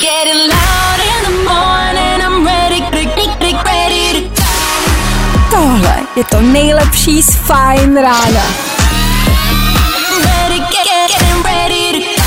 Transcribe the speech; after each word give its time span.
Getting 0.00 0.48
loud 0.48 0.98
in 1.12 1.20
the 1.28 1.36
morning, 1.44 2.18
I'm 2.26 2.46
ready, 2.46 2.80
ready, 2.90 3.52
ready 3.64 4.30
to 4.30 4.42
Tohle 5.50 5.96
je 6.16 6.24
to 6.24 6.40
nejlepší 6.40 7.22
z 7.22 7.34
Fajn 7.34 7.96
rána. 7.96 8.42
ready, 10.24 10.58
get, 10.58 10.70
get, 10.84 11.10
getting 11.10 11.42
ready 11.44 11.92
to 11.92 12.22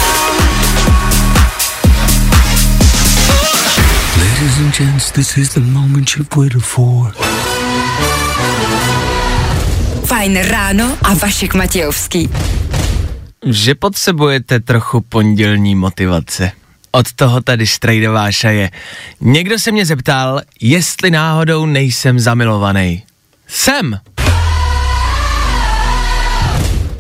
Ladies 4.20 4.58
and 4.58 4.74
gents, 4.74 5.12
this 5.12 5.38
is 5.38 5.50
the 5.54 5.60
moment 5.60 6.10
you've 6.18 6.36
waited 6.38 6.62
for. 6.64 7.14
Fajn 10.06 10.38
ráno 10.38 10.98
a 11.04 11.14
Vašek 11.14 11.54
Matějovský. 11.54 12.30
že 13.46 13.76
potřebujete 13.76 14.60
trochu 14.60 15.02
pondělní 15.02 15.76
motivace. 15.76 16.52
Od 16.96 17.14
toho 17.14 17.42
tady 17.42 17.68
Strejdová 17.68 18.28
je. 18.50 18.72
Někdo 19.22 19.60
se 19.60 19.72
mě 19.72 19.86
zeptal, 19.86 20.42
jestli 20.62 21.12
náhodou 21.12 21.66
nejsem 21.66 22.20
zamilovaný. 22.20 23.04
Jsem. 23.48 24.00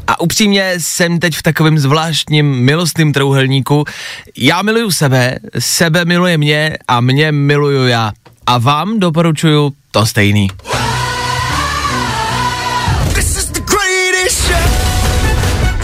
A 0.07 0.21
upřímně 0.21 0.73
jsem 0.77 1.19
teď 1.19 1.35
v 1.35 1.43
takovém 1.43 1.79
zvláštním 1.79 2.45
milostným 2.45 3.13
trouhelníku. 3.13 3.85
Já 4.37 4.61
miluju 4.61 4.91
sebe, 4.91 5.39
sebe 5.59 6.05
miluje 6.05 6.37
mě 6.37 6.77
a 6.87 7.01
mě 7.01 7.31
miluju 7.31 7.87
já. 7.87 8.11
A 8.45 8.57
vám 8.57 8.99
doporučuju 8.99 9.73
to 9.91 10.05
stejný. 10.05 10.47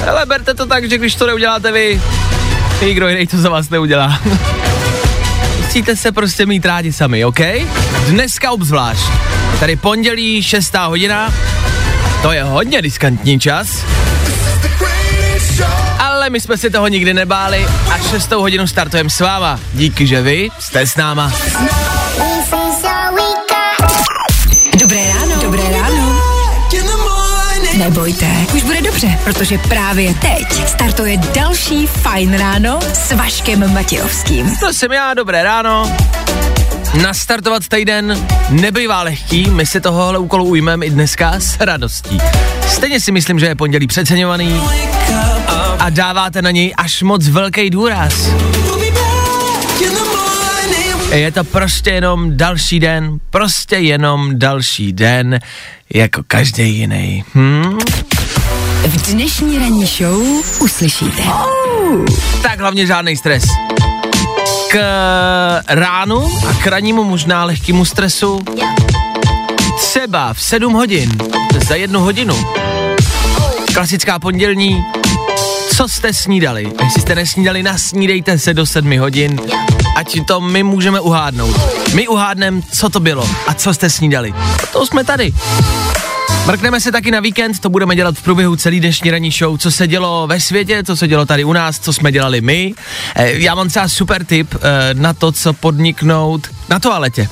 Ale 0.09 0.26
berte 0.26 0.53
to 0.53 0.66
tak, 0.66 0.89
že 0.89 0.98
když 0.98 1.16
to 1.16 1.28
neuděláte 1.28 1.72
vy, 1.72 2.02
nikdo 2.81 3.07
jiný 3.07 3.27
to 3.27 3.38
za 3.38 3.49
vás 3.49 3.69
neudělá. 3.69 4.19
Musíte 5.57 5.95
se 5.95 6.11
prostě 6.11 6.45
mít 6.45 6.65
rádi 6.65 6.93
sami, 6.93 7.25
OK? 7.25 7.39
Dneska 8.08 8.52
obzvlášť. 8.52 9.02
Tady 9.59 9.75
pondělí, 9.75 10.44
6. 10.44 10.75
hodina, 10.75 11.33
to 12.21 12.31
je 12.31 12.44
hodně 12.44 12.81
diskantní 12.81 13.39
čas. 13.39 13.67
Ale 15.99 16.30
my 16.30 16.41
jsme 16.41 16.58
si 16.58 16.69
toho 16.69 16.88
nikdy 16.88 17.13
nebáli 17.13 17.67
a 17.91 17.97
6. 18.09 18.31
hodinu 18.31 18.67
startujeme 18.67 19.09
s 19.09 19.19
váma. 19.19 19.59
Díky, 19.73 20.08
že 20.08 20.21
vy 20.21 20.49
jste 20.59 20.88
s 20.88 20.95
náma. 20.95 21.33
Dobré 24.80 24.99
ráno. 25.14 25.41
Dobré 25.41 25.64
ráno. 25.71 26.19
Nebojte, 27.77 28.25
dobře, 29.02 29.19
protože 29.23 29.58
právě 29.58 30.14
teď 30.14 30.67
startuje 30.67 31.17
další 31.17 31.88
Fajn 31.88 32.33
ráno 32.33 32.80
s 32.94 33.11
Vaškem 33.11 33.73
Matějovským. 33.73 34.58
To 34.59 34.73
jsem 34.73 34.92
já, 34.92 35.14
dobré 35.14 35.44
ráno. 35.44 35.97
Nastartovat 37.02 37.67
týden 37.67 38.27
nebývá 38.50 39.03
lehký, 39.03 39.50
my 39.50 39.66
si 39.66 39.81
tohohle 39.81 40.20
úkolu 40.20 40.45
ujmeme 40.45 40.86
i 40.86 40.89
dneska 40.89 41.39
s 41.39 41.59
radostí. 41.59 42.17
Stejně 42.67 43.00
si 43.00 43.11
myslím, 43.11 43.39
že 43.39 43.45
je 43.45 43.55
pondělí 43.55 43.88
přeceňovaný 43.88 44.61
a 45.80 45.89
dáváte 45.89 46.42
na 46.42 46.52
něj 46.52 46.73
až 46.77 47.02
moc 47.02 47.27
velký 47.27 47.70
důraz. 47.70 48.30
Je 51.11 51.31
to 51.31 51.44
prostě 51.44 51.89
jenom 51.89 52.38
další 52.38 52.80
den, 52.80 53.20
prostě 53.30 53.75
jenom 53.75 54.39
další 54.39 54.94
den, 54.94 55.39
jako 55.94 56.22
každý 56.27 56.77
jiný. 56.77 57.23
Hm? 57.36 57.77
Dnešní 59.11 59.57
ranní 59.57 59.85
show 59.85 60.21
uslyšíte. 60.61 61.23
Tak 62.41 62.59
hlavně 62.59 62.85
žádný 62.85 63.17
stres. 63.17 63.43
K 64.71 64.79
ránu 65.67 66.31
a 66.49 66.53
k 66.53 66.67
rannímu 66.67 67.03
možná 67.03 67.43
lehkému 67.43 67.85
stresu 67.85 68.41
třeba 69.77 70.33
v 70.33 70.43
7 70.43 70.73
hodin, 70.73 71.17
za 71.67 71.75
jednu 71.75 71.99
hodinu. 71.99 72.45
Klasická 73.73 74.19
pondělní, 74.19 74.83
co 75.75 75.87
jste 75.87 76.14
snídali? 76.14 76.71
Jestli 76.83 77.02
jste 77.02 77.15
nesnídali, 77.15 77.64
nasnídejte 77.64 78.39
se 78.39 78.53
do 78.53 78.65
7 78.65 78.99
hodin, 78.99 79.39
ať 79.95 80.17
to 80.27 80.42
my 80.42 80.64
můžeme 80.64 80.99
uhádnout. 80.99 81.55
My 81.93 82.08
uhádneme, 82.08 82.61
co 82.71 82.89
to 82.89 82.99
bylo 82.99 83.30
a 83.48 83.53
co 83.53 83.73
jste 83.73 83.89
snídali. 83.89 84.33
To 84.73 84.86
jsme 84.86 85.03
tady. 85.03 85.33
Mrkneme 86.49 86.80
se 86.80 86.92
taky 86.92 87.11
na 87.11 87.20
víkend, 87.20 87.60
to 87.60 87.70
budeme 87.70 87.95
dělat 87.95 88.15
v 88.15 88.21
průběhu 88.21 88.55
celý 88.55 88.80
dnešní 88.80 89.11
ranní 89.11 89.32
show, 89.32 89.58
co 89.58 89.71
se 89.71 89.87
dělo 89.87 90.27
ve 90.27 90.39
světě, 90.39 90.83
co 90.83 90.95
se 90.95 91.08
dělo 91.08 91.26
tady 91.26 91.43
u 91.43 91.54
nás, 91.54 91.80
co 91.80 91.93
jsme 91.93 92.11
dělali 92.11 92.42
my. 92.42 92.73
Eh, 93.15 93.32
Já 93.32 93.55
mám 93.55 93.70
třeba 93.70 93.87
super 93.87 94.26
tip 94.26 94.55
eh, 94.55 94.60
na 94.93 95.14
to, 95.14 95.32
co 95.32 95.54
podniknout 95.54 96.48
na 96.70 96.80
toaletě. 96.80 97.30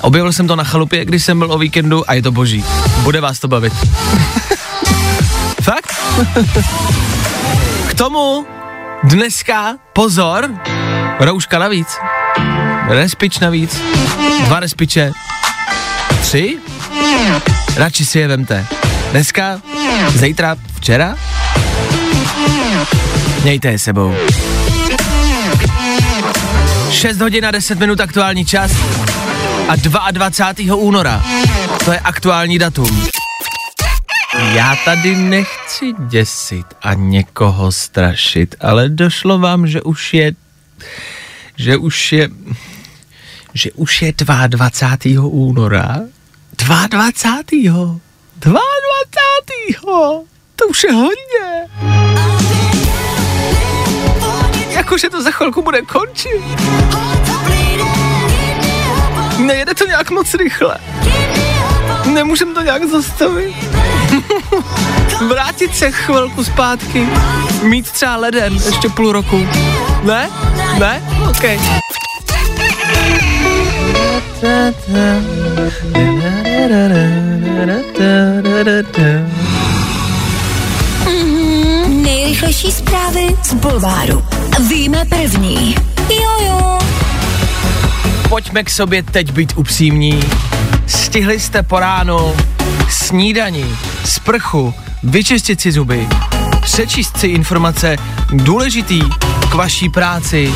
Objevil 0.00 0.32
jsem 0.32 0.46
to 0.46 0.56
na 0.56 0.64
chalupě, 0.64 1.04
když 1.04 1.24
jsem 1.24 1.38
byl 1.38 1.52
o 1.52 1.58
víkendu 1.58 2.10
a 2.10 2.14
je 2.14 2.22
to 2.22 2.32
boží. 2.32 2.64
Bude 3.02 3.20
vás 3.20 3.38
to 3.38 3.48
bavit. 3.48 3.72
Fakt? 5.62 5.94
K 7.88 7.94
tomu 7.94 8.46
dneska, 9.04 9.76
pozor, 9.92 10.50
rouška 11.20 11.58
navíc, 11.58 11.88
respič 12.88 13.38
navíc, 13.38 13.80
dva 14.46 14.60
respiče, 14.60 15.12
tři, 16.20 16.58
radši 17.76 18.04
si 18.04 18.18
je 18.18 18.28
vemte. 18.28 18.66
Dneska, 19.10 19.60
zítra, 20.14 20.56
včera, 20.74 21.16
mějte 23.42 23.68
je 23.68 23.78
sebou. 23.78 24.14
6 26.90 27.20
hodin 27.20 27.46
a 27.46 27.50
10 27.50 27.78
minut 27.78 28.00
aktuální 28.00 28.44
čas 28.46 28.72
a 29.68 30.10
22. 30.10 30.76
února, 30.76 31.24
to 31.84 31.92
je 31.92 31.98
aktuální 31.98 32.58
datum. 32.58 33.10
Já 34.52 34.76
tady 34.84 35.16
nechci 35.16 35.92
děsit 36.08 36.66
a 36.82 36.94
někoho 36.94 37.72
strašit, 37.72 38.54
ale 38.60 38.88
došlo 38.88 39.38
vám, 39.38 39.66
že 39.66 39.82
už 39.82 40.14
je, 40.14 40.32
že 41.56 41.76
už 41.76 42.12
je, 42.12 42.28
že 43.54 43.72
už 43.72 44.02
je 44.02 44.12
22. 44.48 45.24
února. 45.24 46.00
22. 46.60 48.00
22. 48.36 50.22
To 50.56 50.66
už 50.66 50.84
je 50.84 50.92
hodně. 50.92 51.68
Jakože 54.68 55.10
to 55.10 55.22
za 55.22 55.30
chvilku 55.30 55.62
bude 55.62 55.82
končit. 55.82 56.42
Nejede 59.38 59.74
to 59.74 59.86
nějak 59.86 60.10
moc 60.10 60.34
rychle. 60.34 60.76
Nemůžem 62.04 62.54
to 62.54 62.62
nějak 62.62 62.84
zastavit. 62.84 63.54
Vrátit 65.28 65.76
se 65.76 65.90
chvilku 65.90 66.44
zpátky. 66.44 67.08
Mít 67.62 67.90
třeba 67.90 68.16
leden 68.16 68.54
ještě 68.66 68.88
půl 68.88 69.12
roku. 69.12 69.46
Ne? 70.02 70.30
Ne? 70.78 71.02
OK. 71.30 71.44
Nejrychlejší 81.88 82.72
zprávy 82.72 83.36
z 83.42 83.54
Bulváru. 83.54 84.24
Víme 84.68 85.04
první. 85.04 85.74
Jojo. 86.08 86.78
Pojďme 88.28 88.64
k 88.64 88.70
sobě 88.70 89.02
teď 89.02 89.32
být 89.32 89.52
upřímní. 89.56 90.22
Stihli 90.86 91.40
jste 91.40 91.62
po 91.62 91.80
ránu 91.80 92.36
snídani, 92.90 93.64
sprchu, 94.04 94.74
vyčistit 95.02 95.60
si 95.60 95.72
zuby, 95.72 96.08
přečíst 96.62 97.16
si 97.16 97.26
informace 97.26 97.96
důležitý 98.32 99.00
k 99.50 99.54
vaší 99.54 99.88
práci, 99.88 100.54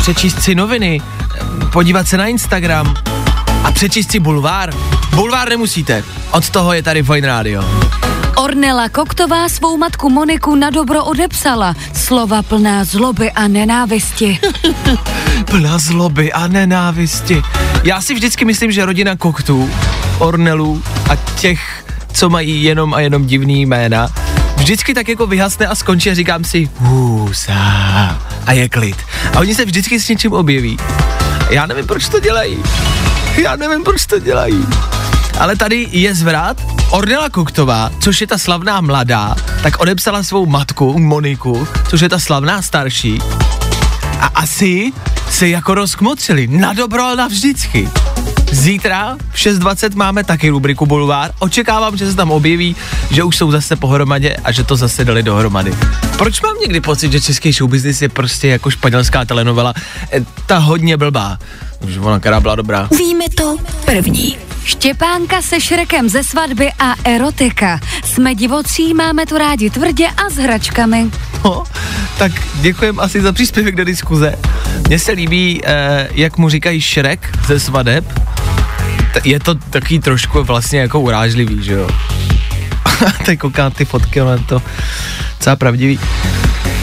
přečíst 0.00 0.42
si 0.42 0.54
noviny, 0.54 1.00
podívat 1.72 2.08
se 2.08 2.16
na 2.16 2.26
Instagram 2.26 2.94
a 3.64 3.72
přečíst 3.72 4.10
si 4.10 4.20
bulvár. 4.20 4.74
Bulvár 5.14 5.48
nemusíte, 5.48 6.04
od 6.30 6.50
toho 6.50 6.72
je 6.72 6.82
tady 6.82 7.02
Fine 7.02 7.28
Radio. 7.28 7.64
Ornela 8.36 8.88
Koktová 8.88 9.48
svou 9.48 9.76
matku 9.76 10.10
Moniku 10.10 10.54
na 10.54 10.70
dobro 10.70 11.04
odepsala. 11.04 11.74
Slova 11.94 12.42
plná 12.42 12.84
zloby 12.84 13.32
a 13.32 13.48
nenávisti. 13.48 14.38
Plná 15.50 15.78
zloby 15.78 16.32
a 16.32 16.46
nenávisti. 16.46 17.42
Já 17.84 18.00
si 18.00 18.14
vždycky 18.14 18.44
myslím, 18.44 18.72
že 18.72 18.84
rodina 18.84 19.16
koktů, 19.16 19.70
Ornelů 20.18 20.82
a 21.10 21.16
těch, 21.16 21.84
co 22.12 22.30
mají 22.30 22.62
jenom 22.62 22.94
a 22.94 23.00
jenom 23.00 23.26
divný 23.26 23.66
jména, 23.66 24.08
vždycky 24.58 24.94
tak 24.94 25.08
jako 25.08 25.26
vyhasne 25.26 25.66
a 25.66 25.74
skončí 25.74 26.10
a 26.10 26.14
říkám 26.14 26.44
si 26.44 26.70
hůsa 26.76 27.54
a 28.46 28.52
je 28.52 28.68
klid. 28.68 28.96
A 29.34 29.38
oni 29.38 29.54
se 29.54 29.64
vždycky 29.64 30.00
s 30.00 30.08
něčím 30.08 30.32
objeví. 30.32 30.76
Já 31.50 31.66
nevím, 31.66 31.86
proč 31.86 32.08
to 32.08 32.20
dělají. 32.20 32.62
Já 33.42 33.56
nevím, 33.56 33.84
proč 33.84 34.06
to 34.06 34.18
dělají. 34.18 34.66
Ale 35.38 35.56
tady 35.56 35.88
je 35.90 36.14
zvrat. 36.14 36.62
Ornela 36.90 37.30
Koktová, 37.30 37.90
což 38.00 38.20
je 38.20 38.26
ta 38.26 38.38
slavná 38.38 38.80
mladá, 38.80 39.36
tak 39.62 39.80
odepsala 39.80 40.22
svou 40.22 40.46
matku 40.46 40.98
Moniku, 40.98 41.68
což 41.88 42.00
je 42.00 42.08
ta 42.08 42.18
slavná 42.18 42.62
starší. 42.62 43.18
A 44.20 44.26
asi 44.26 44.92
se 45.30 45.48
jako 45.48 45.74
rozkmocili. 45.74 46.46
Na 46.46 46.72
dobro 46.72 47.04
a 47.04 47.14
na 47.14 47.26
vždycky. 47.26 47.88
Zítra 48.50 49.16
v 49.30 49.36
6.20 49.36 49.96
máme 49.96 50.24
taky 50.24 50.48
rubriku 50.48 50.86
Bulvár. 50.86 51.30
Očekávám, 51.38 51.96
že 51.96 52.10
se 52.10 52.16
tam 52.16 52.30
objeví, 52.30 52.76
že 53.10 53.22
už 53.22 53.36
jsou 53.36 53.50
zase 53.50 53.76
pohromadě 53.76 54.36
a 54.44 54.52
že 54.52 54.64
to 54.64 54.76
zase 54.76 55.04
dali 55.04 55.22
dohromady. 55.22 55.74
Proč 56.18 56.40
mám 56.40 56.58
někdy 56.60 56.80
pocit, 56.80 57.12
že 57.12 57.20
český 57.20 57.52
showbusiness 57.52 58.02
je 58.02 58.08
prostě 58.08 58.48
jako 58.48 58.70
španělská 58.70 59.24
telenovela? 59.24 59.74
E, 60.12 60.20
ta 60.46 60.58
hodně 60.58 60.96
blbá. 60.96 61.38
Že 61.86 62.00
ona, 62.00 62.20
která 62.20 62.40
byla 62.40 62.54
dobrá. 62.54 62.88
Víme 62.98 63.24
to 63.36 63.56
první. 63.84 64.36
Štěpánka 64.64 65.42
se 65.42 65.60
Šrekem 65.60 66.08
ze 66.08 66.24
svatby 66.24 66.72
a 66.78 66.94
erotika. 67.04 67.80
Jsme 68.04 68.34
divocí, 68.34 68.94
máme 68.94 69.26
to 69.26 69.38
rádi 69.38 69.70
tvrdě 69.70 70.08
a 70.08 70.30
s 70.30 70.34
hračkami. 70.34 71.10
No, 71.44 71.64
tak 72.18 72.32
děkujem 72.54 73.00
asi 73.00 73.20
za 73.20 73.32
příspěvek 73.32 73.76
do 73.76 73.84
diskuze. 73.84 74.34
Mně 74.88 74.98
se 74.98 75.12
líbí, 75.12 75.60
eh, 75.64 76.08
jak 76.14 76.38
mu 76.38 76.48
říkají 76.48 76.80
Šrek 76.80 77.38
ze 77.46 77.60
svadeb. 77.60 78.04
T- 79.12 79.20
je 79.24 79.40
to 79.40 79.54
taky 79.54 79.98
trošku 79.98 80.44
vlastně 80.44 80.80
jako 80.80 81.00
urážlivý, 81.00 81.62
že 81.64 81.72
jo? 81.72 81.88
Teď 83.24 83.38
koukám 83.38 83.72
ty 83.72 83.84
fotky, 83.84 84.20
ale 84.20 84.38
to 84.38 84.62
celá 85.38 85.56
pravdivý. 85.56 86.00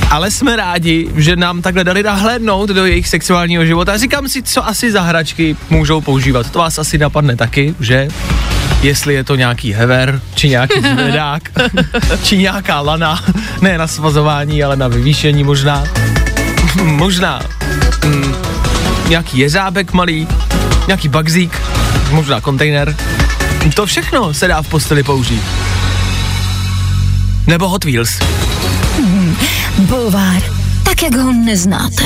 Ale 0.09 0.31
jsme 0.31 0.55
rádi, 0.55 1.09
že 1.15 1.35
nám 1.35 1.61
takhle 1.61 1.83
dali 1.83 2.03
nahlédnout 2.03 2.69
do 2.69 2.85
jejich 2.85 3.07
sexuálního 3.07 3.65
života. 3.65 3.93
A 3.93 3.97
říkám 3.97 4.27
si, 4.27 4.43
co 4.43 4.67
asi 4.67 4.91
za 4.91 5.01
hračky 5.01 5.55
můžou 5.69 6.01
používat. 6.01 6.51
To 6.51 6.59
vás 6.59 6.79
asi 6.79 6.97
napadne 6.97 7.35
taky, 7.35 7.75
že? 7.79 8.07
Jestli 8.81 9.13
je 9.13 9.23
to 9.23 9.35
nějaký 9.35 9.73
hever, 9.73 10.21
či 10.35 10.49
nějaký 10.49 10.81
zvedák, 10.93 11.41
či 12.23 12.37
nějaká 12.37 12.81
lana, 12.81 13.23
ne 13.61 13.77
na 13.77 13.87
svazování, 13.87 14.63
ale 14.63 14.75
na 14.75 14.87
vyvýšení 14.87 15.43
možná. 15.43 15.83
možná 16.83 17.41
mm, 18.05 18.35
nějaký 19.09 19.37
jeřábek 19.37 19.93
malý, 19.93 20.27
nějaký 20.87 21.07
bagzík, 21.09 21.61
možná 22.11 22.41
kontejner. 22.41 22.95
To 23.75 23.85
všechno 23.85 24.33
se 24.33 24.47
dá 24.47 24.61
v 24.61 24.67
posteli 24.67 25.03
použít. 25.03 25.41
Nebo 27.47 27.69
Hot 27.69 27.83
Wheels. 27.83 28.19
Bulvár. 29.77 30.41
Tak, 30.83 31.03
jak 31.03 31.15
ho 31.15 31.33
neznáte. 31.33 32.03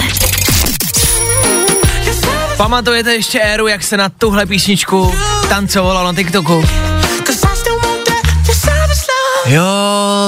Pamatujete 2.58 3.14
ještě 3.14 3.40
éru, 3.40 3.68
jak 3.68 3.84
se 3.84 3.98
na 3.98 4.10
tuhle 4.10 4.46
písničku 4.46 5.14
tancovalo 5.50 6.04
na 6.04 6.14
TikToku? 6.14 6.66
Jo, 9.46 9.64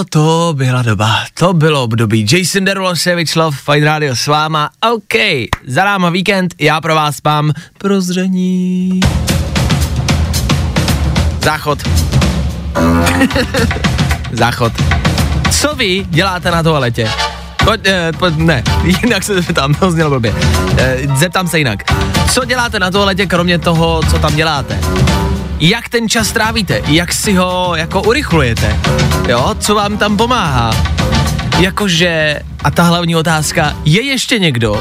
to 0.10 0.54
byla 0.58 0.82
doba, 0.82 1.16
to 1.34 1.54
bylo 1.54 1.84
období. 1.84 2.28
Jason 2.32 2.66
Derulo, 2.66 2.96
Savage 2.96 3.40
Love, 3.40 3.58
Fight 3.58 3.84
Radio 3.84 4.16
s 4.16 4.28
váma. 4.28 4.70
OK, 4.94 5.14
za 5.68 5.84
náma 5.84 6.10
víkend, 6.10 6.56
já 6.60 6.82
pro 6.82 6.96
vás 6.96 7.16
mám 7.24 7.52
prozření. 7.78 9.00
Záchod. 11.44 11.80
Záchod. 14.32 14.74
Co 15.52 15.76
vy 15.76 16.06
děláte 16.10 16.52
na 16.52 16.64
toaletě? 16.64 17.10
Pojď, 17.64 17.82
eh, 17.86 18.12
pojď, 18.20 18.36
ne, 18.38 18.64
jinak 18.84 19.24
se 19.24 19.42
zeptám, 19.42 19.74
to 19.74 19.92
znělo 19.92 20.10
blbě. 20.10 20.34
Eh, 20.78 20.98
zeptám 21.16 21.48
se 21.48 21.58
jinak. 21.58 21.80
Co 22.32 22.46
děláte 22.46 22.80
na 22.80 22.92
toaletě, 22.92 23.26
kromě 23.26 23.60
toho, 23.60 24.02
co 24.10 24.20
tam 24.20 24.36
děláte? 24.36 24.80
Jak 25.60 25.90
ten 25.90 26.10
čas 26.10 26.32
trávíte? 26.32 26.82
Jak 26.88 27.14
si 27.14 27.34
ho 27.34 27.74
jako 27.76 28.02
urychlujete? 28.02 28.76
Jo, 29.28 29.56
co 29.60 29.76
vám 29.76 29.98
tam 29.98 30.18
pomáhá? 30.18 30.72
Jakože, 31.60 32.40
a 32.64 32.72
ta 32.72 32.84
hlavní 32.84 33.16
otázka, 33.16 33.74
je 33.86 34.02
ještě 34.02 34.40
někdo, 34.40 34.80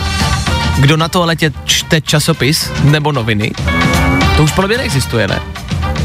kdo 0.78 0.96
na 0.96 1.08
toaletě 1.08 1.52
čte 1.64 2.00
časopis 2.00 2.70
nebo 2.84 3.12
noviny? 3.12 3.52
To 4.36 4.42
už 4.42 4.52
podle 4.52 4.68
mě 4.68 4.78
neexistuje, 4.78 5.28
ne? 5.28 5.40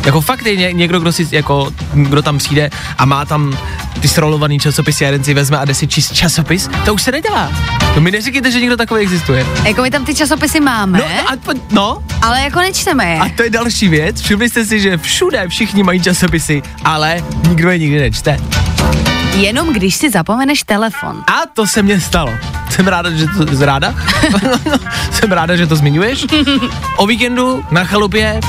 Jako 0.05 0.21
fakt 0.21 0.45
je 0.45 0.55
ně, 0.55 0.73
někdo, 0.73 0.99
kdo, 0.99 1.11
si, 1.11 1.27
jako, 1.31 1.71
kdo 1.93 2.21
tam 2.21 2.37
přijde 2.37 2.69
a 2.97 3.05
má 3.05 3.25
tam 3.25 3.57
ty 4.01 4.07
srolovaný 4.07 4.59
časopisy 4.59 5.03
a 5.05 5.07
jeden 5.07 5.23
si 5.23 5.33
vezme 5.33 5.57
a 5.57 5.65
jde 5.65 5.73
si 5.73 5.87
číst 5.87 6.13
časopis, 6.13 6.69
to 6.85 6.93
už 6.93 7.01
se 7.01 7.11
nedělá. 7.11 7.51
To 7.93 8.01
mi 8.01 8.11
neříkejte, 8.11 8.51
že 8.51 8.59
někdo 8.59 8.77
takový 8.77 9.01
existuje. 9.01 9.45
Jako 9.63 9.81
my 9.81 9.91
tam 9.91 10.05
ty 10.05 10.15
časopisy 10.15 10.59
máme, 10.59 10.97
No, 10.99 11.05
a, 11.05 11.53
no, 11.71 12.03
ale 12.21 12.41
jako 12.41 12.59
nečteme 12.59 13.05
je. 13.13 13.19
a 13.19 13.29
to 13.29 13.43
je 13.43 13.49
další 13.49 13.87
věc. 13.87 14.21
Všimli 14.21 14.49
jste 14.49 14.65
si, 14.65 14.79
že 14.79 14.97
všude 14.97 15.47
všichni 15.47 15.83
mají 15.83 16.01
časopisy, 16.01 16.61
ale 16.83 17.23
nikdo 17.49 17.69
je 17.69 17.77
nikdy 17.79 17.99
nečte. 17.99 18.37
Jenom 19.35 19.73
když 19.73 19.95
si 19.95 20.09
zapomeneš 20.09 20.63
telefon. 20.63 21.23
A 21.27 21.45
to 21.53 21.67
se 21.67 21.83
mně 21.83 22.01
stalo. 22.01 22.31
Jsem 22.69 22.87
ráda, 22.87 23.11
že 23.11 23.27
to, 23.27 23.65
ráda? 23.65 23.95
Jsem 25.11 25.31
ráda, 25.31 25.55
že 25.55 25.67
to 25.67 25.75
zmiňuješ. 25.75 26.25
O 26.97 27.07
víkendu 27.07 27.65
na 27.71 27.83
chalupě 27.83 28.39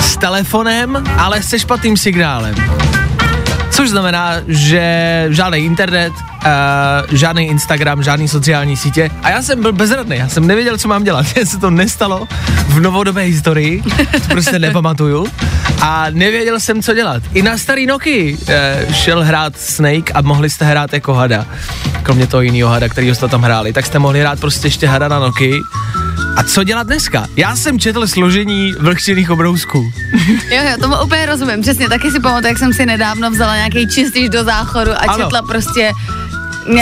s 0.00 0.16
telefonem, 0.16 1.04
ale 1.18 1.42
se 1.42 1.58
špatným 1.58 1.96
signálem. 1.96 2.54
Což 3.70 3.90
znamená, 3.90 4.32
že 4.48 5.26
žádný 5.30 5.58
internet, 5.58 6.12
uh, 6.12 7.16
žádný 7.16 7.46
Instagram, 7.46 8.02
žádný 8.02 8.28
sociální 8.28 8.76
sítě. 8.76 9.10
A 9.22 9.30
já 9.30 9.42
jsem 9.42 9.62
byl 9.62 9.72
bezradný, 9.72 10.16
já 10.16 10.28
jsem 10.28 10.46
nevěděl, 10.46 10.78
co 10.78 10.88
mám 10.88 11.04
dělat. 11.04 11.26
Mně 11.34 11.46
se 11.46 11.58
to 11.58 11.70
nestalo 11.70 12.28
v 12.68 12.80
novodobé 12.80 13.22
historii, 13.22 13.82
to 14.12 14.28
prostě 14.28 14.58
nepamatuju. 14.58 15.26
A 15.80 16.06
nevěděl 16.10 16.60
jsem, 16.60 16.82
co 16.82 16.94
dělat. 16.94 17.22
I 17.34 17.42
na 17.42 17.58
starý 17.58 17.86
Noky 17.86 18.36
uh, 18.40 18.92
šel 18.92 19.24
hrát 19.24 19.56
Snake 19.56 20.12
a 20.14 20.20
mohli 20.20 20.50
jste 20.50 20.64
hrát 20.64 20.92
jako 20.92 21.14
hada. 21.14 21.46
Kromě 22.02 22.26
toho 22.26 22.40
jiného 22.40 22.70
hada, 22.70 22.88
který 22.88 23.14
jste 23.14 23.28
tam 23.28 23.42
hráli. 23.42 23.72
Tak 23.72 23.86
jste 23.86 23.98
mohli 23.98 24.20
hrát 24.20 24.40
prostě 24.40 24.66
ještě 24.66 24.86
hada 24.86 25.08
na 25.08 25.18
Noky. 25.18 25.54
A 26.36 26.42
co 26.42 26.64
dělat 26.64 26.86
dneska? 26.86 27.26
Já 27.36 27.56
jsem 27.56 27.78
četl 27.78 28.06
složení 28.06 28.72
vlhčených 28.80 29.30
obrousků. 29.30 29.92
Jo, 30.50 30.62
jo, 30.70 30.76
tomu 30.80 30.94
úplně 31.04 31.26
rozumím. 31.26 31.62
Přesně, 31.62 31.88
taky 31.88 32.10
si 32.10 32.20
pamatuju, 32.20 32.48
jak 32.48 32.58
jsem 32.58 32.72
si 32.72 32.86
nedávno 32.86 33.30
vzala 33.30 33.56
nějaký 33.56 33.86
čistič 33.88 34.28
do 34.28 34.44
záchodu 34.44 34.90
a 34.92 34.94
Ano. 34.96 35.24
četla 35.24 35.42
prostě... 35.42 35.92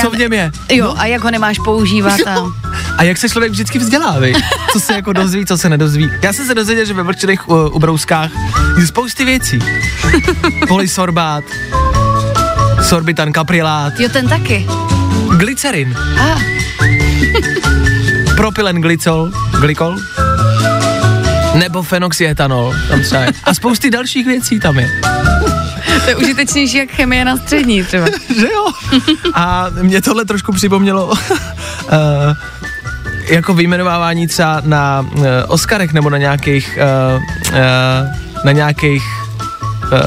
Co 0.02 0.10
v 0.10 0.16
něm 0.18 0.32
je? 0.32 0.50
Jo, 0.70 0.94
a 0.98 1.06
jak 1.06 1.22
ho 1.24 1.30
nemáš 1.30 1.58
používat 1.64 2.20
a... 2.26 2.36
A 2.96 3.02
jak 3.02 3.16
se 3.18 3.28
člověk 3.28 3.52
vždycky 3.52 3.78
vzdělá, 3.78 4.18
vy? 4.18 4.32
Co 4.72 4.80
se 4.80 4.94
jako 4.94 5.12
dozví, 5.12 5.46
co 5.46 5.58
se 5.58 5.68
nedozví. 5.68 6.10
Já 6.22 6.32
jsem 6.32 6.46
se 6.46 6.54
dozvěděl, 6.54 6.84
že 6.84 6.94
ve 6.94 7.02
vlčených 7.02 7.48
uh, 7.48 7.76
ubrouskách 7.76 8.30
je 8.80 8.86
spousty 8.86 9.24
věcí. 9.24 9.58
Polysorbát, 10.68 11.44
sorbitan 12.82 13.32
kaprilát, 13.32 14.00
Jo, 14.00 14.08
ten 14.12 14.28
taky. 14.28 14.66
glycerin, 15.36 15.96
A, 16.20 16.38
propylen 18.38 18.80
glycol, 18.80 19.30
glykol, 19.60 19.96
nebo 21.54 21.82
fenoxietanol, 21.82 22.74
tam 22.88 23.02
třeba 23.02 23.20
je. 23.20 23.28
A 23.44 23.54
spousty 23.54 23.90
dalších 23.90 24.26
věcí 24.26 24.60
tam 24.60 24.78
je. 24.78 24.90
to 26.04 26.10
je 26.10 26.16
užitečnější 26.16 26.76
jak 26.76 26.90
chemie 26.90 27.24
na 27.24 27.36
střední 27.36 27.84
třeba. 27.84 28.06
Že 28.40 28.46
jo? 28.46 28.66
A 29.34 29.66
mě 29.82 30.02
tohle 30.02 30.24
trošku 30.24 30.52
připomnělo 30.52 31.06
uh, 31.06 31.16
jako 33.30 33.54
vyjmenovávání 33.54 34.26
třeba 34.26 34.62
na 34.64 35.06
uh, 35.14 35.24
Oscarech 35.48 35.92
nebo 35.92 36.10
na 36.10 36.18
nějakých 36.18 36.78
uh, 37.16 37.22
uh, 37.48 37.56
na 38.44 38.52
nějakých 38.52 39.04
uh, 39.82 39.98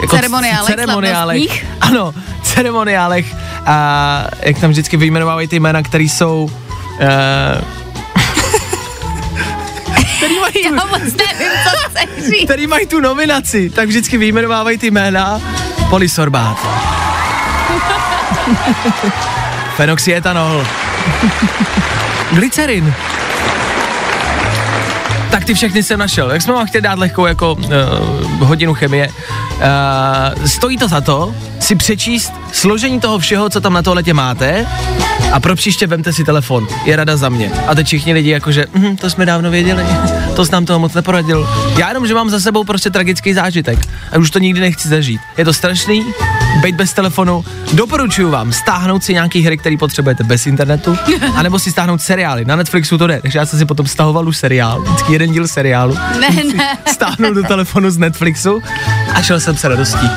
jako 0.00 0.16
Ceremoniálech 0.16 0.74
ceremoniálech. 0.74 1.66
Ano, 1.80 2.14
ceremoniálech 2.42 3.34
a 3.66 4.24
jak 4.42 4.58
tam 4.58 4.70
vždycky 4.70 4.96
vyjmenovávají 4.96 5.48
ty 5.48 5.60
jména, 5.60 5.82
které 5.82 6.04
jsou 6.04 6.44
uh, 6.44 6.69
který 10.16 10.40
mají, 10.40 10.64
Já 10.64 10.70
moc 10.70 11.00
nevím, 11.00 11.52
co 11.64 11.70
chceš 11.88 12.24
říct. 12.30 12.44
který 12.44 12.66
mají 12.66 12.86
tu 12.86 13.00
nominaci, 13.00 13.70
tak 13.70 13.88
vždycky 13.88 14.18
vyjmenovávají 14.18 14.78
ty 14.78 14.90
jména 14.90 15.40
Polysorbát. 15.90 16.56
Fenoxietanol. 19.76 20.66
Glycerin. 22.32 22.94
Tak 25.30 25.44
ty 25.44 25.54
všechny 25.54 25.82
jsem 25.82 25.98
našel. 25.98 26.30
Jak 26.30 26.42
jsme 26.42 26.54
vám 26.54 26.66
chtěli 26.66 26.82
dát 26.82 26.98
lehkou 26.98 27.26
jako 27.26 27.52
uh, 27.54 27.68
hodinu 28.48 28.74
chemie, 28.74 29.08
uh, 29.08 30.44
stojí 30.46 30.76
to 30.76 30.88
za 30.88 31.00
to 31.00 31.34
si 31.60 31.76
přečíst 31.76 32.32
složení 32.52 33.00
toho 33.00 33.18
všeho, 33.18 33.50
co 33.50 33.60
tam 33.60 33.72
na 33.72 33.82
toaletě 33.82 34.14
máte 34.14 34.66
a 35.32 35.40
pro 35.40 35.56
příště 35.56 35.86
vemte 35.86 36.12
si 36.12 36.24
telefon. 36.24 36.66
Je 36.84 36.96
rada 36.96 37.16
za 37.16 37.28
mě. 37.28 37.52
A 37.66 37.74
teď 37.74 37.86
všichni 37.86 38.12
lidi 38.12 38.30
jakože, 38.30 38.66
hm, 38.74 38.96
to 38.96 39.10
jsme 39.10 39.26
dávno 39.26 39.50
věděli, 39.50 39.84
to 40.36 40.46
jsi 40.46 40.52
nám 40.52 40.66
toho 40.66 40.78
moc 40.78 40.94
neporadil. 40.94 41.48
Já 41.78 41.88
jenom, 41.88 42.06
že 42.06 42.14
mám 42.14 42.30
za 42.30 42.40
sebou 42.40 42.64
prostě 42.64 42.90
tragický 42.90 43.32
zážitek 43.32 43.78
a 44.12 44.18
už 44.18 44.30
to 44.30 44.38
nikdy 44.38 44.60
nechci 44.60 44.88
zažít. 44.88 45.20
Je 45.38 45.44
to 45.44 45.52
strašný, 45.52 46.04
být 46.62 46.74
bez 46.74 46.92
telefonu. 46.92 47.44
Doporučuji 47.72 48.30
vám 48.30 48.52
stáhnout 48.52 49.04
si 49.04 49.12
nějaký 49.12 49.42
hry, 49.42 49.58
který 49.58 49.76
potřebujete 49.76 50.24
bez 50.24 50.46
internetu, 50.46 50.96
anebo 51.34 51.58
si 51.58 51.70
stáhnout 51.70 52.02
seriály. 52.02 52.44
Na 52.44 52.56
Netflixu 52.56 52.98
to 52.98 53.06
jde, 53.06 53.20
takže 53.22 53.38
já 53.38 53.46
jsem 53.46 53.58
si 53.58 53.64
potom 53.64 53.86
stahoval 53.86 54.28
už 54.28 54.36
seriál, 54.36 54.82
vždycky 54.82 55.12
jeden 55.12 55.32
díl 55.32 55.48
seriálu. 55.48 55.94
Ne, 56.20 56.28
ne. 56.56 56.78
Stáhnul 56.92 57.34
do 57.34 57.42
telefonu 57.42 57.90
z 57.90 57.98
Netflixu 57.98 58.62
a 59.14 59.22
šel 59.22 59.40
jsem 59.40 59.56
se 59.56 59.68
radostí. 59.68 60.10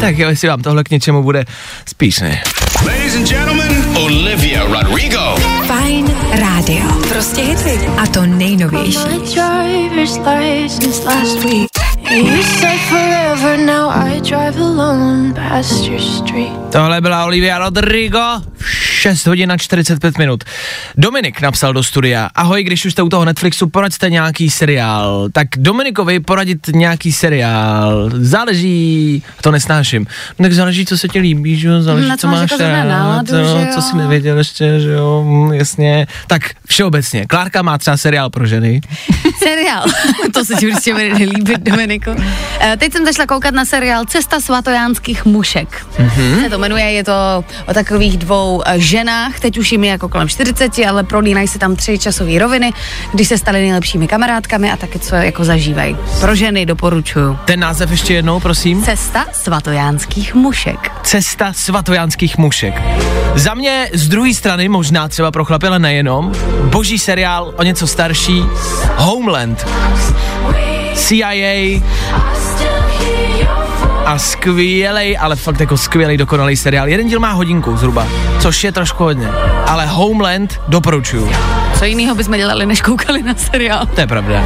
Tak 0.00 0.18
jo, 0.18 0.28
jestli 0.28 0.48
vám 0.48 0.62
tohle 0.62 0.84
k 0.84 0.90
něčemu 0.90 1.22
bude, 1.22 1.44
spíš 1.88 2.20
ne. 2.20 2.42
Ladies 2.86 3.16
and 3.16 3.28
gentlemen, 3.28 3.96
Olivia 3.96 4.64
Rodrigo. 4.64 5.36
Fajn 5.66 6.06
rádio. 6.32 6.84
Prostě 7.08 7.42
hity. 7.42 7.86
A 7.98 8.06
to 8.06 8.26
nejnovější. 8.26 8.98
Tohle 16.72 17.00
byla 17.00 17.24
Olivia 17.24 17.58
Rodrigo, 17.58 18.42
6 18.98 19.26
hodin 19.26 19.52
a 19.52 19.56
45 19.56 20.18
minut. 20.18 20.44
Dominik 20.96 21.40
napsal 21.40 21.72
do 21.72 21.82
studia, 21.82 22.30
ahoj, 22.34 22.64
když 22.64 22.84
už 22.84 22.92
jste 22.92 23.02
u 23.02 23.08
toho 23.08 23.24
Netflixu, 23.24 23.68
poraďte 23.68 24.10
nějaký 24.10 24.50
seriál. 24.50 25.28
Tak 25.32 25.48
Dominikovi 25.56 26.20
poradit 26.20 26.58
nějaký 26.74 27.12
seriál, 27.12 28.10
záleží, 28.12 29.22
to 29.40 29.50
nesnáším. 29.50 30.06
No, 30.38 30.42
tak 30.42 30.52
záleží, 30.52 30.86
co 30.86 30.98
se 30.98 31.08
ti 31.08 31.18
líbí, 31.18 31.56
že 31.56 31.68
jo, 31.68 31.82
záleží, 31.82 32.08
Na 32.08 32.16
co 32.16 32.26
máš 32.28 32.50
jako 32.50 32.62
rád, 32.62 32.84
náladu, 32.84 33.32
no, 33.32 33.66
co 33.74 33.82
jsi 33.82 33.96
nevěděl 33.96 34.38
ještě, 34.38 34.80
že 34.80 34.90
jo, 34.90 35.24
mm, 35.26 35.52
jasně. 35.52 36.06
Tak 36.26 36.42
všeobecně, 36.66 37.26
Klárka 37.26 37.62
má 37.62 37.78
třeba 37.78 37.96
seriál 37.96 38.30
pro 38.30 38.46
ženy. 38.46 38.80
Seriál. 39.38 39.84
to 40.34 40.44
se 40.44 40.54
ti 40.54 40.66
určitě 40.66 40.92
bude 40.92 41.04
líbit, 41.04 41.60
Dominiku. 41.60 42.10
Eh, 42.60 42.76
Teď 42.76 42.92
jsem 42.92 43.04
začala 43.04 43.26
koukat 43.26 43.54
na 43.54 43.64
seriál 43.64 44.04
Cesta 44.04 44.40
svatojánských 44.40 45.24
mušek. 45.24 45.86
Mm-hmm. 45.98 46.42
Se 46.42 46.50
to 46.50 46.58
jmenuje, 46.58 46.84
je 46.84 47.04
to 47.04 47.44
o 47.66 47.74
takových 47.74 48.16
dvou 48.16 48.62
eh, 48.66 48.80
ženách, 48.88 49.40
teď 49.40 49.58
už 49.58 49.72
jim 49.72 49.84
je 49.84 49.90
jako 49.90 50.08
kolem 50.08 50.28
40, 50.28 50.78
ale 50.88 51.04
prolínají 51.04 51.48
se 51.48 51.58
tam 51.58 51.76
tři 51.76 51.98
časové 51.98 52.38
roviny, 52.38 52.72
když 53.12 53.28
se 53.28 53.38
staly 53.38 53.60
nejlepšími 53.60 54.08
kamarádkami 54.08 54.70
a 54.70 54.76
taky 54.76 54.98
co 54.98 55.14
jako 55.14 55.44
zažívají. 55.44 55.96
Pro 56.20 56.34
ženy 56.34 56.66
doporučuju. 56.66 57.38
Ten 57.44 57.60
název 57.60 57.90
ještě 57.90 58.14
jednou, 58.14 58.40
prosím. 58.40 58.82
Cesta 58.82 59.24
svatojánských 59.32 60.34
mušek. 60.34 60.92
Cesta 61.02 61.52
svatojánských 61.52 62.38
mušek. 62.38 62.82
Za 63.34 63.54
mě 63.54 63.90
z 63.94 64.08
druhé 64.08 64.34
strany, 64.34 64.68
možná 64.68 65.08
třeba 65.08 65.30
pro 65.30 65.44
chlapy, 65.44 65.66
ale 65.66 65.78
nejenom, 65.78 66.32
boží 66.64 66.98
seriál 66.98 67.54
o 67.56 67.62
něco 67.62 67.86
starší, 67.86 68.42
Homeland. 68.96 69.66
CIA 70.94 71.80
a 74.08 74.18
skvělej, 74.18 75.18
ale 75.20 75.36
fakt 75.36 75.60
jako 75.60 75.76
skvělej, 75.76 76.16
dokonalý 76.16 76.56
seriál. 76.56 76.88
Jeden 76.88 77.08
díl 77.08 77.20
má 77.20 77.32
hodinku 77.32 77.76
zhruba, 77.76 78.06
což 78.40 78.64
je 78.64 78.72
trošku 78.72 79.04
hodně. 79.04 79.28
Ale 79.66 79.86
Homeland 79.86 80.60
doporučuju. 80.68 81.30
Co 81.78 81.84
jiného 81.84 82.14
bychom 82.14 82.36
dělali, 82.36 82.66
než 82.66 82.82
koukali 82.82 83.22
na 83.22 83.34
seriál? 83.34 83.86
To 83.86 84.00
je 84.00 84.06
pravda. 84.06 84.44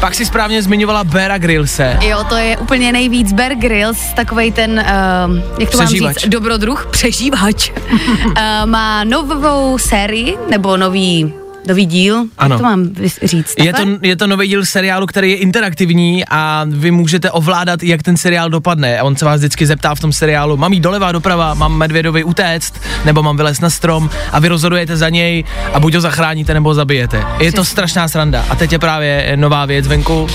Pak 0.00 0.14
si 0.14 0.26
správně 0.26 0.62
zmiňovala 0.62 1.04
Bera 1.04 1.38
Grillse. 1.38 1.98
Jo, 2.02 2.24
to 2.28 2.36
je 2.36 2.56
úplně 2.56 2.92
nejvíc 2.92 3.32
Bear 3.32 3.54
Grylls, 3.54 4.12
takovej 4.16 4.52
ten, 4.52 4.70
uh, 4.70 5.38
jak 5.58 5.70
to 5.70 5.78
mám 5.78 5.86
Přežívač. 5.86 6.16
říct, 6.16 6.30
dobrodruh, 6.30 6.86
přežívač. 6.90 7.70
uh, 7.70 8.32
má 8.64 9.04
novou 9.04 9.78
sérii, 9.78 10.38
nebo 10.50 10.76
nový, 10.76 11.34
nový 11.68 11.86
díl, 11.86 12.24
Ano. 12.38 12.54
jak 12.54 12.58
to 12.58 12.62
mám 12.62 12.88
říct? 13.22 13.54
Je 13.58 13.72
to, 13.72 13.82
je 14.02 14.16
to 14.16 14.26
nový 14.26 14.48
díl 14.48 14.66
seriálu, 14.66 15.06
který 15.06 15.30
je 15.30 15.36
interaktivní 15.36 16.24
a 16.30 16.66
vy 16.68 16.90
můžete 16.90 17.30
ovládat, 17.30 17.82
jak 17.82 18.02
ten 18.02 18.16
seriál 18.16 18.50
dopadne. 18.50 18.98
A 18.98 19.04
on 19.04 19.16
se 19.16 19.24
vás 19.24 19.38
vždycky 19.40 19.66
zeptá 19.66 19.94
v 19.94 20.00
tom 20.00 20.12
seriálu, 20.12 20.56
mám 20.56 20.72
jít 20.72 20.80
doleva, 20.80 21.12
doprava, 21.12 21.54
mám 21.54 21.76
medvědovi 21.76 22.24
utéct, 22.24 22.74
nebo 23.04 23.22
mám 23.22 23.36
vylézt 23.36 23.62
na 23.62 23.70
strom 23.70 24.10
a 24.32 24.38
vy 24.40 24.48
rozhodujete 24.48 24.96
za 24.96 25.08
něj 25.08 25.44
a 25.72 25.80
buď 25.80 25.94
ho 25.94 26.00
zachráníte, 26.00 26.54
nebo 26.54 26.68
ho 26.68 26.74
zabijete. 26.74 27.24
Je 27.40 27.52
to 27.52 27.64
strašná 27.64 28.08
sranda. 28.08 28.44
A 28.48 28.56
teď 28.56 28.72
je 28.72 28.78
právě 28.78 29.32
nová 29.36 29.66
věc 29.66 29.86
venku. 29.88 30.26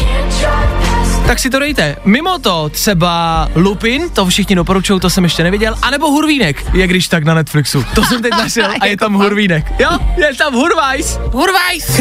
Tak 1.29 1.39
si 1.39 1.49
to 1.49 1.59
dejte. 1.59 1.95
Mimo 2.05 2.39
to 2.39 2.69
třeba 2.69 3.47
Lupin, 3.55 4.09
to 4.09 4.25
všichni 4.25 4.55
doporučují, 4.55 4.99
to 4.99 5.09
jsem 5.09 5.23
ještě 5.23 5.43
neviděl, 5.43 5.75
anebo 5.81 6.11
Hurvínek, 6.11 6.65
je 6.73 6.87
když 6.87 7.07
tak 7.07 7.23
na 7.23 7.33
Netflixu. 7.33 7.85
To 7.95 8.03
jsem 8.03 8.21
teď 8.21 8.31
našel 8.31 8.71
a 8.81 8.85
je 8.85 8.97
tam 8.97 9.13
Hurvínek. 9.13 9.73
Jo, 9.79 9.89
je 10.17 10.35
tam 10.35 10.53
Hurvajs. 10.53 11.19
Hurvajs. 11.31 11.97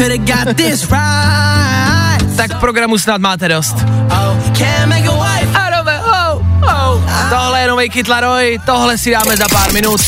Tak 2.37 2.59
programu 2.59 2.97
snad 2.97 3.21
máte 3.21 3.47
dost. 3.47 3.75
Nové, 5.77 6.01
oh, 6.01 6.45
oh. 6.63 7.01
Tohle 7.29 7.61
je 7.61 7.67
nový 7.67 7.89
Kid 7.89 8.07
Laroi, 8.07 8.59
tohle 8.65 8.97
si 8.97 9.11
dáme 9.11 9.37
za 9.37 9.45
pár 9.51 9.73
minut. 9.73 10.01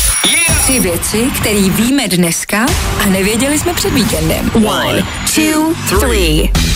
Tři 0.63 0.79
věci, 0.79 1.31
které 1.39 1.69
víme 1.69 2.07
dneska 2.07 2.65
a 3.03 3.05
nevěděli 3.05 3.59
jsme 3.59 3.73
před 3.73 3.93
víkendem. 3.93 4.51
One, 4.53 5.05
two, 5.35 5.73
three. 5.99 6.70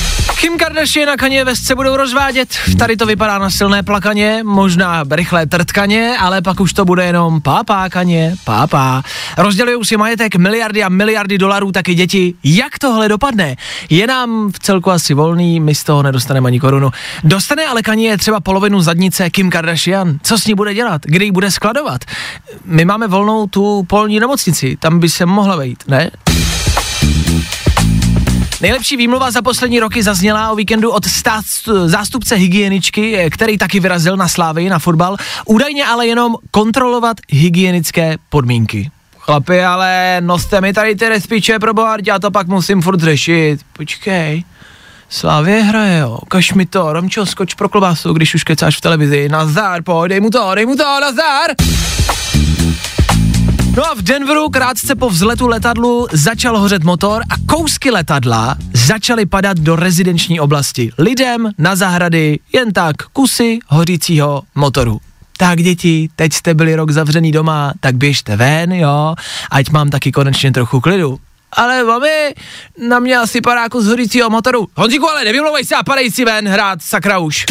Kim 0.46 0.58
Kardashian 0.58 1.10
a 1.10 1.18
Kanye 1.18 1.46
West 1.46 1.66
se 1.66 1.76
budou 1.76 1.98
rozvádět. 1.98 2.50
Tady 2.80 2.98
to 2.98 3.06
vypadá 3.06 3.38
na 3.38 3.50
silné 3.50 3.84
plakaně, 3.84 4.42
možná 4.44 5.04
rychlé 5.12 5.46
trtkaně, 5.46 6.18
ale 6.20 6.42
pak 6.42 6.60
už 6.60 6.74
to 6.74 6.86
bude 6.86 7.06
jenom 7.06 7.42
pápá 7.42 7.90
Kanye, 7.90 8.36
pápá. 8.44 9.04
Rozdělují 9.38 9.86
si 9.86 9.98
majetek 9.98 10.36
miliardy 10.36 10.84
a 10.84 10.90
miliardy 10.90 11.38
dolarů 11.38 11.72
taky 11.72 11.96
děti. 11.96 12.34
Jak 12.44 12.80
tohle 12.80 13.10
dopadne? 13.10 13.56
Je 13.90 14.08
nám 14.08 14.52
v 14.52 14.60
celku 14.60 14.92
asi 14.92 15.14
volný, 15.14 15.60
my 15.60 15.76
z 15.76 15.84
toho 15.84 16.04
nedostaneme 16.04 16.48
ani 16.48 16.60
korunu. 16.60 16.92
Dostane 17.24 17.66
ale 17.66 17.82
Kanye 17.82 18.18
třeba 18.18 18.40
polovinu 18.40 18.82
zadnice 18.82 19.30
Kim 19.30 19.50
Kardashian. 19.50 20.18
Co 20.24 20.38
s 20.38 20.48
ní 20.48 20.56
bude 20.56 20.74
dělat? 20.74 21.02
Kde 21.06 21.26
ji 21.26 21.32
bude 21.32 21.52
skladovat? 21.52 22.02
My 22.66 22.86
máme 22.86 23.08
volnou 23.08 23.48
tu 23.48 23.84
polní 23.84 24.20
nemocnici, 24.20 24.78
tam 24.80 25.00
by 25.00 25.10
se 25.10 25.26
mohla 25.26 25.56
vejít, 25.56 25.84
ne? 25.88 26.12
Nejlepší 28.66 28.98
výmluva 28.98 29.32
za 29.32 29.42
poslední 29.42 29.80
roky 29.80 30.04
zazněla 30.04 30.52
o 30.52 30.56
víkendu 30.56 30.92
od 30.92 31.06
stát, 31.06 31.46
zástupce 31.86 32.36
hygieničky, 32.36 33.30
který 33.32 33.58
taky 33.58 33.80
vyrazil 33.80 34.18
na 34.18 34.28
Slávy 34.28 34.70
na 34.70 34.80
fotbal, 34.80 35.18
údajně 35.46 35.86
ale 35.86 36.08
jenom 36.08 36.36
kontrolovat 36.52 37.18
hygienické 37.30 38.18
podmínky. 38.30 38.92
Chlapi, 39.20 39.64
ale 39.64 40.18
noste 40.20 40.62
mi 40.62 40.74
tady 40.74 40.96
ty 40.96 41.10
respiče 41.10 41.60
pro 41.60 41.74
boha, 41.74 41.98
já 42.08 42.20
to 42.20 42.32
pak 42.32 42.48
musím 42.48 42.82
furt 42.82 43.00
řešit. 43.00 43.60
Počkej, 43.74 44.44
Slávě 45.10 45.64
hraje, 45.64 46.00
jo. 46.00 46.20
Kaž 46.28 46.54
mi 46.54 46.66
to, 46.66 46.94
Romčo, 46.94 47.26
skoč 47.26 47.54
pro 47.54 47.70
klobásu, 47.70 48.14
když 48.14 48.36
už 48.36 48.44
kecáš 48.44 48.78
v 48.78 48.82
televizi. 48.82 49.30
Nazdar, 49.30 49.84
pojď, 49.84 50.10
dej 50.10 50.20
mu 50.20 50.30
to, 50.30 50.56
dej 50.56 50.66
mu 50.66 50.76
to, 50.76 51.00
nazdar! 51.02 51.50
No 53.76 53.92
a 53.92 53.94
v 53.94 54.02
Denveru 54.02 54.50
krátce 54.50 54.96
po 54.96 55.10
vzletu 55.10 55.48
letadlu 55.48 56.08
začal 56.12 56.60
hořet 56.60 56.84
motor 56.84 57.22
a 57.30 57.54
kousky 57.54 57.92
letadla 57.92 58.56
začaly 58.74 59.26
padat 59.26 59.58
do 59.58 59.76
rezidenční 59.76 60.40
oblasti. 60.40 60.92
Lidem 60.98 61.52
na 61.58 61.76
zahrady 61.76 62.40
jen 62.54 62.74
tak 62.74 62.96
kusy 63.14 63.60
hořícího 63.68 64.44
motoru. 64.56 65.00
Tak 65.38 65.60
děti, 65.60 66.10
teď 66.16 66.34
jste 66.34 66.54
byli 66.54 66.76
rok 66.76 66.92
zavřený 66.92 67.32
doma, 67.32 67.74
tak 67.80 67.96
běžte 67.96 68.36
ven, 68.36 68.74
jo, 68.74 69.16
ať 69.52 69.70
mám 69.70 69.90
taky 69.90 70.12
konečně 70.12 70.52
trochu 70.52 70.80
klidu. 70.82 71.20
Ale 71.52 71.84
mami, 71.84 72.34
na 72.90 73.00
mě 73.00 73.18
asi 73.18 73.42
padá 73.42 73.70
kus 73.70 73.86
hořícího 73.86 74.30
motoru. 74.30 74.68
Honzíku, 74.76 75.10
ale 75.10 75.24
nevymlouvej 75.24 75.66
se 75.66 75.76
a 75.76 75.84
padej 75.84 76.12
si 76.12 76.26
ven 76.26 76.48
hrát, 76.48 76.80
sakra 76.82 77.18
už. 77.18 77.46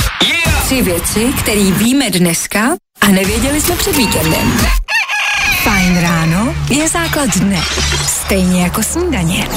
Tři 0.64 0.83
věci, 0.83 1.33
které 1.43 1.71
víme 1.71 2.11
dneska 2.11 2.61
a 3.00 3.09
nevěděli 3.09 3.61
jsme 3.61 3.76
před 3.76 3.97
víkendem. 3.97 4.52
Fajn 5.64 6.00
ráno 6.00 6.54
je 6.71 6.88
základ 6.88 7.37
dne. 7.37 7.61
Stejně 8.06 8.62
jako 8.62 8.83
snídaně. 8.83 9.49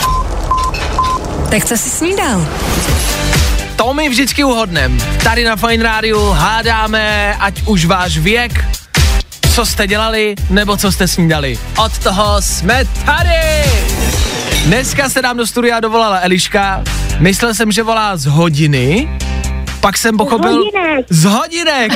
Tak 1.52 1.66
co 1.66 1.78
jsi 1.78 1.90
snídal? 1.90 2.48
To 3.76 3.94
my 3.94 4.10
vždycky 4.10 4.44
uhodnem. 4.44 4.98
Tady 5.24 5.44
na 5.44 5.56
Fine 5.56 5.84
Rádiu 5.84 6.30
hádáme, 6.30 7.36
ať 7.40 7.62
už 7.66 7.86
váš 7.86 8.18
věk, 8.18 8.66
co 9.56 9.66
jste 9.66 9.88
dělali, 9.88 10.36
nebo 10.50 10.78
co 10.78 10.92
jste 10.92 11.08
snídali. 11.08 11.60
Od 11.78 11.98
toho 11.98 12.42
jsme 12.42 12.86
tady! 13.06 13.64
Dneska 14.66 15.10
se 15.10 15.22
nám 15.22 15.38
do 15.38 15.48
studia 15.48 15.80
dovolala 15.80 16.20
Eliška. 16.20 16.84
Myslel 17.20 17.54
jsem, 17.54 17.72
že 17.72 17.84
volá 17.84 18.18
z 18.18 18.26
hodiny, 18.26 19.10
pak 19.88 19.98
jsem 19.98 20.18
pochopil... 20.18 20.52
hodinek. 20.52 21.06
Z 21.10 21.24
hodinek! 21.24 21.92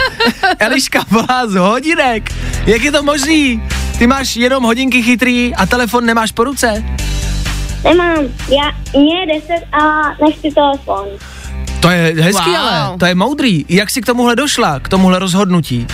Eliška 0.58 1.04
volá 1.10 1.46
z 1.46 1.54
hodinek! 1.54 2.30
Jak 2.66 2.82
je 2.82 2.92
to 2.92 3.02
možný? 3.02 3.62
Ty 3.98 4.06
máš 4.06 4.36
jenom 4.36 4.62
hodinky 4.62 5.02
chytrý 5.02 5.54
a 5.54 5.66
telefon 5.66 6.06
nemáš 6.06 6.32
po 6.32 6.44
ruce? 6.44 6.84
Nemám, 7.84 8.18
já, 8.48 8.70
mě 9.00 9.20
je 9.20 9.26
10 9.40 9.52
a 9.72 9.82
nechci 10.24 10.50
telefon. 10.54 11.06
To 11.80 11.90
je 11.90 12.14
hezký, 12.22 12.50
Wow. 12.50 12.56
ale 12.56 12.98
to 12.98 13.06
je 13.06 13.14
moudrý. 13.14 13.64
Jak 13.68 13.90
jsi 13.90 14.00
k 14.00 14.06
tomuhle 14.06 14.36
došla, 14.36 14.80
k 14.80 14.88
tomuhle 14.88 15.18
rozhodnutí? 15.18 15.86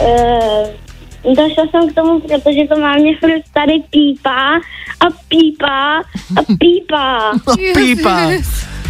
Uh, 0.00 1.34
došla 1.34 1.64
jsem 1.70 1.90
k 1.90 1.94
tomu, 1.94 2.20
protože 2.20 2.60
to 2.74 2.80
má 2.80 2.94
mě 2.94 3.16
furt 3.20 3.42
tady 3.54 3.72
pípá 3.90 4.54
a 5.00 5.06
pípá 5.28 5.98
a 6.36 6.42
pípá. 6.58 7.32
Pípa. 7.74 8.30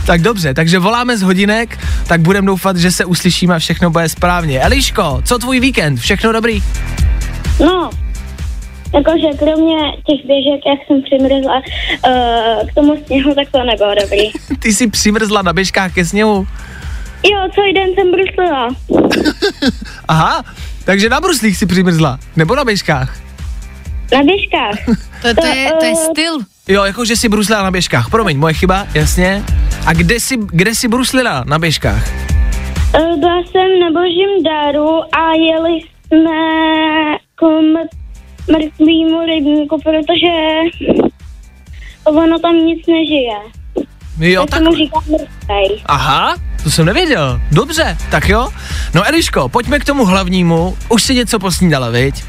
Tak 0.06 0.22
dobře, 0.22 0.54
takže 0.54 0.78
voláme 0.78 1.16
z 1.16 1.22
hodinek, 1.22 1.78
tak 2.06 2.20
budeme 2.20 2.46
doufat, 2.46 2.76
že 2.76 2.90
se 2.90 3.04
uslyšíme 3.04 3.54
a 3.54 3.58
všechno 3.58 3.90
bude 3.90 4.08
správně. 4.08 4.60
Eliško, 4.60 5.22
co 5.24 5.38
tvůj 5.38 5.60
víkend? 5.60 5.96
Všechno 5.96 6.32
dobrý? 6.32 6.62
No, 7.60 7.90
jakože 8.94 9.38
kromě 9.38 9.76
těch 10.06 10.26
běžek, 10.26 10.60
jak 10.66 10.78
jsem 10.86 11.02
přimrzla 11.02 11.56
uh, 11.56 12.68
k 12.68 12.74
tomu 12.74 12.96
sněhu, 13.06 13.34
tak 13.34 13.48
to 13.50 13.64
nebylo 13.64 13.94
dobrý. 14.02 14.30
Ty 14.58 14.72
jsi 14.72 14.86
přimrzla 14.86 15.42
na 15.42 15.52
běžkách 15.52 15.94
ke 15.94 16.04
sněhu. 16.04 16.46
Jo, 17.24 17.48
celý 17.54 17.72
den 17.72 17.88
jsem 17.94 18.10
bruslila. 18.10 18.68
Aha, 20.08 20.44
takže 20.84 21.08
na 21.08 21.20
bruslích 21.20 21.56
si 21.56 21.66
přimrzla, 21.66 22.18
nebo 22.36 22.56
na 22.56 22.64
běžkách? 22.64 23.20
Na 24.12 24.22
běžkách. 24.22 24.96
To, 25.22 25.34
to, 25.40 25.46
je, 25.46 25.72
to 25.80 25.84
je 25.84 25.92
eh, 25.92 26.10
styl. 26.10 26.38
Jo, 26.68 26.84
jakože 26.84 27.16
si 27.16 27.28
bruslila 27.28 27.62
na 27.62 27.70
běžkách, 27.70 28.10
promiň, 28.10 28.38
moje 28.38 28.54
chyba, 28.54 28.86
jasně. 28.94 29.44
A 29.86 29.92
kde 29.92 30.20
si, 30.20 30.36
kde 30.36 30.74
si 30.74 30.88
bruslila 30.88 31.44
na 31.46 31.58
běžkách? 31.58 32.08
Eh, 32.94 33.16
Byla 33.16 33.38
jsem 33.50 33.80
na 33.80 33.90
božím 34.00 34.42
daru 34.44 35.00
a 35.14 35.32
jeli 35.32 35.80
jsme 35.80 36.38
k 37.34 37.42
mr- 37.42 37.88
mrtvýmu 38.52 39.26
rybníku, 39.26 39.80
protože 39.82 40.32
ono 42.04 42.38
tam 42.38 42.54
nic 42.56 42.86
nežije. 42.86 43.38
Jo, 44.20 44.40
tak 44.40 44.50
tak. 44.50 44.58
se 44.58 44.64
mu 44.64 44.74
říká 44.76 44.98
mrtvej. 45.10 45.82
Aha, 45.86 46.36
to 46.64 46.70
jsem 46.70 46.86
nevěděl. 46.86 47.40
Dobře, 47.50 47.96
tak 48.10 48.28
jo. 48.28 48.48
No 48.94 49.08
Eliško, 49.08 49.48
pojďme 49.48 49.78
k 49.78 49.84
tomu 49.84 50.04
hlavnímu. 50.04 50.76
Už 50.88 51.02
si 51.02 51.14
něco 51.14 51.38
posnídala, 51.38 51.90
viď? 51.90 52.24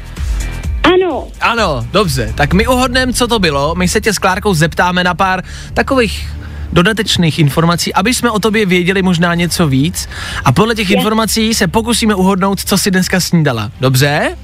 Ano, 0.84 1.26
Ano, 1.40 1.86
dobře. 1.92 2.32
Tak 2.34 2.54
my 2.54 2.66
uhodneme, 2.66 3.12
co 3.12 3.26
to 3.28 3.38
bylo. 3.38 3.74
My 3.74 3.88
se 3.88 4.00
tě 4.00 4.12
s 4.12 4.18
Klárkou 4.18 4.54
zeptáme 4.54 5.04
na 5.04 5.14
pár 5.14 5.42
takových 5.74 6.28
dodatečných 6.72 7.38
informací, 7.38 7.94
aby 7.94 8.14
jsme 8.14 8.30
o 8.30 8.38
tobě 8.38 8.66
věděli 8.66 9.02
možná 9.02 9.34
něco 9.34 9.68
víc. 9.68 10.08
A 10.44 10.52
podle 10.52 10.74
těch 10.74 10.90
informací 10.90 11.54
se 11.54 11.68
pokusíme 11.68 12.14
uhodnout, 12.14 12.60
co 12.64 12.78
si 12.78 12.90
dneska 12.90 13.20
snídala. 13.20 13.70
Dobře? 13.80 14.36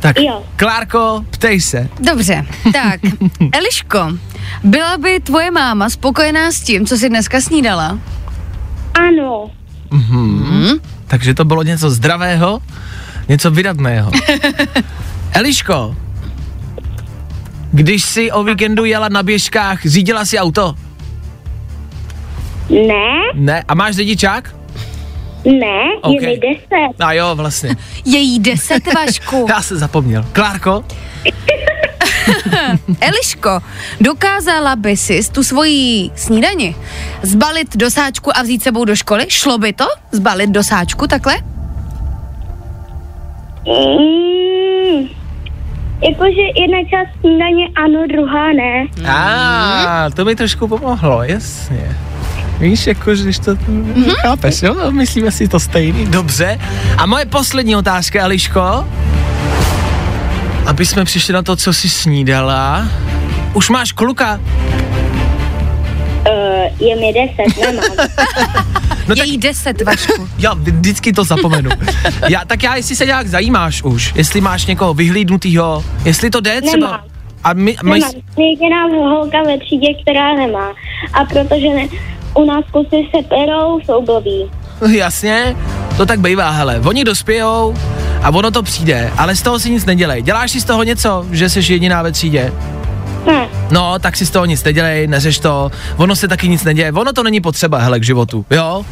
Tak, 0.00 0.20
Jo. 0.20 0.42
Klárko, 0.56 1.24
ptej 1.30 1.60
se. 1.60 1.88
Dobře, 2.00 2.46
tak, 2.72 3.00
Eliško, 3.52 4.12
byla 4.64 4.98
by 4.98 5.20
tvoje 5.20 5.50
máma 5.50 5.90
spokojená 5.90 6.52
s 6.52 6.60
tím, 6.60 6.86
co 6.86 6.96
jsi 6.96 7.08
dneska 7.08 7.40
snídala? 7.40 7.98
ano, 8.94 9.50
Takže 11.06 11.34
to 11.34 11.44
bylo 11.44 11.62
něco 11.62 11.90
zdravého, 11.90 12.60
něco 13.28 13.50
vydatného. 13.50 14.10
Eliško, 15.32 15.96
když 17.72 18.02
jsi 18.04 18.32
o 18.32 18.44
víkendu 18.44 18.84
jela 18.84 19.08
na 19.08 19.22
běžkách, 19.22 19.86
řídila 19.86 20.24
si 20.24 20.38
auto? 20.38 20.74
ne, 22.70 23.14
Ne. 23.34 23.64
A 23.68 23.74
máš 23.74 23.94
řidičák? 23.94 24.54
ne, 25.44 25.82
Ok. 26.02 26.12
je 26.22 26.28
mi 26.28 26.36
deset. 26.38 27.00
A 27.00 27.12
jo, 27.12 27.34
vlastně. 27.34 27.76
Je 28.04 28.18
jí 28.18 28.38
deset, 28.40 28.94
Vašku. 28.94 29.46
Já 29.50 29.62
se 29.62 29.76
zapomněl. 29.76 30.24
Klárko? 30.32 30.84
Eliško, 33.00 33.60
dokázala 34.00 34.76
by 34.76 34.96
si 34.96 35.20
tu 35.32 35.42
svoji 35.44 36.10
snídani 36.16 36.74
zbalit 37.22 37.76
do 37.76 37.90
sáčku 37.90 38.36
a 38.38 38.42
vzít 38.42 38.62
sebou 38.62 38.84
do 38.84 38.96
školy? 38.96 39.24
Šlo 39.28 39.58
by 39.58 39.72
to? 39.72 39.86
Zbalit 40.12 40.50
do 40.50 40.62
sáčku 40.64 41.06
takhle? 41.06 41.34
Mm, 43.66 45.08
jakože 46.02 46.42
jedna 46.60 46.78
část 46.90 47.20
snídaně 47.20 47.68
ano, 47.84 48.06
druhá 48.08 48.52
ne. 48.52 48.86
A, 49.08 50.10
to 50.10 50.24
mi 50.24 50.36
trošku 50.36 50.68
pomohlo, 50.68 51.22
jasně. 51.22 51.96
Víš, 52.60 52.86
jako, 52.86 53.14
že 53.14 53.24
když 53.24 53.38
to 53.38 53.54
mm-hmm. 53.54 54.14
chápeš, 54.20 54.62
jo? 54.62 54.90
Myslíme 54.90 55.30
si 55.30 55.48
to 55.48 55.60
stejný. 55.60 56.06
Dobře. 56.06 56.60
A 56.98 57.06
moje 57.06 57.26
poslední 57.26 57.76
otázka, 57.76 58.22
Eliško. 58.22 58.88
Aby 60.66 60.86
jsme 60.86 61.04
přišli 61.04 61.34
na 61.34 61.42
to, 61.42 61.56
co 61.56 61.72
jsi 61.72 61.88
snídala. 61.90 62.88
Už 63.54 63.70
máš 63.70 63.92
kluka? 63.92 64.40
Uh, 66.28 66.86
je 66.88 66.96
mi 66.96 67.12
deset, 67.12 67.60
nemám. 67.60 68.08
No 69.08 69.14
Je 69.14 69.16
tak, 69.16 69.26
jí 69.26 69.38
deset, 69.38 69.82
Vašku. 69.82 70.28
já 70.38 70.54
vždycky 70.54 71.12
to 71.12 71.24
zapomenu. 71.24 71.70
já, 72.28 72.44
tak 72.44 72.62
já, 72.62 72.76
jestli 72.76 72.96
se 72.96 73.06
nějak 73.06 73.26
zajímáš 73.28 73.82
už, 73.82 74.12
jestli 74.16 74.40
máš 74.40 74.66
někoho 74.66 74.94
vyhlídnutýho, 74.94 75.84
jestli 76.04 76.30
to 76.30 76.40
jde 76.40 76.62
třeba. 76.62 76.86
Nemám. 76.86 77.04
A 77.44 77.52
my, 77.52 77.76
my, 77.82 77.90
Nemám. 77.90 78.10
Je 78.36 78.50
jediná 78.50 78.84
holka 78.86 79.42
ve 79.46 79.58
třídě, 79.58 79.86
která 80.02 80.34
nemá. 80.34 80.74
A 81.12 81.24
protože 81.24 81.68
ne, 81.68 81.88
u 82.34 82.44
nás 82.44 82.64
kusy 82.72 83.08
se 83.16 83.22
perou, 83.28 83.80
jsou 83.80 84.02
blbý. 84.02 84.50
Jasně, 84.90 85.56
to 85.96 86.06
tak 86.06 86.20
bývá, 86.20 86.50
hele. 86.50 86.80
Oni 86.84 87.04
dospějou 87.04 87.74
a 88.22 88.30
ono 88.30 88.50
to 88.50 88.62
přijde, 88.62 89.12
ale 89.18 89.36
z 89.36 89.42
toho 89.42 89.58
si 89.58 89.70
nic 89.70 89.84
nedělej. 89.84 90.22
Děláš 90.22 90.50
si 90.50 90.60
z 90.60 90.64
toho 90.64 90.82
něco, 90.82 91.26
že 91.30 91.48
jsi 91.48 91.72
jediná 91.72 92.02
ve 92.02 92.12
třídě? 92.12 92.52
No, 93.70 93.98
tak 93.98 94.16
si 94.16 94.26
z 94.26 94.30
toho 94.30 94.44
nic 94.44 94.64
nedělej, 94.64 95.06
neřeš 95.06 95.38
to, 95.38 95.70
ono 95.96 96.16
se 96.16 96.28
taky 96.28 96.48
nic 96.48 96.64
neděje, 96.64 96.92
ono 96.92 97.12
to 97.12 97.22
není 97.22 97.40
potřeba, 97.40 97.78
hele, 97.78 98.00
k 98.00 98.04
životu, 98.04 98.46
jo? 98.50 98.84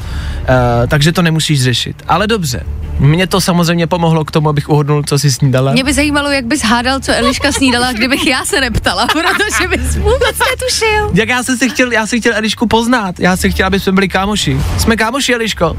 E, 0.84 0.86
takže 0.86 1.12
to 1.12 1.22
nemusíš 1.22 1.62
řešit. 1.62 2.02
Ale 2.08 2.26
dobře, 2.26 2.62
mě 2.98 3.26
to 3.26 3.40
samozřejmě 3.40 3.86
pomohlo 3.86 4.24
k 4.24 4.30
tomu, 4.30 4.48
abych 4.48 4.68
uhodnul, 4.68 5.02
co 5.02 5.18
si 5.18 5.32
snídala. 5.32 5.72
Mě 5.72 5.84
by 5.84 5.92
zajímalo, 5.92 6.30
jak 6.30 6.46
bys 6.46 6.62
hádal, 6.62 7.00
co 7.00 7.12
Eliška 7.14 7.52
snídala, 7.52 7.92
kdybych 7.92 8.26
já 8.26 8.44
se 8.44 8.60
neptala, 8.60 9.06
protože 9.12 9.68
bys 9.68 9.96
vůbec 9.96 10.36
netušil. 10.50 11.10
Jak 11.14 11.28
já 11.28 11.42
jsem 11.42 11.56
si 11.56 11.70
chtěl, 11.70 11.92
já 11.92 12.06
jsem 12.06 12.20
chtěl 12.20 12.32
Elišku 12.36 12.66
poznat, 12.66 13.20
já 13.20 13.36
jsem 13.36 13.52
chtěl, 13.52 13.66
aby 13.66 13.80
jsme 13.80 13.92
byli 13.92 14.08
kámoši. 14.08 14.60
Jsme 14.78 14.96
kámoši, 14.96 15.34
Eliško? 15.34 15.76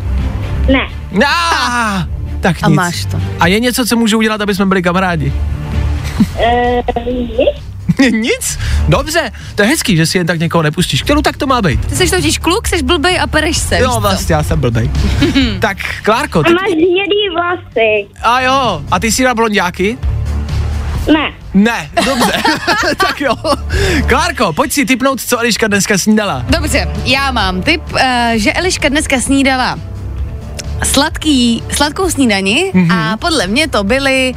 ne. 0.71 0.87
Ah, 1.27 2.03
tak 2.41 2.57
A 2.61 2.67
nic. 2.67 2.75
máš 2.75 3.05
to. 3.05 3.17
A 3.39 3.47
je 3.47 3.59
něco, 3.59 3.85
co 3.85 3.95
můžu 3.95 4.17
udělat, 4.17 4.41
aby 4.41 4.55
jsme 4.55 4.65
byli 4.65 4.81
kamarádi? 4.81 5.33
Uh, 6.19 6.83
nic? 7.99 8.11
Nic? 8.23 8.59
Dobře, 8.87 9.31
to 9.55 9.61
je 9.61 9.67
hezký, 9.67 9.97
že 9.97 10.05
si 10.05 10.17
jen 10.17 10.27
tak 10.27 10.39
někoho 10.39 10.61
nepustíš. 10.61 11.01
Kterou 11.03 11.21
tak 11.21 11.37
to 11.37 11.47
má 11.47 11.61
být? 11.61 11.85
Ty 11.85 11.95
jsi 11.95 12.09
totiž 12.09 12.37
kluk, 12.37 12.67
jsi 12.67 12.83
blbej 12.83 13.19
a 13.19 13.27
pereš 13.27 13.57
se, 13.57 13.79
Jo, 13.79 13.97
vlastně, 13.99 14.35
já 14.35 14.43
jsem 14.43 14.59
blbej. 14.59 14.91
tak, 15.59 15.77
Klárko, 16.03 16.39
A 16.39 16.43
ty... 16.43 16.53
máš 16.53 16.71
hnědý 16.71 17.29
vlasy. 17.35 18.07
A 18.23 18.41
jo, 18.41 18.81
a 18.91 18.99
ty 18.99 19.11
jsi 19.11 19.23
na 19.23 19.33
blondiáky? 19.35 19.97
Ne. 21.13 21.31
Ne, 21.53 21.89
dobře. 22.05 22.31
tak 22.97 23.21
jo. 23.21 23.33
Klárko, 24.07 24.53
pojď 24.53 24.71
si 24.71 24.85
typnout, 24.85 25.21
co 25.21 25.39
Eliška 25.39 25.67
dneska 25.67 25.97
snídala. 25.97 26.45
Dobře, 26.49 26.87
já 27.05 27.31
mám 27.31 27.61
tip, 27.61 27.81
uh, 27.93 27.99
že 28.35 28.53
Eliška 28.53 28.89
dneska 28.89 29.19
snídala 29.21 29.79
sladký, 30.83 31.63
sladkou 31.71 32.09
snídani 32.09 32.71
Mhm. 32.73 32.87
mm-hmm. 32.87 33.13
a 33.13 33.17
podle 33.17 33.47
mě 33.47 33.67
to 33.67 33.83
byly 33.83 34.33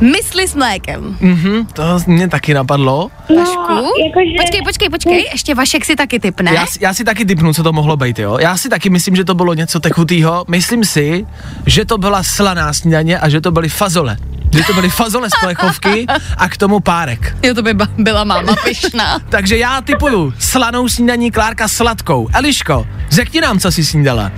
mysli 0.00 0.48
s 0.48 0.54
mlékem. 0.54 1.16
Mhm, 1.20 1.66
to 1.72 1.82
mě 2.06 2.28
taky 2.28 2.54
napadlo. 2.54 3.10
Vašku? 3.38 3.72
jakože- 4.06 4.36
Počkej, 4.40 4.62
počkej, 4.64 4.88
počkej, 4.88 5.28
ještě 5.32 5.54
Vašek 5.54 5.84
si 5.84 5.96
taky 5.96 6.20
typne. 6.20 6.50
Já, 6.54 6.66
si- 6.66 6.78
já 6.82 6.94
si 6.94 7.04
taky 7.04 7.24
typnu, 7.24 7.54
co 7.54 7.62
to 7.62 7.72
mohlo 7.72 7.96
být, 7.96 8.18
jo. 8.18 8.38
Já 8.40 8.56
si 8.56 8.68
taky 8.68 8.90
myslím, 8.90 9.16
že 9.16 9.24
to 9.24 9.34
bylo 9.34 9.54
něco 9.54 9.80
tekutýho. 9.80 10.44
Myslím 10.48 10.84
si, 10.84 11.26
že 11.66 11.84
to 11.84 11.98
byla 11.98 12.22
slaná 12.22 12.72
snídaně 12.72 13.18
a 13.18 13.28
že 13.28 13.40
to 13.40 13.50
byly 13.50 13.68
fazole. 13.68 14.16
Že 14.54 14.62
to 14.66 14.72
byly 14.72 14.88
fazole 14.90 15.30
z 15.30 15.32
plechovky 15.44 16.06
a 16.36 16.48
k 16.48 16.56
tomu 16.56 16.80
párek. 16.80 17.36
Jo, 17.42 17.54
to 17.54 17.62
by 17.62 17.74
byla 17.98 18.24
máma 18.24 18.56
pyšná. 18.64 19.18
Takže 19.28 19.56
já 19.56 19.80
typuju 19.80 20.32
slanou 20.38 20.88
snídaní, 20.88 21.30
Klárka 21.30 21.68
sladkou. 21.68 22.28
Eliško, 22.34 22.86
řekni 23.10 23.40
nám, 23.40 23.58
co 23.58 23.72
jsi 23.72 23.84
snídala. 23.84 24.32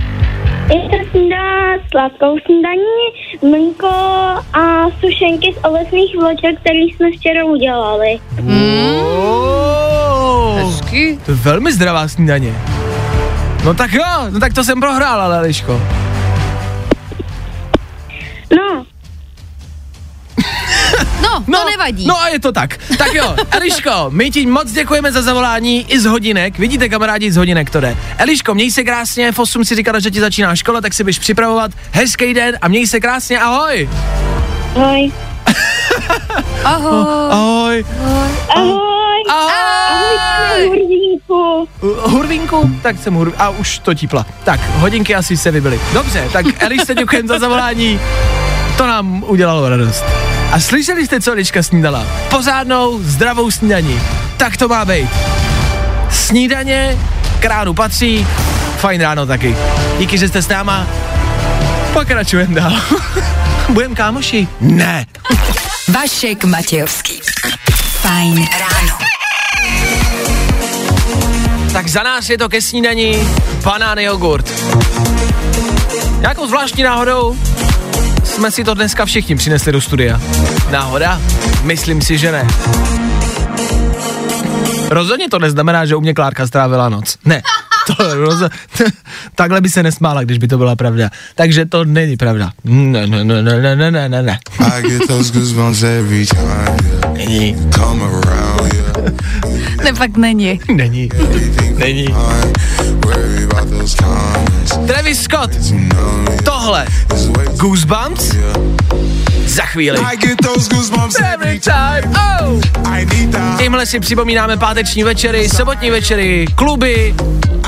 Já 0.69 0.75
jsem 0.91 1.11
snídala 1.11 1.32
sladkou 1.91 2.39
snídaní, 2.47 3.03
mlíko 3.51 3.89
a 4.53 4.91
sušenky 5.01 5.55
z 5.55 5.65
ovocných 5.65 6.17
vloček, 6.17 6.61
které 6.61 6.79
jsme 6.79 7.11
včera 7.11 7.45
udělali. 7.45 8.21
Oh, 9.03 10.59
Hezky. 10.59 11.19
to 11.27 11.31
je 11.31 11.37
velmi 11.37 11.73
zdravá 11.73 12.09
snídaně. 12.09 12.55
No 13.65 13.75
tak 13.75 13.93
jo, 13.93 14.05
no 14.31 14.41
tak 14.41 14.55
to 14.55 14.65
jsem 14.65 14.81
prohrál, 14.81 15.21
ale 15.21 15.39
Eliško. 15.39 15.81
No, 21.33 21.45
no, 21.47 21.59
to 21.59 21.71
nevadí. 21.71 22.07
No 22.07 22.23
a 22.23 22.29
je 22.29 22.41
to 22.41 22.53
tak. 22.53 22.79
Tak 22.99 23.15
jo, 23.15 23.35
Eliško, 23.51 24.07
my 24.09 24.31
ti 24.31 24.47
moc 24.47 24.73
děkujeme 24.73 25.13
za 25.13 25.23
zavolání 25.23 25.87
i 25.89 26.01
z 26.01 26.05
hodinek. 26.05 26.59
Vidíte, 26.59 26.89
kamarádi, 26.89 27.33
z 27.33 27.37
hodinek 27.37 27.71
to 27.71 27.81
jde. 27.81 27.97
Eliško, 28.19 28.55
měj 28.55 28.71
se 28.71 28.85
krásně, 28.85 29.33
v 29.33 29.39
8 29.39 29.65
si 29.65 29.75
říkala, 29.75 29.99
že 30.01 30.11
ti 30.11 30.21
začíná 30.21 30.57
škola, 30.57 30.81
tak 30.81 30.95
si 30.95 31.05
běž 31.05 31.19
připravovat. 31.19 31.71
Hezký 31.93 32.35
den 32.35 32.59
a 32.63 32.69
měj 32.69 32.87
se 32.87 33.01
krásně, 33.01 33.41
ahoj. 33.41 33.89
ahoj. 34.77 35.13
Ahoj. 36.65 37.05
Ahoj. 37.31 37.85
Ahoj. 38.57 39.23
Ahoj. 39.31 40.03
Hurvínku? 42.01 42.71
Tak 42.83 42.99
jsem 42.99 43.15
hurv... 43.15 43.35
A 43.39 43.49
už 43.49 43.79
to 43.79 43.95
típla. 43.95 44.27
Tak, 44.45 44.61
hodinky 44.77 45.15
asi 45.15 45.37
se 45.37 45.51
vybily. 45.51 45.81
Dobře, 45.93 46.29
tak 46.33 46.63
Elišce 46.63 46.95
děkujeme 46.95 47.29
za 47.29 47.39
zavolání. 47.39 48.01
To 48.77 48.87
nám 48.87 49.25
udělalo 49.27 49.69
radost. 49.69 50.05
A 50.53 50.61
slyšeli 50.61 51.07
jste, 51.07 51.21
co 51.21 51.33
Eliška 51.33 51.63
snídala? 51.63 52.07
Pořádnou, 52.31 53.03
zdravou 53.03 53.51
snídaní. 53.51 54.01
Tak 54.37 54.57
to 54.57 54.69
má 54.69 54.85
být. 54.85 55.09
Snídaně 56.11 56.99
k 57.41 57.45
ránu 57.45 57.75
patří, 57.75 58.27
fajn 58.77 59.01
ráno 59.01 59.27
taky. 59.27 59.57
Díky, 59.99 60.19
že 60.19 60.29
jste 60.29 60.43
s 60.43 60.49
náma. 60.49 60.87
Pokračujeme 61.93 62.55
dál. 62.55 62.73
Budem 63.69 63.95
kámoši? 63.95 64.49
Ne. 64.61 65.07
Vašek 65.89 66.45
Matějovský. 66.45 67.21
Fajn 68.01 68.47
ráno. 68.61 68.99
tak 71.73 71.89
za 71.89 72.03
nás 72.03 72.31
je 72.31 72.39
to 72.39 72.49
ke 72.49 72.63
snídani 72.63 73.29
banány 73.65 74.05
jogurt. 74.05 74.53
Nějakou 76.21 76.47
zvláštní 76.47 76.83
náhodou 76.83 77.37
jsme 78.33 78.51
si 78.51 78.65
to 78.65 78.75
dneska 78.75 79.05
všichni 79.05 79.37
přinesli 79.37 79.73
do 79.73 79.81
studia. 79.81 80.21
Náhoda? 80.71 81.21
Myslím 81.63 82.03
si, 82.03 82.19
že 82.19 82.33
ne. 82.33 82.47
Rozhodně 84.91 85.29
to 85.29 85.39
neznamená, 85.39 85.87
že 85.87 85.97
u 85.97 86.01
mě 86.01 86.15
Klárka 86.15 86.47
strávila 86.47 86.89
noc. 86.89 87.19
Ne. 87.25 87.43
To 87.87 88.15
roz... 88.15 88.43
Takhle 89.35 89.61
by 89.61 89.69
se 89.69 89.83
nesmála, 89.83 90.25
když 90.25 90.39
by 90.39 90.49
to 90.49 90.59
byla 90.59 90.77
pravda. 90.77 91.11
Takže 91.35 91.67
to 91.67 91.85
není 91.85 92.17
pravda. 92.17 92.51
Ne, 92.65 93.07
ne, 93.07 93.25
ne, 93.25 93.43
ne, 93.43 93.77
ne, 93.77 93.91
ne, 93.91 94.09
ne, 94.09 94.23
ne. 94.23 94.39
Není. 97.13 97.57
Ne, 99.85 99.93
fakt 99.93 100.17
není. 100.17 100.61
Není. 100.75 101.09
Není. 101.77 102.09
Travis 104.87 105.23
Scott. 105.23 105.51
Tohle. 106.45 106.87
Goosebumps. 107.57 108.35
Za 109.47 109.63
chvíli. 109.63 109.99
I 110.13 110.17
get 110.17 110.39
those 110.43 110.69
goosebumps 110.69 111.15
every 111.35 111.61
time. 111.61 112.15
Oh. 112.41 112.61
I 112.93 113.05
need 113.05 113.33
that. 113.33 113.59
Tímhle 113.61 113.87
si 113.87 114.01
připomínáme 114.01 114.57
páteční 114.57 115.05
večery, 115.05 115.49
sobotní 115.49 115.91
večery, 115.91 116.47
kluby 116.55 117.15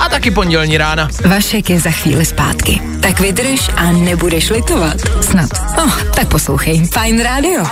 a 0.01 0.09
taky 0.09 0.31
pondělní 0.31 0.79
rána. 0.79 1.09
Vašek 1.29 1.70
je 1.70 1.81
za 1.81 1.90
chvíli 1.90 2.25
zpátky. 2.25 2.81
Tak 3.01 3.20
vydrž 3.20 3.70
a 3.77 3.92
nebudeš 3.92 4.51
litovat. 4.51 4.97
Snad. 5.20 5.51
No, 5.77 5.92
tak 6.14 6.29
poslouchej. 6.29 6.87
Fajn 6.87 7.23
rádio. 7.23 7.64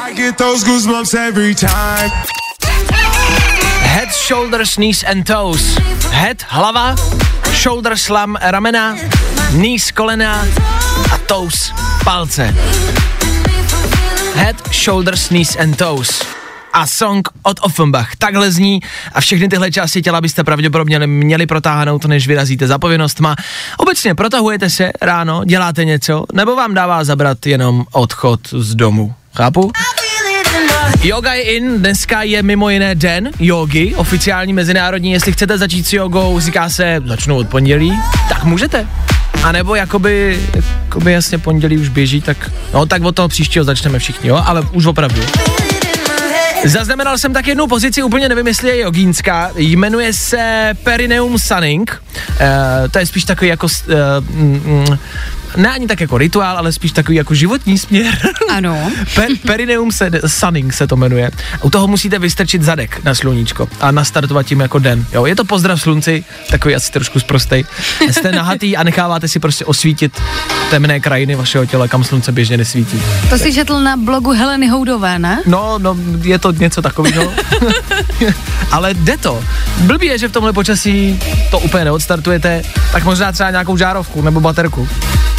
Head, 3.83 4.09
shoulders, 4.29 4.75
knees 4.75 5.05
and 5.05 5.22
toes. 5.22 5.79
Head, 6.11 6.37
hlava, 6.48 6.94
shoulder, 7.62 7.96
slam, 7.96 8.37
ramena, 8.40 8.96
knees, 9.51 9.92
kolena 9.92 10.46
a 11.12 11.18
toes, 11.18 11.72
palce. 12.05 12.55
Head, 14.35 14.57
shoulders, 14.72 15.29
knees 15.29 15.57
and 15.57 15.77
toes. 15.77 16.22
A 16.72 16.87
song 16.87 17.29
od 17.42 17.61
Offenbach. 17.62 18.16
Takhle 18.18 18.51
zní 18.51 18.81
a 19.12 19.20
všechny 19.20 19.48
tyhle 19.48 19.70
části 19.70 20.03
těla 20.03 20.20
byste 20.20 20.44
pravděpodobně 20.44 21.07
měli 21.07 21.46
protáhnout, 21.46 22.05
než 22.05 22.27
vyrazíte 22.27 22.66
za 22.66 22.79
povinnostma. 22.79 23.37
Obecně 23.77 24.14
protahujete 24.14 24.70
se 24.70 24.90
ráno, 25.03 25.44
děláte 25.44 25.85
něco, 25.85 26.25
nebo 26.33 26.57
vám 26.57 26.75
dává 26.75 27.05
zabrat 27.05 27.46
jenom 27.46 27.85
odchod 27.92 28.40
z 28.53 28.75
domu. 28.75 29.14
Chápu? 29.35 29.72
Yoga 31.00 31.33
je 31.33 31.42
in, 31.42 31.78
dneska 31.78 32.22
je 32.22 32.42
mimo 32.42 32.70
jiné 32.70 32.94
den 32.94 33.31
jogy, 33.38 33.94
oficiální 33.96 34.52
mezinárodní, 34.52 35.12
jestli 35.12 35.33
chcete 35.33 35.59
začít 35.59 35.87
s 35.87 35.92
jogou, 35.92 36.40
říká 36.40 36.68
se, 36.68 37.00
začnu 37.07 37.37
od 37.37 37.48
pondělí, 37.48 37.98
tak 38.28 38.44
můžete. 38.44 38.87
A 39.42 39.52
nebo 39.52 39.74
jakoby, 39.74 40.40
jakoby 40.85 41.12
jasně 41.12 41.38
pondělí 41.38 41.78
už 41.78 41.88
běží, 41.88 42.20
tak 42.20 42.50
no 42.74 42.87
tak 42.87 43.02
od 43.02 43.14
toho 43.16 43.28
příštího 43.28 43.64
začneme 43.64 43.98
všichni, 43.98 44.28
jo, 44.28 44.42
ale 44.46 44.62
už 44.72 44.87
opravdu. 44.87 45.22
Zaznamenal 46.64 47.18
jsem 47.18 47.33
tak 47.33 47.46
jednu 47.46 47.66
pozici, 47.66 48.02
úplně 48.02 48.28
nevím, 48.28 48.46
jestli 48.46 48.68
je 48.68 48.78
jogínská, 48.78 49.50
jmenuje 49.57 50.12
se 50.12 50.70
Perineum 50.83 51.38
Sunning, 51.38 52.02
e, 52.40 52.88
to 52.88 52.98
je 52.98 53.07
spíš 53.07 53.24
takový 53.24 53.48
jako, 53.48 53.66
e, 53.88 54.20
mm, 54.20 54.98
ne 55.56 55.68
ani 55.68 55.86
tak 55.86 56.00
jako 56.00 56.18
rituál, 56.18 56.58
ale 56.58 56.72
spíš 56.72 56.92
takový 56.92 57.16
jako 57.16 57.34
životní 57.34 57.78
směr. 57.78 58.14
Ano. 58.52 58.90
Per, 59.14 59.28
perineum 59.46 59.92
se, 59.92 60.10
sunning 60.26 60.72
se 60.72 60.86
to 60.86 60.96
jmenuje. 60.96 61.30
U 61.62 61.70
toho 61.70 61.86
musíte 61.88 62.18
vystrčit 62.18 62.62
zadek 62.62 63.04
na 63.04 63.14
sluníčko 63.14 63.68
a 63.80 63.90
nastartovat 63.90 64.46
tím 64.46 64.60
jako 64.60 64.78
den. 64.78 65.06
Jo, 65.12 65.26
je 65.26 65.36
to 65.36 65.44
pozdrav 65.44 65.80
slunci, 65.80 66.24
takový 66.50 66.74
asi 66.74 66.92
trošku 66.92 67.20
zprostej. 67.20 67.64
Jste 68.10 68.32
nahatý 68.36 68.76
a 68.76 68.82
necháváte 68.82 69.28
si 69.28 69.38
prostě 69.40 69.64
osvítit 69.64 70.20
temné 70.70 71.00
krajiny 71.00 71.34
vašeho 71.34 71.66
těla, 71.66 71.88
kam 71.88 72.04
slunce 72.04 72.32
běžně 72.32 72.56
nesvítí. 72.56 73.02
To 73.30 73.38
si 73.38 73.54
četl 73.54 73.80
na 73.80 73.96
blogu 73.96 74.30
Heleny 74.30 74.68
Houdové, 74.68 75.18
ne? 75.18 75.42
No, 75.46 75.78
no, 75.78 75.96
je 76.22 76.38
to 76.38 76.52
něco 76.52 76.82
takového. 76.82 77.32
Ale 78.70 78.94
jde 78.94 79.16
to. 79.16 79.44
Blbý 79.78 80.06
je, 80.06 80.18
že 80.18 80.28
v 80.28 80.32
tomhle 80.32 80.52
počasí 80.52 81.20
to 81.50 81.58
úplně 81.58 81.84
neodstartujete, 81.84 82.62
tak 82.92 83.04
možná 83.04 83.32
třeba 83.32 83.50
nějakou 83.50 83.76
žárovku 83.76 84.22
nebo 84.22 84.40
baterku. 84.40 84.88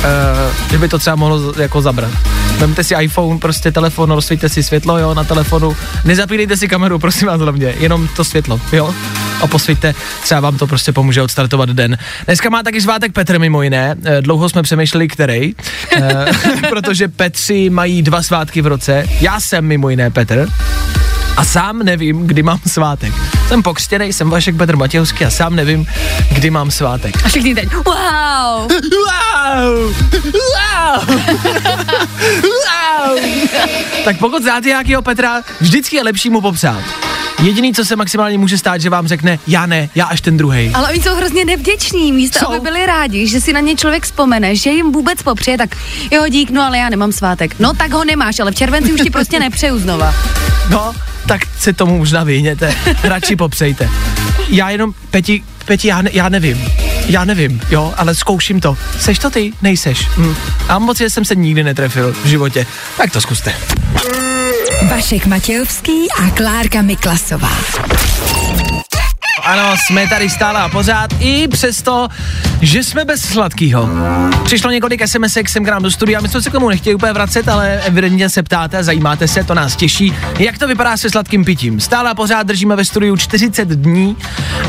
Uh, 0.04 0.70
že 0.72 0.78
by 0.78 0.88
to 0.88 1.00
třeba 1.00 1.16
mohlo 1.16 1.54
jako 1.62 1.82
zabrat. 1.82 2.12
Vemte 2.58 2.84
si 2.84 2.96
iPhone, 2.96 3.40
prostě 3.40 3.72
telefon, 3.72 4.12
rozsvíťte 4.12 4.50
si 4.50 4.64
světlo, 4.64 4.98
jo, 4.98 5.14
na 5.14 5.24
telefonu. 5.24 5.76
Nezapínejte 6.06 6.58
si 6.58 6.68
kameru, 6.68 7.00
prosím 7.06 7.28
vás 7.28 7.42
hlavně, 7.42 7.74
jenom 7.80 8.08
to 8.08 8.24
světlo, 8.24 8.62
jo. 8.72 8.96
A 9.42 9.48
posvíťte, 9.48 9.96
třeba 10.24 10.42
vám 10.42 10.58
to 10.58 10.68
prostě 10.68 10.92
pomůže 10.92 11.22
odstartovat 11.22 11.70
den. 11.70 11.98
Dneska 12.26 12.50
má 12.50 12.64
taky 12.64 12.82
svátek 12.82 13.14
Petr 13.14 13.40
mimo 13.40 13.62
jiné, 13.62 13.96
Eh, 14.06 14.22
dlouho 14.22 14.50
jsme 14.50 14.64
přemýšleli, 14.64 15.08
který, 15.08 15.56
eh, 15.96 16.26
protože 16.70 17.08
Petři 17.08 17.70
mají 17.70 18.02
dva 18.02 18.24
svátky 18.24 18.62
v 18.62 18.68
roce. 18.68 19.06
Já 19.22 19.40
jsem 19.40 19.66
mimo 19.66 19.90
jiné 19.90 20.12
Petr, 20.12 20.48
a 21.38 21.46
sám 21.46 21.80
nevím, 21.80 22.28
kdy 22.28 22.44
mám 22.44 22.60
svátek. 22.68 23.14
Jsem 23.48 23.64
pokřtěnej, 23.64 24.14
jsem 24.14 24.30
Vašek 24.30 24.56
Petr 24.58 24.76
Matějovský 24.76 25.26
a 25.26 25.30
sám 25.30 25.56
nevím, 25.56 25.86
kdy 26.32 26.50
mám 26.50 26.72
svátek. 26.72 27.26
A 27.26 27.28
všichni 27.28 27.56
teď, 27.56 27.74
wow! 27.74 28.72
Wow! 28.72 29.94
Wow! 30.24 31.08
wow! 32.44 33.20
tak 34.06 34.18
pokud 34.18 34.44
znáte 34.44 34.68
nějakého 34.68 35.02
Petra, 35.02 35.42
vždycky 35.62 35.96
je 35.96 36.04
lepší 36.04 36.30
mu 36.30 36.42
popřát. 36.42 36.84
Jediný, 37.42 37.74
co 37.74 37.86
se 37.86 37.96
maximálně 37.96 38.38
může 38.38 38.58
stát, 38.58 38.82
že 38.82 38.90
vám 38.90 39.08
řekne, 39.08 39.40
já 39.48 39.66
ne, 39.66 39.90
já 39.96 40.06
až 40.06 40.22
ten 40.22 40.38
druhý. 40.38 40.72
Ale 40.74 40.92
oni 40.92 41.02
jsou 41.02 41.16
hrozně 41.16 41.46
nevděční, 41.46 42.12
místo 42.12 42.40
Jsou. 42.40 42.48
aby 42.48 42.60
byli 42.60 42.86
rádi, 42.86 43.28
že 43.28 43.42
si 43.42 43.54
na 43.54 43.60
ně 43.60 43.76
člověk 43.76 44.04
vzpomene, 44.04 44.56
že 44.56 44.70
jim 44.70 44.92
vůbec 44.92 45.24
popřeje, 45.24 45.58
tak 45.58 45.76
jo 46.12 46.28
dík, 46.28 46.50
no 46.50 46.62
ale 46.62 46.78
já 46.78 46.90
nemám 46.90 47.12
svátek. 47.12 47.56
No 47.60 47.74
tak 47.74 47.92
ho 47.92 48.06
nemáš, 48.06 48.40
ale 48.40 48.52
v 48.52 48.56
červenci 48.56 48.94
už 48.94 49.02
ti 49.02 49.10
prostě 49.10 49.40
nepřeju 49.40 49.80
znova. 49.80 50.16
No, 50.70 50.94
tak 51.28 51.42
se 51.60 51.74
tomu 51.74 51.98
možná 51.98 52.24
vyhněte. 52.24 52.76
Radši 53.04 53.36
popřejte. 53.36 53.90
Já 54.50 54.70
jenom, 54.70 54.94
Peti, 55.12 55.44
Peti, 55.66 55.88
já, 55.88 56.02
ne, 56.02 56.10
já 56.14 56.30
nevím. 56.30 56.66
Já 57.08 57.26
nevím, 57.26 57.62
jo, 57.70 57.94
ale 57.98 58.16
zkouším 58.16 58.62
to. 58.62 58.78
Seš 59.00 59.20
to 59.20 59.30
ty? 59.30 59.54
Nejseš. 59.62 60.08
Hm. 60.18 60.36
A 60.70 60.80
moc 60.80 60.98
že 60.98 61.10
jsem 61.10 61.26
se 61.26 61.36
nikdy 61.36 61.64
netrefil 61.64 62.14
v 62.24 62.26
životě. 62.26 62.66
Tak 62.98 63.12
to 63.12 63.22
zkuste. 63.22 63.54
Vašek 64.82 65.26
Matějovský 65.26 66.08
a 66.24 66.30
Klárka 66.30 66.82
Miklasová. 66.82 67.50
Ano, 69.42 69.76
jsme 69.78 70.08
tady 70.08 70.30
stále 70.30 70.60
a 70.60 70.70
pořád, 70.70 71.10
i 71.20 71.48
přesto, 71.48 72.08
že 72.62 72.84
jsme 72.84 73.06
bez 73.06 73.22
sladkýho. 73.22 73.90
Přišlo 74.44 74.72
několik 74.72 75.08
SMSek 75.08 75.50
sem 75.50 75.66
k 75.66 75.68
nám 75.68 75.84
do 75.84 75.92
studia, 75.92 76.22
my 76.22 76.30
jsme 76.30 76.42
se 76.42 76.50
k 76.50 76.54
tomu 76.54 76.70
nechtěli 76.70 76.96
úplně 76.96 77.14
vracet, 77.14 77.50
ale 77.50 77.82
evidentně 77.86 78.30
se 78.30 78.44
ptáte, 78.44 78.84
zajímáte 78.84 79.28
se, 79.28 79.44
to 79.44 79.54
nás 79.54 79.76
těší. 79.76 80.14
Jak 80.40 80.58
to 80.58 80.68
vypadá 80.68 80.98
se 80.98 81.10
sladkým 81.10 81.46
pitím? 81.46 81.80
Stále 81.80 82.10
a 82.10 82.16
pořád 82.16 82.44
držíme 82.44 82.76
ve 82.76 82.86
studiu 82.86 83.18
40 83.18 83.68
dní 83.68 84.18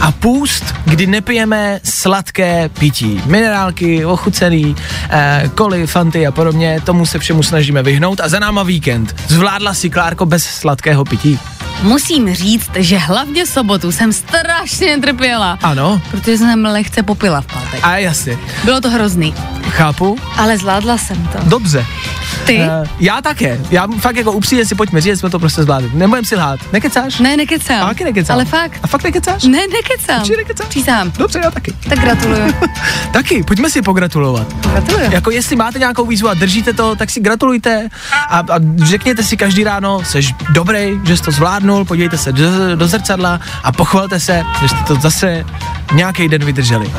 a 0.00 0.12
půst, 0.12 0.74
kdy 0.85 1.07
nepijeme 1.07 1.81
sladké 1.85 2.68
pití. 2.68 3.22
Minerálky, 3.27 4.05
ochucený, 4.05 4.77
eh, 5.11 5.50
koly, 5.55 5.87
fanty 5.87 6.27
a 6.27 6.33
podobně, 6.33 6.81
tomu 6.85 7.07
se 7.07 7.18
všemu 7.18 7.42
snažíme 7.42 7.83
vyhnout 7.83 8.20
a 8.20 8.29
za 8.29 8.38
náma 8.38 8.62
víkend. 8.62 9.16
Zvládla 9.29 9.74
si 9.74 9.90
Klárko 9.90 10.27
bez 10.27 10.44
sladkého 10.44 11.05
pití? 11.05 11.38
Musím 11.85 12.35
říct, 12.35 12.70
že 12.77 12.99
hlavně 12.99 13.44
v 13.44 13.49
sobotu 13.49 13.92
jsem 13.92 14.12
strašně 14.12 14.99
trpěla, 14.99 15.59
Ano, 15.62 16.01
protože 16.11 16.38
jsem 16.38 16.64
lehce 16.64 17.03
popila 17.03 17.40
v 17.40 17.47
pátek. 17.47 17.81
a 17.83 17.97
jasně, 17.97 18.38
Bylo 18.64 18.81
to 18.81 18.90
hrozný, 18.90 19.35
chápu, 19.68 20.16
ale 20.37 20.59
zvládla 20.59 20.99
jsem 20.99 21.16
to. 21.33 21.38
dobře. 21.49 21.87
Ty? 22.46 22.59
Uh, 22.59 22.88
já 23.00 23.22
také. 23.22 23.61
Já 23.70 23.87
fakt 24.00 24.16
jako 24.16 24.33
upřímně 24.33 24.66
si 24.66 24.74
pojďme 24.74 25.00
říct, 25.00 25.20
jsme 25.20 25.30
to 25.30 25.38
prostě 25.38 25.62
zvládli. 25.62 25.90
Nebudem 25.94 26.24
si 26.24 26.37
lhát. 26.37 26.61
Nekecáš? 26.72 27.18
Ne, 27.18 27.37
nekecám. 27.37 27.88
Taky 27.88 28.04
nekecám. 28.04 28.35
Ale 28.35 28.44
fakt. 28.44 28.78
A 28.83 28.87
fakt 28.87 29.04
nekecáš? 29.04 29.44
Ne, 29.44 29.59
nekecám. 29.72 30.18
Určitě 30.20 30.37
nekecáš? 30.37 30.68
Přísám. 30.68 31.12
Dobře, 31.18 31.40
já 31.44 31.50
taky. 31.50 31.72
Tak 31.88 31.98
gratuluju. 31.98 32.54
Taky, 33.12 33.42
pojďme 33.42 33.70
si 33.70 33.83
pogratulovat. 33.83 34.46
Gratuluju. 34.72 35.12
Jako 35.12 35.30
jestli 35.30 35.57
máte 35.57 35.78
nějakou 35.78 36.07
výzvu 36.07 36.28
a 36.28 36.35
držíte 36.35 36.72
to, 36.72 36.96
tak 36.96 37.11
si 37.11 37.20
gratulujte 37.20 37.88
a, 38.28 38.38
a 38.38 38.59
řekněte 38.85 39.22
si 39.22 39.37
každý 39.37 39.64
ráno, 39.64 40.04
jsi 40.04 40.20
dobrý, 40.52 41.00
že 41.04 41.16
jsi 41.16 41.22
to 41.22 41.30
zvládnul, 41.30 41.85
podívejte 41.85 42.18
se 42.18 42.33
do, 42.33 42.76
do 42.76 42.87
zrcadla 42.87 43.40
a 43.62 43.72
pochvalte 43.72 44.20
se, 44.20 44.42
že 44.61 44.68
jste 44.68 44.78
to 44.87 44.94
zase 44.94 45.44
nějaký 45.92 46.28
den 46.28 46.44
vydrželi. 46.44 46.90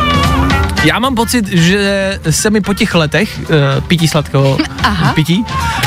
Já 0.85 0.99
mám 0.99 1.15
pocit, 1.15 1.47
že 1.47 2.19
se 2.29 2.49
mi 2.49 2.61
po 2.61 2.73
těch 2.73 2.95
letech 2.95 3.39
uh, 3.39 3.45
pití 3.87 4.07
sladkého 4.07 4.57
Aha. 4.83 5.13
pití, 5.13 5.34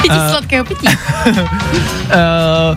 Pití 0.02 0.14
Eh, 0.26 0.30
sladkého 0.30 0.64
pití. 0.64 0.86
uh, 0.86 0.92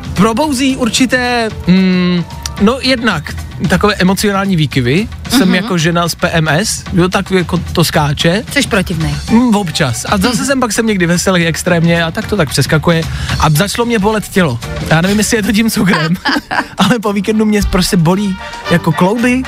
probouzí 0.14 0.78
určité, 0.78 1.50
mm, 1.68 2.24
no 2.62 2.78
jednak 2.82 3.34
takové 3.70 3.96
emocionální 3.96 4.56
výkyvy. 4.56 5.08
Jsem 5.30 5.56
jako 5.56 5.78
žena 5.78 6.08
z 6.08 6.16
PMS, 6.16 6.84
jo, 6.94 7.10
tak 7.10 7.32
jako 7.32 7.58
to 7.58 7.84
skáče. 7.84 8.44
Jsi 8.52 8.68
protivnej. 8.68 9.16
Mm, 9.32 9.56
občas. 9.56 10.06
A 10.10 10.18
zase 10.18 10.46
jsem 10.46 10.60
pak 10.60 10.72
jsem 10.72 10.86
někdy 10.86 11.06
veselý 11.06 11.46
extrémně 11.46 12.04
a 12.04 12.12
tak 12.12 12.28
to 12.28 12.38
tak 12.38 12.50
přeskakuje. 12.50 13.04
A 13.40 13.50
začalo 13.50 13.86
mě 13.86 14.00
bolet 14.00 14.28
tělo. 14.30 14.60
Já 14.90 15.02
nevím, 15.02 15.18
jestli 15.18 15.38
je 15.38 15.44
to 15.44 15.52
tím 15.52 15.70
cukrem, 15.70 16.14
ale 16.78 17.00
po 17.00 17.14
víkendu 17.14 17.46
mě 17.46 17.62
prostě 17.70 17.98
bolí 17.98 18.38
jako 18.72 18.92
klouby, 18.92 19.42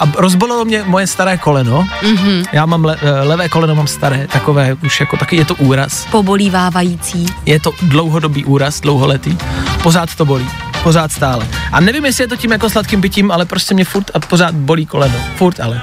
a 0.00 0.12
rozbolelo 0.16 0.64
mě 0.64 0.82
moje 0.86 1.06
staré 1.06 1.38
koleno. 1.38 1.86
Mm-hmm. 2.02 2.44
Já 2.52 2.66
mám 2.66 2.84
le, 2.84 2.96
eh, 3.02 3.22
levé 3.22 3.48
koleno, 3.48 3.74
mám 3.74 3.86
staré, 3.86 4.26
takové 4.32 4.74
už 4.84 5.00
jako 5.00 5.16
taky, 5.16 5.36
je 5.36 5.44
to 5.44 5.54
úraz. 5.54 6.06
Pobolívávající. 6.10 7.26
Je 7.46 7.60
to 7.60 7.72
dlouhodobý 7.82 8.44
úraz, 8.44 8.80
dlouholetý. 8.80 9.36
Pořád 9.82 10.14
to 10.14 10.24
bolí. 10.24 10.46
Pořád 10.82 11.12
stále. 11.12 11.46
A 11.72 11.80
nevím, 11.80 12.04
jestli 12.04 12.24
je 12.24 12.28
to 12.28 12.36
tím 12.36 12.52
jako 12.52 12.70
sladkým 12.70 13.00
pitím, 13.00 13.30
ale 13.30 13.44
prostě 13.44 13.74
mě 13.74 13.84
furt 13.84 14.10
a 14.14 14.20
pořád 14.20 14.54
bolí 14.54 14.86
koleno. 14.86 15.14
Furt 15.36 15.60
ale. 15.60 15.80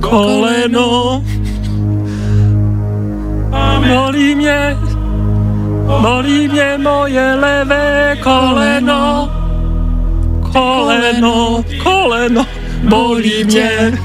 Koleno. 0.00 1.24
Bolí 3.88 4.34
mě. 4.34 4.76
Bolí 6.00 6.48
mě 6.48 6.78
moje 6.78 7.34
levé 7.34 8.16
koleno. 8.22 9.35
Koleno, 10.56 11.64
koleno, 11.82 12.46
bolí 12.82 13.44
mě. 13.44 13.98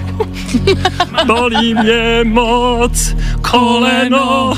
Bolí 1.26 1.74
mě 1.74 2.20
moc 2.24 3.16
koleno. 3.52 4.54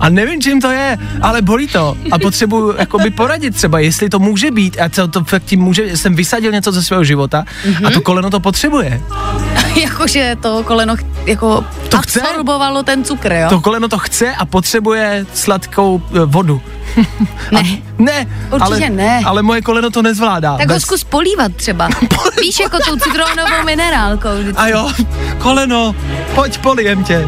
A 0.00 0.08
nevím, 0.08 0.42
čím 0.42 0.60
to 0.60 0.70
je, 0.70 0.98
ale 1.22 1.42
bolí 1.42 1.68
to. 1.68 1.96
A 2.10 2.18
potřebuji 2.18 2.74
jakoby 2.78 3.10
poradit 3.10 3.54
třeba, 3.54 3.78
jestli 3.78 4.08
to 4.08 4.18
může 4.18 4.50
být 4.50 4.76
a 4.80 4.88
co 4.88 5.08
to 5.08 5.24
fakt 5.24 5.44
tím 5.44 5.60
může, 5.60 5.96
jsem 5.96 6.14
vysadil 6.14 6.52
něco 6.52 6.72
ze 6.72 6.82
svého 6.82 7.04
života 7.04 7.44
mm-hmm. 7.64 7.86
a 7.86 7.90
to 7.90 8.00
koleno 8.00 8.30
to 8.30 8.40
potřebuje. 8.40 9.00
Jakože 9.76 10.36
to 10.42 10.62
koleno 10.64 10.94
jako 11.26 11.64
To 11.88 11.98
chce? 11.98 12.20
absorbovalo 12.20 12.82
ten 12.82 13.04
cukr, 13.04 13.32
jo? 13.32 13.48
To 13.48 13.60
koleno 13.60 13.88
to 13.88 13.98
chce 13.98 14.34
a 14.34 14.44
potřebuje 14.46 15.26
sladkou 15.34 16.02
eh, 16.14 16.18
vodu. 16.24 16.62
Ne. 17.50 17.62
Ne, 17.98 18.26
Určitě 18.52 18.84
ale, 18.86 18.90
ne. 18.90 19.20
ale 19.24 19.42
moje 19.42 19.62
koleno 19.62 19.90
to 19.90 20.02
nezvládá. 20.02 20.56
Tak 20.56 20.70
ho 20.70 20.80
zkus 20.80 21.04
polívat 21.04 21.52
třeba. 21.56 21.88
Víš, 22.40 22.60
jako 22.60 22.78
tou 22.78 22.96
citronovou 22.96 23.64
minerálkou. 23.64 24.28
vždycky. 24.38 24.62
A 24.62 24.68
jo, 24.68 24.90
koleno, 25.38 25.94
pojď 26.34 26.58
polijem 26.58 27.04
tě. 27.04 27.26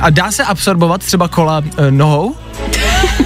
A 0.00 0.10
dá 0.10 0.32
se 0.32 0.44
absorbovat 0.44 1.04
třeba 1.04 1.28
kola 1.28 1.62
e, 1.76 1.90
nohou? 1.90 2.36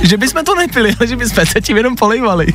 že 0.02 0.16
bychom 0.16 0.44
to 0.44 0.54
nepili, 0.54 0.96
ale 1.00 1.06
že 1.06 1.16
bychom 1.16 1.46
se 1.46 1.60
tím 1.60 1.76
jenom 1.76 1.96
polejvali. 1.96 2.46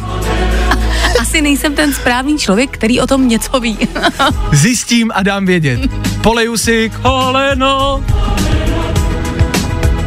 Asi 1.21 1.41
nejsem 1.41 1.75
ten 1.75 1.93
správný 1.93 2.37
člověk, 2.37 2.69
který 2.71 3.01
o 3.01 3.07
tom 3.07 3.27
něco 3.27 3.59
ví. 3.59 3.77
Zjistím 4.51 5.11
a 5.15 5.23
dám 5.23 5.45
vědět. 5.45 5.79
Poleju 6.21 6.57
si 6.57 6.91
koleno. 7.01 8.03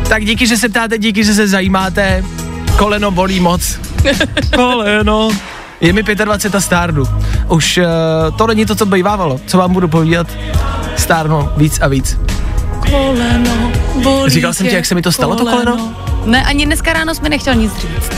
Tak 0.08 0.24
díky, 0.24 0.46
že 0.46 0.56
se 0.56 0.68
ptáte, 0.68 0.98
díky, 0.98 1.24
že 1.24 1.34
se 1.34 1.48
zajímáte. 1.48 2.24
Koleno 2.78 3.10
bolí 3.10 3.40
moc. 3.40 3.80
koleno. 4.54 5.30
Je 5.80 5.92
mi 5.92 6.02
25 6.02 6.54
a 6.54 6.60
stárnu. 6.60 7.04
Už 7.48 7.78
uh, 7.78 8.36
to 8.36 8.46
není 8.46 8.66
to, 8.66 8.74
co 8.74 8.86
bývávalo. 8.86 9.40
Co 9.46 9.58
vám 9.58 9.72
budu 9.72 9.88
povídat? 9.88 10.26
Stárnu 10.96 11.48
víc 11.56 11.80
a 11.80 11.88
víc. 11.88 12.18
Koleno, 12.90 13.72
bolí 14.02 14.32
Říkal 14.32 14.54
jsem 14.54 14.66
ti, 14.66 14.74
jak 14.74 14.86
se 14.86 14.94
mi 14.94 15.02
to 15.02 15.12
stalo, 15.12 15.36
to 15.36 15.44
koleno? 15.44 15.94
Ne, 16.24 16.44
ani 16.44 16.66
dneska 16.66 16.92
ráno 16.92 17.14
jsme 17.14 17.28
nechtěl 17.28 17.54
nic 17.54 17.72
říct. 17.76 18.10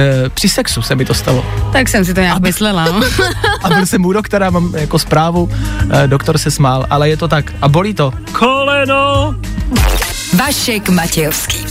E, 0.00 0.28
při 0.28 0.48
sexu 0.48 0.82
se 0.82 0.94
mi 0.94 1.04
to 1.04 1.14
stalo. 1.14 1.44
Tak 1.72 1.88
jsem 1.88 2.04
si 2.04 2.14
to 2.14 2.20
nějak 2.20 2.40
myslela. 2.40 2.84
no. 2.84 3.00
A 3.62 3.68
byl 3.68 3.86
jsem 3.86 4.04
u 4.04 4.12
doktora, 4.12 4.50
mám 4.50 4.74
jako 4.76 4.98
zprávu, 4.98 5.50
e, 5.90 6.08
doktor 6.08 6.38
se 6.38 6.50
smál, 6.50 6.86
ale 6.90 7.08
je 7.08 7.16
to 7.16 7.28
tak. 7.28 7.52
A 7.62 7.68
bolí 7.68 7.94
to. 7.94 8.12
Koleno. 8.32 9.34
Vašek 10.36 10.88
Matějovský. 10.88 11.66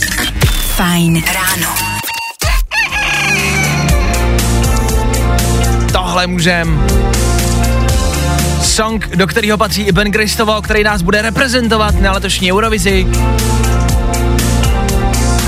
Fajn 0.76 1.22
ráno. 1.34 1.74
Tohle 5.92 6.26
můžem. 6.26 6.86
Song, 8.62 9.16
do 9.16 9.26
kterého 9.26 9.58
patří 9.58 9.82
i 9.82 9.92
Ben 9.92 10.10
Gristovo, 10.10 10.62
který 10.62 10.84
nás 10.84 11.02
bude 11.02 11.22
reprezentovat 11.22 12.00
na 12.00 12.12
letošní 12.12 12.52
Eurovizi. 12.52 13.06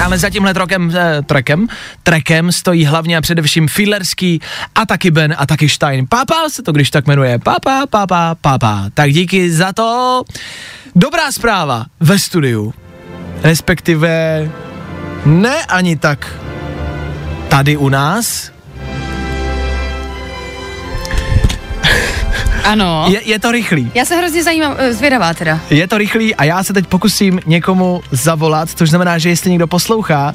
Ale 0.04 0.18
za 0.18 0.30
tímhle 0.30 0.54
trokem, 0.54 0.92
eh, 0.96 1.22
trekem, 1.22 1.68
trekem 2.02 2.52
stojí 2.52 2.84
hlavně 2.84 3.16
a 3.16 3.20
především 3.20 3.68
Filerský 3.68 4.40
a 4.74 4.86
taky 4.86 5.10
Ben 5.10 5.34
a 5.38 5.46
taky 5.46 5.68
Stein. 5.68 6.06
Papa 6.08 6.48
se 6.48 6.62
to 6.62 6.72
když 6.72 6.90
tak 6.90 7.06
jmenuje. 7.06 7.38
Papa, 7.38 7.86
papa, 7.90 8.34
papa. 8.34 8.84
Tak 8.94 9.12
díky 9.12 9.50
za 9.50 9.72
to. 9.72 10.22
Dobrá 10.96 11.32
zpráva 11.32 11.86
ve 12.00 12.18
studiu. 12.18 12.74
Respektive 13.42 14.48
ne 15.24 15.64
ani 15.64 15.96
tak 15.96 16.36
tady 17.48 17.76
u 17.76 17.88
nás, 17.88 18.51
Ano. 22.64 23.06
je, 23.08 23.20
je 23.24 23.38
to 23.38 23.52
rychlý. 23.52 23.90
Já 23.94 24.04
se 24.04 24.16
hrozně 24.16 24.42
zajímám, 24.42 24.74
eh, 24.78 24.92
zvědavá 24.92 25.34
teda. 25.34 25.60
Je 25.70 25.88
to 25.88 25.98
rychlý 25.98 26.34
a 26.34 26.44
já 26.44 26.64
se 26.64 26.72
teď 26.72 26.86
pokusím 26.86 27.40
někomu 27.46 28.02
zavolat, 28.10 28.68
což 28.74 28.88
znamená, 28.90 29.18
že 29.18 29.28
jestli 29.28 29.50
někdo 29.50 29.66
poslouchá 29.66 30.34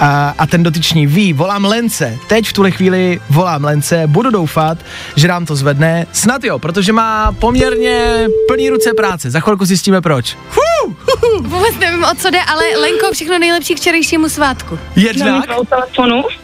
a, 0.00 0.34
a 0.38 0.46
ten 0.46 0.62
dotyčný 0.62 1.06
ví, 1.06 1.32
volám 1.32 1.64
Lence, 1.64 2.18
teď 2.26 2.48
v 2.48 2.52
tuhle 2.52 2.70
chvíli 2.70 3.20
volám 3.30 3.64
Lence, 3.64 4.02
budu 4.06 4.30
doufat, 4.30 4.78
že 5.16 5.28
nám 5.28 5.46
to 5.46 5.56
zvedne, 5.56 6.06
snad 6.12 6.44
jo, 6.44 6.58
protože 6.58 6.92
má 6.92 7.32
poměrně 7.32 8.26
plný 8.48 8.70
ruce 8.70 8.94
práce, 8.94 9.30
za 9.30 9.40
chvilku 9.40 9.64
zjistíme 9.64 10.00
proč. 10.00 10.36
Fuh, 10.50 10.94
Vůbec 11.40 11.76
nevím, 11.80 12.04
o 12.04 12.14
co 12.14 12.30
jde, 12.30 12.38
ale 12.46 12.62
Lenko, 12.80 13.12
všechno 13.12 13.38
nejlepší 13.38 13.74
k 13.74 13.78
včerejšímu 13.78 14.28
svátku. 14.28 14.78
jednak. 14.96 15.44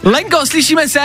Lenko, 0.05 0.47
slyšíme 0.47 0.89
se? 0.89 1.01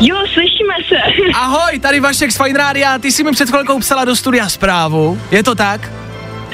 Jo, 0.00 0.16
slyšíme 0.32 0.74
se. 0.88 0.96
Ahoj, 1.34 1.78
tady 1.78 2.00
Vašek 2.00 2.30
z 2.32 2.42
Fine 2.42 2.58
Rádia, 2.58 2.98
ty 2.98 3.12
jsi 3.12 3.24
mi 3.24 3.32
před 3.32 3.48
chvilkou 3.50 3.78
psala 3.78 4.04
do 4.04 4.16
studia 4.16 4.48
zprávu, 4.48 5.20
je 5.30 5.42
to 5.42 5.54
tak? 5.54 5.92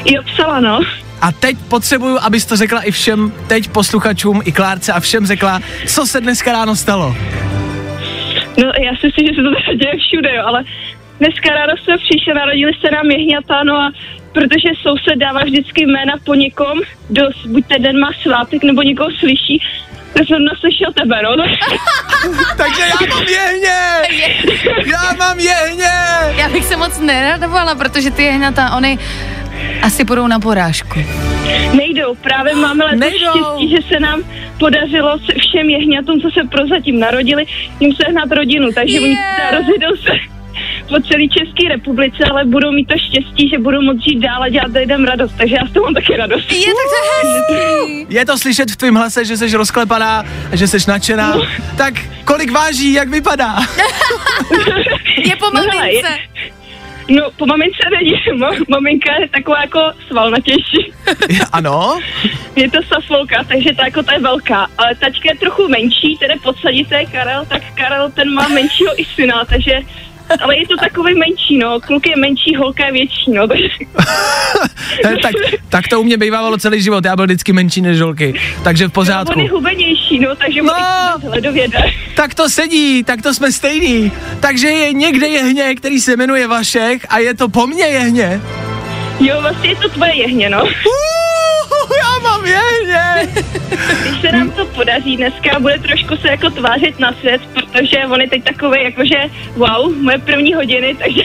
Jo, 0.04 0.22
psala, 0.22 0.60
no. 0.60 0.80
A 1.20 1.32
teď 1.32 1.56
potřebuju, 1.68 2.18
abys 2.20 2.46
to 2.46 2.56
řekla 2.56 2.80
i 2.82 2.90
všem 2.90 3.32
teď 3.46 3.68
posluchačům, 3.68 4.42
i 4.44 4.52
Klárce 4.52 4.92
a 4.92 5.00
všem 5.00 5.26
řekla, 5.26 5.60
co 5.86 6.06
se 6.06 6.20
dneska 6.20 6.52
ráno 6.52 6.76
stalo. 6.76 7.16
No, 8.58 8.72
já 8.84 8.96
si 9.00 9.06
myslím, 9.06 9.26
že 9.26 9.32
se 9.34 9.42
to 9.42 9.74
děje 9.82 9.92
všude, 10.08 10.34
jo, 10.34 10.42
ale 10.46 10.64
dneska 11.18 11.54
ráno 11.54 11.72
jsme 11.76 11.98
přišli, 11.98 12.34
narodili 12.34 12.72
se 12.80 12.90
nám 12.90 13.10
jehňata, 13.10 13.64
no 13.64 13.74
a 13.76 13.92
protože 14.32 14.68
soused 14.82 15.16
dává 15.18 15.40
vždycky 15.44 15.86
jména 15.86 16.14
po 16.24 16.34
někom, 16.34 16.78
kdo 17.08 17.22
buď 17.48 17.66
ten 17.66 17.82
den 17.82 18.00
má 18.00 18.10
svátek, 18.22 18.64
nebo 18.64 18.82
někoho 18.82 19.10
slyší, 19.18 19.62
tak 20.12 20.26
jsem 20.26 20.44
naslyšel 20.44 20.92
tebe, 20.92 21.22
no. 21.22 21.44
Takže 22.56 22.82
já 22.82 23.06
mám 23.14 23.22
jehně! 23.28 23.78
Já 24.92 25.12
mám 25.18 25.38
jehně! 25.40 25.92
Já 26.36 26.48
bych 26.48 26.64
se 26.64 26.76
moc 26.76 26.98
neradovala, 27.00 27.74
protože 27.74 28.10
ty 28.10 28.22
jehňata, 28.22 28.76
oni 28.76 28.98
asi 29.82 30.04
půjdou 30.04 30.26
na 30.26 30.40
porážku. 30.40 31.00
Nejdou, 31.74 32.14
právě 32.14 32.54
máme 32.54 32.84
letos 32.84 33.00
Nejdou. 33.00 33.30
štěstí, 33.30 33.70
že 33.76 33.88
se 33.94 34.00
nám 34.00 34.22
podařilo 34.58 35.18
se 35.18 35.32
všem 35.38 35.70
jehňatům, 35.70 36.20
co 36.20 36.30
se 36.30 36.48
prozatím 36.48 37.00
narodili, 37.00 37.44
jim 37.80 37.92
sehnat 37.92 38.32
rodinu, 38.32 38.68
takže 38.74 39.00
oni 39.00 39.08
Yeah. 39.12 39.36
teda 39.36 39.58
rozjedou 39.58 39.96
se 39.96 40.12
po 40.92 41.00
celé 41.08 41.28
České 41.28 41.68
republice, 41.68 42.24
ale 42.30 42.44
budou 42.44 42.72
mít 42.72 42.88
to 42.88 42.94
štěstí, 42.98 43.48
že 43.48 43.58
budou 43.58 43.82
moct 43.82 44.02
žít 44.04 44.18
dál 44.20 44.42
a 44.42 44.48
dělat 44.48 44.72
lidem 44.72 45.04
radost, 45.04 45.32
takže 45.38 45.54
já 45.60 45.66
z 45.66 45.72
toho 45.72 45.84
mám 45.84 45.94
taky 45.94 46.16
radost. 46.16 46.52
Je 46.52 46.66
tak 46.66 46.74
to 46.92 47.28
hezký. 47.28 48.06
Je 48.08 48.26
to 48.26 48.38
slyšet 48.38 48.70
v 48.70 48.76
tvém 48.76 48.94
hlase, 48.94 49.24
že 49.24 49.36
jsi 49.36 49.56
rozklepaná, 49.56 50.24
že 50.52 50.66
jsi 50.68 50.78
nadšená. 50.88 51.34
Tak 51.76 51.94
kolik 52.24 52.50
váží, 52.52 52.92
jak 52.92 53.08
vypadá? 53.08 53.56
Je 55.24 55.36
po 55.36 55.46
No 55.54 55.60
hele, 55.60 55.76
mamince. 55.76 56.08
No, 57.08 57.30
po 57.36 57.46
mamince 57.46 57.78
není, 57.98 58.14
maminka 58.68 59.12
je 59.20 59.28
taková 59.28 59.60
jako 59.60 59.80
svalnatější. 60.08 60.92
ano? 61.52 62.00
Je 62.56 62.70
to 62.70 62.78
safolka, 62.82 63.44
takže 63.48 63.74
ta 63.74 63.84
jako 63.84 64.02
ta 64.02 64.12
je 64.12 64.18
velká, 64.18 64.66
ale 64.78 64.94
tačka 64.94 65.28
je 65.32 65.38
trochu 65.38 65.68
menší, 65.68 66.16
tedy 66.20 66.34
podsadíte 66.42 67.04
Karel, 67.04 67.44
tak 67.48 67.62
Karel 67.74 68.10
ten 68.10 68.34
má 68.34 68.48
menšího 68.48 69.00
i 69.00 69.04
syna, 69.04 69.44
takže 69.44 69.80
ale 70.42 70.58
je 70.58 70.66
to 70.68 70.76
takový 70.76 71.14
menší, 71.14 71.58
no. 71.58 71.80
Kluk 71.80 72.06
je 72.06 72.16
menší, 72.16 72.56
holka 72.56 72.86
je 72.86 72.92
větší, 72.92 73.30
no. 73.32 73.46
Tak, 75.22 75.32
tak 75.68 75.88
to 75.88 76.00
u 76.00 76.04
mě 76.04 76.16
bývávalo 76.16 76.58
celý 76.58 76.82
život, 76.82 77.04
já 77.04 77.16
byl 77.16 77.24
vždycky 77.24 77.52
menší 77.52 77.80
než 77.80 77.98
žolky. 77.98 78.40
Takže 78.64 78.84
v 78.84 78.86
on 78.86 78.92
pořádku. 78.92 79.40
je 79.40 79.50
hubenější, 79.50 80.18
no, 80.18 80.36
takže 80.36 80.62
No. 80.62 80.72
no. 81.24 81.72
Tak 82.14 82.34
to 82.34 82.48
sedí, 82.50 83.04
tak 83.04 83.22
to 83.22 83.34
jsme 83.34 83.52
stejný. 83.52 84.12
Takže 84.40 84.68
je 84.68 84.92
někde 84.92 85.28
jehně, 85.28 85.74
který 85.74 86.00
se 86.00 86.16
jmenuje 86.16 86.46
Vašek 86.46 87.06
a 87.08 87.18
je 87.18 87.34
to 87.34 87.48
po 87.48 87.66
mně 87.66 87.84
jehně. 87.84 88.40
Jo, 89.20 89.38
vlastně 89.40 89.68
je 89.70 89.76
to 89.76 89.88
tvoje 89.88 90.14
jehně, 90.16 90.50
no. 90.50 90.62
Uh, 90.62 90.70
já 91.98 92.18
mám 92.22 92.46
jehně. 92.46 93.28
Když 94.02 94.20
se 94.20 94.32
nám 94.32 94.50
to 94.50 94.66
podaří 94.66 95.16
dneska, 95.16 95.60
bude 95.60 95.78
trošku 95.78 96.16
se 96.16 96.28
jako 96.28 96.50
tvářit 96.50 96.98
na 96.98 97.12
svět, 97.12 97.40
protože 97.54 97.98
on 98.06 98.20
je 98.20 98.28
teď 98.30 98.44
takový 98.44 98.82
jakože 98.82 99.16
wow, 99.56 99.96
moje 99.96 100.18
první 100.18 100.54
hodiny, 100.54 100.94
takže 100.94 101.22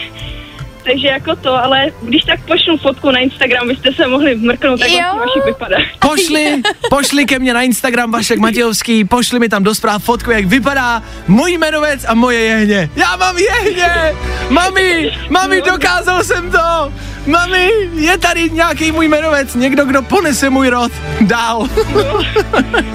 takže 0.88 1.08
jako 1.08 1.36
to, 1.36 1.56
ale 1.56 1.86
když 2.02 2.24
tak 2.24 2.40
pošlu 2.46 2.78
fotku 2.78 3.12
na 3.12 3.20
Instagram, 3.20 3.68
byste 3.68 3.94
se 3.94 4.08
mohli 4.08 4.36
mrknout, 4.36 4.80
jak 4.80 4.92
Jo. 4.92 4.98
vlastně 4.98 5.20
Vašek 5.20 5.46
vypadá. 5.46 5.78
Pošli, 6.00 6.62
pošli 6.90 7.26
ke 7.26 7.40
mně 7.40 7.54
na 7.54 7.62
Instagram 7.62 8.12
Vašek 8.12 8.40
Matějovský, 8.40 9.06
pošli 9.06 9.40
mi 9.40 9.50
tam 9.50 9.64
do 9.64 9.76
zpráv 9.76 10.04
fotku, 10.04 10.32
jak 10.32 10.46
vypadá 10.46 11.04
můj 11.28 11.52
jmenovec 11.52 12.06
a 12.08 12.14
moje 12.14 12.40
jehně. 12.40 12.90
Já 12.96 13.16
mám 13.16 13.38
jehně! 13.38 14.16
Mami, 14.50 15.12
mami, 15.30 15.62
dokázal 15.62 16.24
jsem 16.24 16.52
to! 16.52 16.94
Mami, 17.28 17.70
je 17.96 18.18
tady 18.18 18.50
nějaký 18.50 18.92
můj 18.92 19.06
jmenovec, 19.08 19.56
někdo, 19.56 19.86
kdo 19.86 20.02
ponese 20.02 20.50
můj 20.50 20.70
rod 20.70 20.92
dál. 21.22 21.68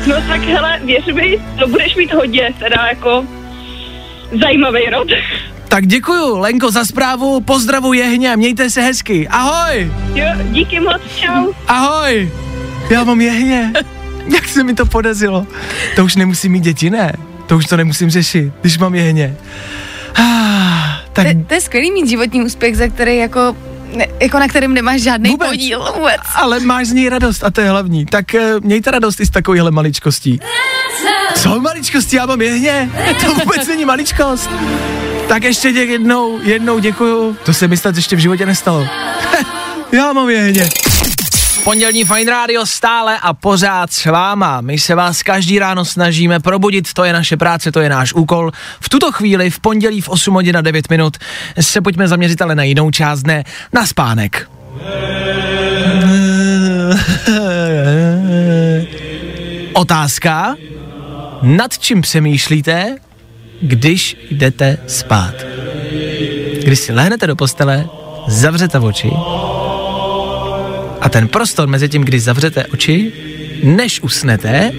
No 0.07 0.15
tak 0.29 0.41
hele, 0.41 0.81
věř 0.85 1.07
mi, 1.07 1.39
to 1.59 1.69
budeš 1.69 1.97
mít 1.97 2.13
hodně, 2.13 2.51
teda 2.59 2.87
jako 2.89 3.25
zajímavý 4.43 4.81
rod. 4.91 5.09
Tak 5.69 5.87
děkuju, 5.87 6.39
Lenko, 6.39 6.71
za 6.71 6.85
zprávu, 6.85 7.41
pozdravu 7.41 7.93
jehně, 7.93 8.37
mějte 8.37 8.71
se 8.71 8.81
hezky. 8.81 9.29
Ahoj, 9.29 9.93
Jo, 10.15 10.27
díky 10.51 10.81
moc, 10.81 11.01
čau. 11.17 11.53
ahoj. 11.69 12.31
Já 12.91 13.05
mám 13.05 13.21
jehně. 13.21 13.73
Jak 14.35 14.49
se 14.49 14.65
mi 14.65 14.75
to 14.75 14.87
podařilo? 14.87 15.47
To 15.97 16.05
už 16.05 16.17
nemusím 16.17 16.53
mít 16.53 16.61
děti, 16.65 16.91
ne? 16.91 17.13
To 17.47 17.57
už 17.57 17.67
to 17.67 17.77
nemusím 17.77 18.11
řešit, 18.11 18.53
když 18.61 18.79
mám 18.79 18.95
jehně. 18.95 19.37
Ah, 20.15 21.01
tak 21.13 21.27
To, 21.27 21.45
to 21.47 21.55
je 21.55 21.61
skvělý 21.61 21.91
mít 21.91 22.09
životní 22.09 22.43
úspěch, 22.43 22.77
za 22.77 22.89
který 22.89 23.17
jako, 23.17 23.57
ne, 23.97 24.07
jako 24.21 24.39
na 24.39 24.49
kterým 24.49 24.75
nemáš 24.75 25.03
žádný 25.03 25.31
Vůbec. 25.31 25.49
podíl 25.49 25.93
vůbec. 25.97 26.21
ale 26.35 26.61
máš 26.61 26.87
z 26.87 26.93
něj 26.93 27.09
radost 27.09 27.45
a 27.45 27.51
to 27.51 27.61
je 27.61 27.71
hlavní. 27.71 28.07
Tak 28.07 28.35
eh, 28.35 28.61
mějte 28.61 28.91
radost 28.91 29.21
i 29.21 29.27
z 29.27 29.31
takovýchhle 29.31 29.71
maličkostí. 29.71 30.41
Co 31.35 31.61
maličkostí? 31.61 32.17
Já 32.17 32.27
mám 32.27 32.43
jehně. 32.43 32.91
To 33.27 33.35
vůbec 33.35 33.67
není 33.67 33.85
maličkost. 33.85 34.51
Tak 35.29 35.43
ještě 35.45 35.73
děk 35.73 35.89
jednou, 35.89 36.39
jednou 36.43 36.79
děkuju. 36.79 37.37
To 37.45 37.55
se 37.55 37.69
mi 37.69 37.77
snad 37.77 37.97
ještě 37.97 38.17
v 38.17 38.19
životě 38.19 38.47
nestalo. 38.47 38.87
Já 39.93 40.13
mám 40.13 40.31
jehně. 40.31 40.69
Pondělní 41.65 42.05
Fine 42.05 42.31
Radio 42.31 42.67
stále 42.67 43.19
a 43.19 43.33
pořád 43.35 43.93
s 43.93 44.05
váma. 44.05 44.61
My 44.61 44.79
se 44.79 44.95
vás 44.95 45.23
každý 45.23 45.59
ráno 45.59 45.85
snažíme 45.85 46.41
probudit, 46.41 46.93
to 46.93 47.05
je 47.05 47.13
naše 47.13 47.37
práce, 47.37 47.73
to 47.73 47.81
je 47.81 47.89
náš 47.89 48.15
úkol. 48.15 48.51
V 48.81 48.89
tuto 48.89 49.13
chvíli, 49.13 49.51
v 49.51 49.61
pondělí 49.61 50.01
v 50.01 50.09
8 50.09 50.35
hodin 50.35 50.57
a 50.57 50.61
9 50.61 50.91
minut, 50.91 51.17
se 51.61 51.81
pojďme 51.81 52.09
zaměřit 52.09 52.43
ale 52.43 52.55
na 52.55 52.63
jinou 52.63 52.91
část 52.91 53.23
dne, 53.23 53.45
na 53.73 53.87
spánek. 53.87 54.51
Otázka, 59.73 60.57
nad 61.43 61.79
čím 61.79 62.01
přemýšlíte, 62.01 62.97
když 63.63 64.17
jdete 64.31 64.79
spát? 64.87 65.35
Když 66.63 66.79
si 66.79 66.93
lehnete 66.93 67.27
do 67.27 67.37
postele, 67.37 67.89
zavřete 68.27 68.79
oči 68.79 69.11
a 71.03 71.09
ten 71.09 71.29
prostor 71.29 71.69
mezi 71.69 71.89
tím, 71.89 72.03
když 72.05 72.23
zavřete 72.23 72.67
oči, 72.67 73.13
než 73.65 74.01
usnete, 74.03 74.73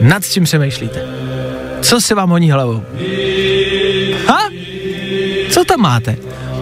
nad 0.00 0.24
čím 0.28 0.44
přemýšlíte? 0.44 1.02
Co 1.80 2.00
se 2.00 2.14
vám 2.14 2.30
honí 2.30 2.50
hlavou? 2.50 2.82
Ha? 4.26 4.48
Co 5.50 5.64
tam 5.64 5.80
máte? 5.80 6.16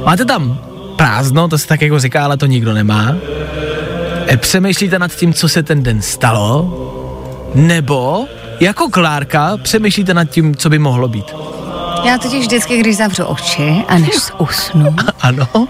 Máte 0.05 0.25
tam 0.25 0.61
prázdno, 0.97 1.49
to 1.49 1.59
se 1.59 1.67
tak 1.67 1.83
jako 1.83 1.99
říká, 1.99 2.25
ale 2.25 2.37
to 2.37 2.47
nikdo 2.47 2.73
nemá. 2.75 3.17
E, 4.29 4.37
Přemýšlíte 4.37 4.99
nad 4.99 5.15
tím, 5.15 5.33
co 5.35 5.49
se 5.49 5.63
ten 5.63 5.83
den 5.83 6.03
stalo? 6.03 6.85
Nebo 7.55 8.27
jako 8.61 8.89
Klárka 8.89 9.57
přemýšlíte 9.57 10.15
nad 10.15 10.25
tím, 10.25 10.57
co 10.57 10.71
by 10.71 10.79
mohlo 10.79 11.09
být? 11.09 11.35
Já 12.05 12.19
totiž 12.19 12.41
vždycky, 12.41 12.77
když 12.81 12.97
zavřu 12.97 13.25
oči 13.25 13.85
a 13.89 13.99
než 13.99 14.15
usnu, 14.39 14.97
Ano? 15.21 15.49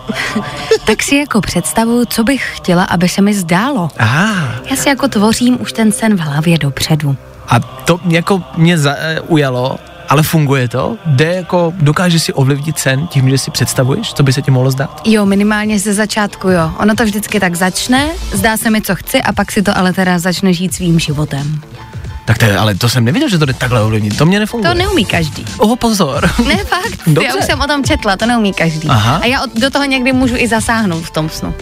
tak 0.87 1.03
si 1.03 1.17
jako 1.17 1.41
představuju, 1.41 2.05
co 2.05 2.25
bych 2.25 2.51
chtěla, 2.57 2.85
aby 2.85 3.09
se 3.09 3.23
mi 3.23 3.35
zdálo. 3.35 3.89
Aha. 3.99 4.35
Já 4.71 4.77
si 4.77 4.89
jako 4.89 5.09
tvořím 5.09 5.61
už 5.61 5.73
ten 5.73 5.93
sen 5.93 6.17
v 6.17 6.21
hlavě 6.21 6.59
dopředu. 6.59 7.17
A 7.49 7.61
to 7.61 8.01
jako 8.09 8.43
mě 8.57 8.79
zaujalo, 8.79 9.77
ale 10.09 10.23
funguje 10.23 10.69
to? 10.69 10.97
Jde 11.07 11.35
jako, 11.35 11.73
dokáže 11.77 12.21
si 12.21 12.33
ovlivnit 12.33 12.79
sen 12.79 13.07
tím, 13.07 13.31
že 13.31 13.39
si 13.39 13.51
představuješ, 13.51 14.13
co 14.15 14.23
by 14.23 14.33
se 14.33 14.43
ti 14.43 14.51
mohlo 14.51 14.71
zdát? 14.71 15.01
Jo, 15.05 15.27
minimálně 15.27 15.79
ze 15.79 15.95
začátku, 15.95 16.49
jo. 16.49 16.71
Ono 16.79 16.95
to 16.95 17.05
vždycky 17.05 17.41
tak 17.41 17.55
začne, 17.55 18.09
zdá 18.33 18.57
se 18.57 18.71
mi, 18.71 18.83
co 18.83 18.95
chci, 18.95 19.23
a 19.23 19.33
pak 19.33 19.53
si 19.53 19.63
to 19.63 19.79
ale 19.79 19.93
teda 19.93 20.19
začne 20.19 20.53
žít 20.53 20.75
svým 20.75 20.99
životem. 20.99 21.61
Tak 22.29 22.39
to 22.39 22.45
je, 22.45 22.59
ale 22.59 22.75
to 22.75 22.89
jsem 22.89 23.05
nevěděl, 23.05 23.29
že 23.29 23.39
to 23.39 23.47
jde 23.47 23.53
takhle 23.53 23.83
ovlivnit, 23.83 24.19
to 24.19 24.27
mě 24.27 24.41
nefunguje. 24.41 24.73
To 24.73 24.79
neumí 24.79 25.05
každý. 25.05 25.45
Oh, 25.59 25.77
pozor. 25.77 26.31
Ne, 26.47 26.57
fakt. 26.57 27.01
Dobře. 27.07 27.25
Já 27.29 27.35
už 27.35 27.45
jsem 27.45 27.61
o 27.61 27.67
tom 27.67 27.85
četla, 27.85 28.17
to 28.17 28.27
neumí 28.27 28.53
každý. 28.53 28.89
Aha. 28.89 29.21
A 29.23 29.27
já 29.27 29.43
do 29.55 29.71
toho 29.71 29.85
někdy 29.85 30.13
můžu 30.13 30.35
i 30.37 30.49
zasáhnout 30.49 31.05
v 31.05 31.11
tom 31.11 31.31
snu. 31.31 31.55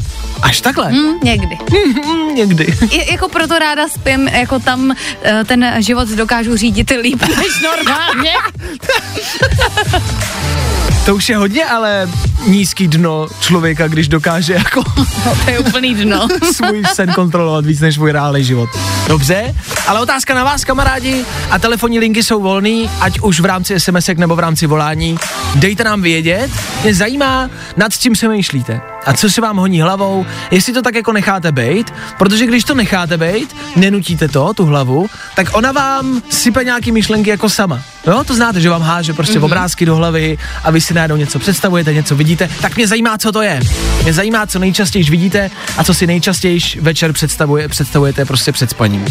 Až 0.43 0.61
takhle? 0.61 0.93
Hm, 0.93 1.19
někdy. 1.23 1.59
Mm, 1.71 2.35
někdy. 2.35 2.75
Je, 2.91 3.13
jako 3.13 3.29
proto 3.29 3.59
ráda 3.59 3.89
spím, 3.89 4.29
jako 4.29 4.59
tam 4.59 4.95
eh, 5.23 5.45
ten 5.45 5.75
život 5.79 6.09
dokážu 6.09 6.57
řídit 6.57 6.91
líp 6.91 7.23
než 7.23 7.63
normálně. 7.63 8.33
To 11.07 11.15
už 11.15 11.29
je 11.29 11.37
hodně, 11.37 11.65
ale 11.65 12.09
nízký 12.47 12.89
dno 12.89 13.27
člověka, 13.41 13.89
když 13.89 14.09
dokáže 14.09 14.53
jako 14.53 14.83
No, 15.27 15.35
to 15.45 15.51
je 15.51 15.59
úplný 15.59 15.95
dno. 15.95 16.29
svůj 16.53 16.83
sen 16.95 17.13
kontrolovat 17.13 17.67
víc 17.67 17.81
než 17.81 17.95
svůj 17.95 18.13
reálný 18.13 18.45
život. 18.45 18.71
Dobře, 19.09 19.55
ale 19.87 20.01
otázka 20.01 20.35
na 20.35 20.45
vás, 20.45 20.65
kamarádi, 20.65 21.25
a 21.51 21.59
telefonní 21.59 21.99
linky 21.99 22.23
jsou 22.23 22.43
volný, 22.43 22.91
ať 23.01 23.21
už 23.21 23.41
v 23.41 23.45
rámci 23.45 23.81
sms 23.81 24.11
nebo 24.17 24.37
v 24.37 24.39
rámci 24.39 24.67
volání. 24.67 25.17
Dejte 25.55 25.85
nám 25.85 26.03
vědět, 26.03 26.51
mě 26.83 26.95
zajímá, 26.95 27.51
nad 27.77 27.99
čím 27.99 28.17
se 28.17 28.29
myšlíte 28.29 28.96
a 29.07 29.13
co 29.13 29.31
se 29.31 29.41
vám 29.41 29.57
honí 29.57 29.81
hlavou, 29.81 30.27
jestli 30.51 30.73
to 30.73 30.83
tak 30.83 30.95
jako 30.95 31.13
necháte 31.13 31.53
bejt, 31.53 31.95
protože 32.19 32.47
když 32.47 32.65
to 32.65 32.75
necháte 32.75 33.17
bejt, 33.17 33.57
nenutíte 33.77 34.29
to, 34.29 34.55
tu 34.55 34.65
hlavu, 34.65 35.07
tak 35.35 35.47
ona 35.53 35.73
vám 35.73 36.23
sype 36.29 36.65
nějaký 36.65 36.93
myšlenky 36.93 37.31
jako 37.31 37.49
sama. 37.49 37.83
Jo, 38.07 38.25
to 38.25 38.35
znáte, 38.35 38.61
že 38.61 38.71
vám 38.71 38.83
háže 38.83 39.13
prostě 39.13 39.39
mm-hmm. 39.39 39.45
obrázky 39.45 39.87
do 39.87 39.97
hlavy 39.97 40.39
a 40.65 40.71
vy 40.71 40.81
si 40.81 40.95
najednou 40.95 41.17
něco 41.17 41.39
představujete, 41.39 41.95
něco 41.95 42.17
vidíte, 42.17 42.49
tak 42.61 42.77
mě 42.77 42.89
zajímá, 42.89 43.19
co 43.19 43.33
to 43.33 43.43
je. 43.43 43.61
Mě 44.03 44.13
zajímá, 44.13 44.47
co 44.47 44.59
nejčastěji 44.59 45.05
vidíte 45.05 45.51
a 45.77 45.85
co 45.85 45.95
si 45.95 46.07
nejčastěji 46.07 46.61
večer 46.81 47.13
představuje, 47.13 47.69
představujete 47.69 48.25
prostě 48.25 48.53
před 48.53 48.71
spaním. 48.71 49.07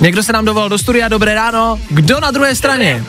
Někdo 0.00 0.22
se 0.22 0.32
nám 0.32 0.44
dovolal 0.44 0.68
do 0.68 0.78
studia, 0.78 1.08
dobré 1.08 1.34
ráno. 1.34 1.78
Kdo 1.90 2.20
na 2.20 2.30
druhé 2.30 2.54
straně? 2.54 3.04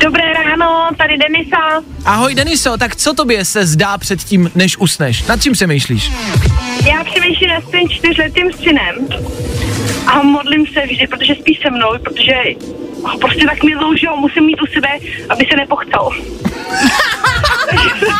Dobré 0.00 0.32
ráno, 0.32 0.88
tady 0.98 1.16
Denisa. 1.18 1.82
Ahoj 2.04 2.34
Deniso, 2.34 2.76
tak 2.76 2.96
co 2.96 3.14
tobě 3.14 3.44
se 3.44 3.66
zdá 3.66 3.98
před 3.98 4.24
tím, 4.24 4.50
než 4.54 4.76
usneš? 4.76 5.22
Nad 5.22 5.42
čím 5.42 5.54
se 5.54 5.66
myšlíš? 5.66 6.12
Já 6.90 7.04
přemýšlím 7.04 7.50
nad 7.50 7.64
svým 7.68 7.88
čtyřletým 7.88 8.52
synem 8.52 9.08
a 10.06 10.22
modlím 10.22 10.66
se 10.66 10.86
vždy, 10.86 11.06
protože 11.06 11.34
spí 11.34 11.58
se 11.62 11.70
mnou, 11.70 11.88
protože 12.04 12.32
ho 13.02 13.18
prostě 13.18 13.46
tak 13.46 13.64
miluju, 13.64 13.96
že 13.96 14.08
ho 14.08 14.16
musím 14.16 14.44
mít 14.46 14.62
u 14.62 14.66
sebe, 14.66 14.88
aby 15.28 15.46
se 15.50 15.56
nepochcel. 15.56 16.10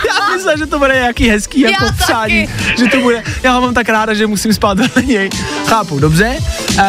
Já 0.08 0.36
myslím, 0.36 0.58
že 0.58 0.66
to 0.66 0.78
bude 0.78 0.94
nějaký 0.94 1.28
hezký 1.28 1.60
jako 1.60 1.84
Já 1.84 1.92
přání, 1.92 2.48
že 2.78 2.86
to 2.86 3.00
bude, 3.00 3.22
já 3.42 3.52
ho 3.52 3.60
mám 3.60 3.74
tak 3.74 3.88
ráda, 3.88 4.14
že 4.14 4.26
musím 4.26 4.54
spát 4.54 4.78
vedle 4.78 5.02
něj. 5.02 5.30
Chápu, 5.66 5.98
dobře. 5.98 6.36
Uh, 6.74 6.84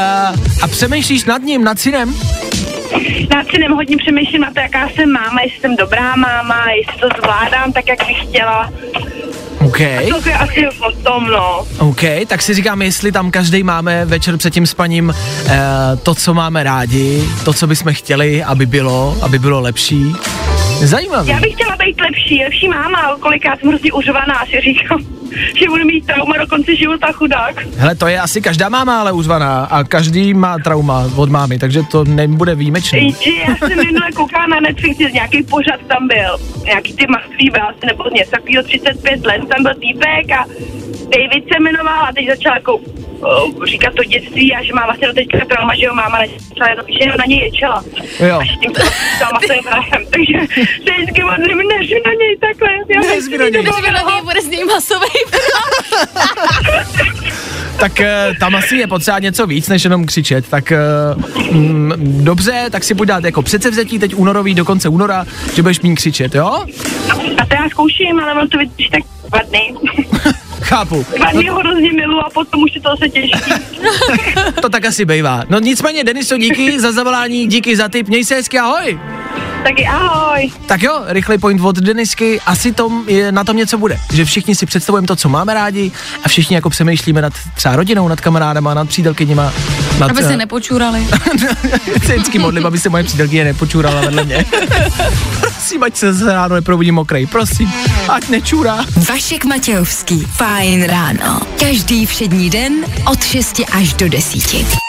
a 0.62 0.68
přemýšlíš 0.72 1.26
nad 1.26 1.42
ním, 1.42 1.64
nad 1.64 1.80
synem? 1.80 2.16
Nad 3.36 3.48
synem 3.52 3.72
hodně 3.72 3.98
přemýšlím 3.98 4.42
na 4.42 4.52
to, 4.54 4.60
jaká 4.60 4.90
jsem 4.90 5.12
máma, 5.12 5.42
jestli 5.42 5.60
jsem 5.60 5.76
dobrá 5.76 6.16
máma, 6.16 6.66
jestli 6.72 7.02
to 7.02 7.08
zvládám 7.18 7.74
tak, 7.74 7.88
jak 7.88 8.08
bych 8.08 8.24
chtěla. 8.24 8.72
OK, 9.60 9.78
To 10.10 10.30
je 10.30 10.36
asi 10.36 10.68
o 10.68 10.92
tom, 10.92 11.28
no. 11.28 11.66
OK, 11.80 12.02
tak 12.28 12.42
si 12.42 12.54
říkám, 12.54 12.82
jestli 12.82 13.12
tam 13.12 13.32
každý 13.32 13.64
máme 13.64 14.06
večer 14.06 14.38
před 14.38 14.54
tím 14.54 14.68
spaním 14.68 15.10
uh, 15.10 15.54
to, 16.04 16.16
co 16.16 16.34
máme 16.34 16.64
rádi, 16.64 17.24
to, 17.46 17.54
co 17.54 17.68
bychom 17.68 17.94
chtěli, 17.94 18.44
aby 18.44 18.66
bylo, 18.66 19.18
aby 19.22 19.40
bylo 19.40 19.60
lepší. 19.62 20.16
Zajímavý. 20.88 21.30
Já 21.30 21.40
bych 21.40 21.54
chtěla 21.54 21.76
být 21.76 22.02
lepší, 22.02 22.44
lepší 22.44 22.68
máma, 22.68 23.18
kolikrát 23.20 23.60
jsem 23.60 23.70
hrozně 23.70 23.92
užovaná, 23.94 24.46
si 24.46 24.62
říkám, 24.62 25.00
že 25.60 25.68
budu 25.68 25.86
mít 25.86 26.06
trauma 26.06 26.38
do 26.38 26.48
konce 26.48 26.76
života, 26.76 27.12
chudák. 27.12 27.66
Hele, 27.78 27.96
to 27.96 28.08
je 28.08 28.20
asi 28.20 28.42
každá 28.42 28.70
máma 28.70 29.00
ale 29.00 29.12
uzvaná 29.12 29.66
a 29.66 29.84
každý 29.84 30.34
má 30.34 30.58
trauma 30.58 31.12
od 31.16 31.30
mámy, 31.30 31.60
takže 31.60 31.84
to 31.92 32.04
nebude 32.04 32.56
výjimečný. 32.56 33.00
Jenže 33.00 33.42
já 33.48 33.56
jsem 33.56 33.78
minule 33.78 34.12
koukala 34.16 34.48
na 34.48 34.60
Netflix, 34.60 34.98
nějaký 35.14 35.44
pořad 35.44 35.80
tam 35.88 36.08
byl, 36.08 36.38
nějaký 36.66 36.94
ty 36.94 37.08
maství 37.08 37.50
vlastně, 37.50 37.88
nebo 37.88 38.04
něco 38.14 38.32
takového 38.32 38.64
35 38.64 39.26
let, 39.26 39.42
tam 39.50 39.64
byl 39.64 39.74
týpek 39.74 40.32
a 40.32 40.46
David 41.10 41.44
se 41.54 41.60
jmenoval 41.60 42.04
a 42.04 42.14
teď 42.14 42.28
začal 42.28 42.54
jako 42.56 42.80
uh, 43.22 43.66
říkat 43.66 43.94
to 43.94 44.04
dětství 44.04 44.56
a 44.56 44.64
že 44.64 44.74
má 44.74 44.86
vlastně 44.86 45.08
do 45.08 45.14
teďka 45.14 45.46
trauma, 45.46 45.76
že 45.76 45.82
jeho 45.82 45.96
máma 45.96 46.20
nečela, 46.20 46.70
že 47.04 47.18
na 47.18 47.26
něj 47.28 47.40
ječela. 47.40 47.84
Jo. 48.20 48.40
A 48.40 48.44
že 48.44 48.52
tím 48.62 48.74
to 48.74 48.82
sama 49.18 49.40
se 49.48 49.54
vrahem, 49.70 50.06
takže 50.12 50.34
se 50.84 50.92
vždycky 50.92 51.24
modlím, 51.24 51.58
než 51.58 51.92
na 52.06 52.12
něj 52.20 52.38
takhle. 52.42 52.70
Já 52.96 53.02
Nezvi 53.02 53.38
na 53.38 53.50
něj. 53.50 53.64
Na 53.64 54.12
něj 54.12 54.22
bude 54.24 54.42
z 54.42 54.48
něj 54.48 54.66
masový 54.66 55.10
tak 57.80 58.00
eh, 58.00 58.34
tam 58.40 58.56
asi 58.56 58.76
je 58.76 58.88
potřeba 58.88 59.20
něco 59.20 59.48
víc, 59.48 59.70
než 59.70 59.84
jenom 59.84 60.06
křičet. 60.06 60.50
Tak 60.50 60.72
eh, 60.72 60.78
mm, 61.52 61.94
dobře, 62.24 62.66
tak 62.72 62.84
si 62.84 62.96
pojď 62.96 63.08
dát 63.08 63.24
jako 63.24 63.42
předsevzetí 63.42 64.00
teď 64.00 64.16
únorový 64.16 64.56
do 64.56 64.66
konce 64.66 64.90
února, 64.90 65.26
že 65.56 65.62
budeš 65.62 65.80
méně 65.80 65.96
křičet, 65.96 66.36
jo? 66.36 66.66
A 67.38 67.46
to 67.46 67.56
já 67.56 67.70
zkouším, 67.70 68.20
ale 68.20 68.42
on 68.42 68.50
to 68.50 68.58
vydrží 68.58 68.90
tak 68.90 69.02
dva 69.30 69.40
dny. 69.40 69.74
Chápu. 70.62 71.06
Dva 71.18 71.32
dny 71.32 71.48
ho 71.48 71.60
hrozně 71.60 71.94
milu 71.94 72.20
a 72.20 72.30
potom 72.30 72.64
už 72.64 72.76
je 72.76 72.82
to 72.82 72.90
zase 72.90 73.10
těžký. 73.10 73.52
To 74.62 74.70
tak 74.70 74.86
asi 74.86 75.06
bývá. 75.06 75.44
No 75.50 75.60
nicméně, 75.60 76.04
Deniso, 76.04 76.38
díky 76.38 76.80
za 76.80 76.92
zavolání, 76.92 77.48
díky 77.48 77.76
za 77.76 77.88
tip, 77.90 78.08
měj 78.08 78.26
se 78.26 78.36
hezky, 78.36 78.60
ahoj. 78.60 79.00
Taky 79.64 79.88
ahoj. 79.88 80.52
Tak 80.66 80.84
jo, 80.84 81.02
rychlej 81.08 81.38
point 81.38 81.62
od 81.62 81.76
Denisky, 81.80 82.42
asi 82.46 82.72
tom 82.72 83.04
je, 83.08 83.32
na 83.32 83.44
tom 83.44 83.58
něco 83.58 83.78
bude, 83.78 84.00
že 84.14 84.26
všichni 84.26 84.56
si 84.56 84.66
představujeme 84.66 85.08
to, 85.08 85.16
co 85.16 85.30
máme 85.30 85.54
rádi 85.54 85.92
a 86.24 86.30
všichni 86.30 86.56
jako 86.56 86.70
přemýšlíme 86.70 87.22
nad 87.22 87.34
třeba 87.56 87.76
rodinou, 87.76 88.08
nad 88.08 88.22
kamarádama, 88.22 88.74
nad 88.74 88.90
přítelkyněma. 88.90 89.54
Nad, 90.00 90.10
Aby 90.10 90.20
eh, 90.20 90.28
se 90.28 90.38
nepočurali. 90.38 91.08
se 92.06 92.16
vždycky 92.16 92.40
modlím, 92.40 92.66
aby 92.66 92.78
se 92.80 92.90
moje 92.90 93.04
přítelkyně 93.04 93.44
nepočurala 93.44 94.02
vedle 94.02 94.24
mě. 94.26 94.46
prosím, 95.42 95.84
ať 95.84 95.96
se 95.96 96.14
zase 96.14 96.34
ráno 96.34 96.56
neprobudím 96.56 96.96
mokrej, 96.96 97.26
prosím, 97.26 97.74
ať 98.10 98.30
nečurá. 98.30 98.86
Vašek 99.10 99.46
Matějovský. 99.46 100.20
Fajn 100.20 100.84
ráno. 100.84 101.42
Každý 101.60 102.06
všední 102.06 102.50
den 102.50 102.74
od 103.12 103.24
6 103.24 103.62
až 103.72 103.94
do 103.94 104.10
10. 104.10 104.89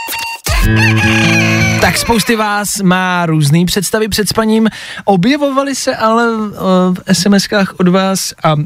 Tak 1.81 1.99
spousty 1.99 2.37
vás 2.37 2.81
má 2.81 3.27
různé 3.27 3.65
představy 3.65 4.09
před 4.09 4.29
spaním, 4.29 4.69
objevovaly 5.05 5.75
se 5.75 5.97
ale 5.97 6.31
uh, 6.33 6.49
v 6.95 6.99
SMS-kách 7.13 7.67
od 7.79 7.89
vás 7.89 8.35
a 8.43 8.55
uh, 8.55 8.65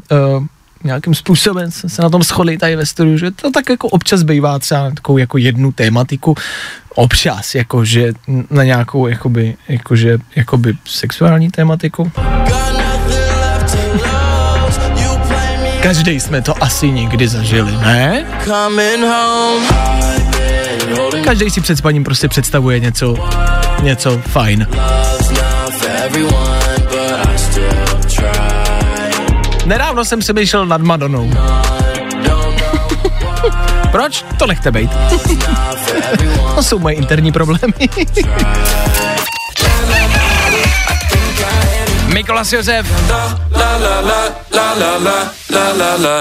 nějakým 0.83 1.15
způsobem 1.15 1.71
jsme 1.71 1.89
se 1.89 2.01
na 2.01 2.09
tom 2.09 2.23
shodli 2.23 2.57
tady 2.57 2.75
ve 2.75 2.85
studiu, 2.85 3.17
že 3.17 3.31
to 3.31 3.51
tak 3.51 3.69
jako 3.69 3.87
občas 3.87 4.23
bývá 4.23 4.59
třeba 4.59 4.91
takovou 4.91 5.17
jako 5.17 5.37
jednu 5.37 5.71
tématiku, 5.71 6.35
občas, 6.95 7.55
jakože 7.55 8.13
na 8.49 8.63
nějakou 8.63 9.07
jakoby, 9.07 9.55
jakože, 9.67 10.17
jakoby 10.35 10.77
sexuální 10.85 11.51
tématiku. 11.51 12.11
Každý 15.83 16.19
jsme 16.19 16.41
to 16.41 16.63
asi 16.63 16.91
někdy 16.91 17.27
zažili, 17.27 17.71
ne? 17.71 18.25
Každý 21.25 21.49
si 21.49 21.61
před 21.61 21.75
spaním 21.75 22.03
prostě 22.03 22.27
představuje 22.27 22.79
něco, 22.79 23.15
něco 23.83 24.21
fajn. 24.27 24.67
Nedávno 29.65 30.05
jsem 30.05 30.19
přemýšlel 30.19 30.65
nad 30.65 30.81
Madonou. 30.81 31.31
Proč? 33.91 34.25
To 34.39 34.47
nechte 34.47 34.71
bejt. 34.71 34.91
to 36.55 36.63
jsou 36.63 36.79
moje 36.79 36.95
interní 36.95 37.31
problémy. 37.31 37.73
Mikolas 42.15 42.53
Josef. 42.53 42.87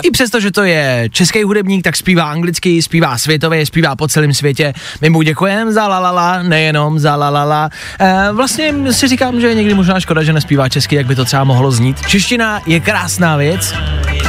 I 0.02 0.10
přesto, 0.10 0.40
že 0.40 0.50
to 0.50 0.62
je 0.62 1.08
český 1.12 1.42
hudebník, 1.42 1.84
tak 1.84 1.96
zpívá 1.96 2.24
anglicky, 2.24 2.82
zpívá 2.82 3.18
světově, 3.18 3.66
zpívá 3.66 3.96
po 3.96 4.08
celém 4.08 4.34
světě. 4.34 4.72
My 5.00 5.10
mu 5.10 5.22
děkujeme 5.22 5.72
za 5.72 5.86
la 5.86 5.98
la 5.98 6.10
la, 6.10 6.42
nejenom 6.42 6.98
za 6.98 7.16
la 7.16 7.28
la 7.28 7.44
la. 7.44 7.70
E, 8.00 8.32
vlastně 8.32 8.74
si 8.90 9.08
říkám, 9.08 9.40
že 9.40 9.48
je 9.48 9.54
někdy 9.54 9.74
možná 9.74 10.00
škoda, 10.00 10.22
že 10.22 10.32
nespívá 10.32 10.68
česky, 10.68 10.96
jak 10.96 11.06
by 11.06 11.14
to 11.14 11.24
třeba 11.24 11.44
mohlo 11.44 11.70
znít. 11.70 12.06
Čeština 12.06 12.60
je 12.66 12.80
krásná 12.80 13.36
věc. 13.36 13.74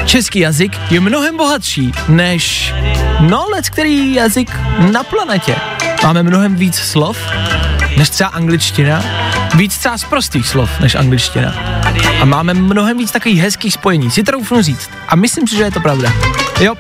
Český 0.05 0.39
jazyk 0.39 0.80
je 0.89 0.99
mnohem 0.99 1.38
bohatší 1.38 1.91
než 2.07 2.74
no 3.20 3.45
let, 3.49 3.70
který 3.70 4.13
jazyk 4.13 4.59
na 4.91 5.03
planetě. 5.03 5.55
Máme 6.03 6.24
mnohem 6.24 6.55
víc 6.55 6.76
slov 6.76 7.18
než 7.97 8.09
třeba 8.09 8.30
angličtina, 8.30 9.03
víc 9.56 9.78
třeba 9.78 9.97
z 9.97 10.03
prostých 10.03 10.47
slov 10.47 10.80
než 10.80 10.95
angličtina. 10.95 11.56
A 12.22 12.26
máme 12.26 12.53
mnohem 12.53 12.97
víc 12.97 13.12
takových 13.12 13.41
hezkých 13.41 13.74
spojení, 13.74 14.12
si 14.12 14.24
troufnu 14.24 14.62
říct. 14.62 14.89
A 15.08 15.16
myslím 15.16 15.47
si, 15.47 15.56
že 15.56 15.64
je 15.64 15.72
to 15.72 15.80
pravda. 15.80 16.14
Jo, 16.60 16.76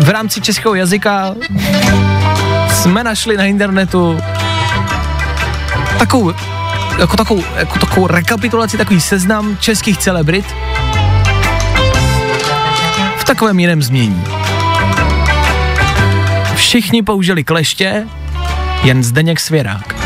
v 0.00 0.08
rámci 0.08 0.40
českého 0.40 0.74
jazyka 0.74 1.34
jsme 2.70 3.04
našli 3.04 3.36
na 3.36 3.44
internetu 3.44 4.18
takovou, 5.98 6.34
jako 6.98 7.16
takovou, 7.16 7.44
jako 7.56 7.78
takovou 7.78 8.06
rekapitulaci, 8.06 8.76
takový 8.76 9.00
seznam 9.00 9.56
českých 9.60 9.98
celebrit 9.98 10.46
v 13.16 13.24
takovém 13.24 13.60
jiném 13.60 13.82
změní. 13.82 14.24
Všichni 16.54 17.02
použili 17.02 17.44
kleště, 17.44 18.06
jen 18.82 19.02
Zdeněk 19.02 19.40
Svěrák. 19.40 20.03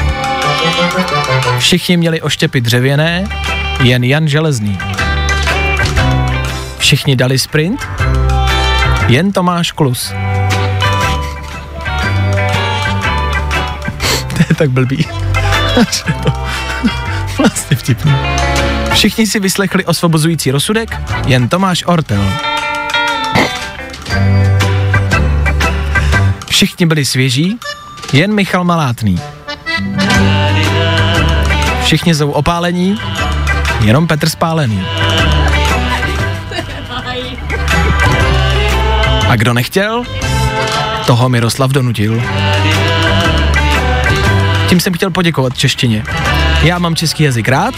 Všichni 1.59 1.97
měli 1.97 2.23
oštěpy 2.23 2.61
dřevěné, 2.61 3.29
jen 3.83 4.05
Jan 4.05 4.29
Železný. 4.29 4.79
Všichni 6.79 7.17
dali 7.17 7.39
sprint, 7.39 7.87
jen 9.09 9.33
Tomáš 9.33 9.73
Klus. 9.73 10.09
to 14.29 14.43
je 14.49 14.55
tak 14.57 14.71
blbý. 14.71 15.07
Vlastně 17.39 17.77
vtipný. 17.77 18.13
Všichni 18.93 19.27
si 19.27 19.41
vyslechli 19.41 19.85
osvobozující 19.85 20.51
rozsudek, 20.51 21.01
jen 21.27 21.49
Tomáš 21.49 21.85
Ortel. 21.87 22.33
Všichni 26.49 26.87
byli 26.87 27.05
svěží, 27.05 27.59
jen 28.13 28.35
Michal 28.35 28.65
Malátný. 28.65 29.21
Všichni 31.89 32.15
jsou 32.15 32.31
opálení, 32.31 32.99
jenom 33.85 34.07
Petr 34.07 34.29
Spálený. 34.29 34.87
A 39.29 39.37
kdo 39.37 39.55
nechtěl, 39.55 40.03
toho 41.07 41.29
Miroslav 41.29 41.71
donutil. 41.71 42.23
Tím 44.69 44.81
jsem 44.81 44.93
chtěl 44.93 45.11
poděkovat 45.11 45.59
češtině. 45.59 46.05
Já 46.63 46.79
mám 46.79 46.97
český 46.97 47.23
jazyk 47.23 47.49
rád 47.49 47.75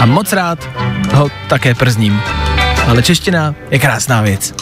a 0.00 0.06
moc 0.06 0.32
rád 0.32 0.68
ho 1.14 1.30
také 1.48 1.74
przním. 1.74 2.20
Ale 2.88 3.02
čeština 3.02 3.54
je 3.70 3.78
krásná 3.78 4.20
věc. 4.20 4.54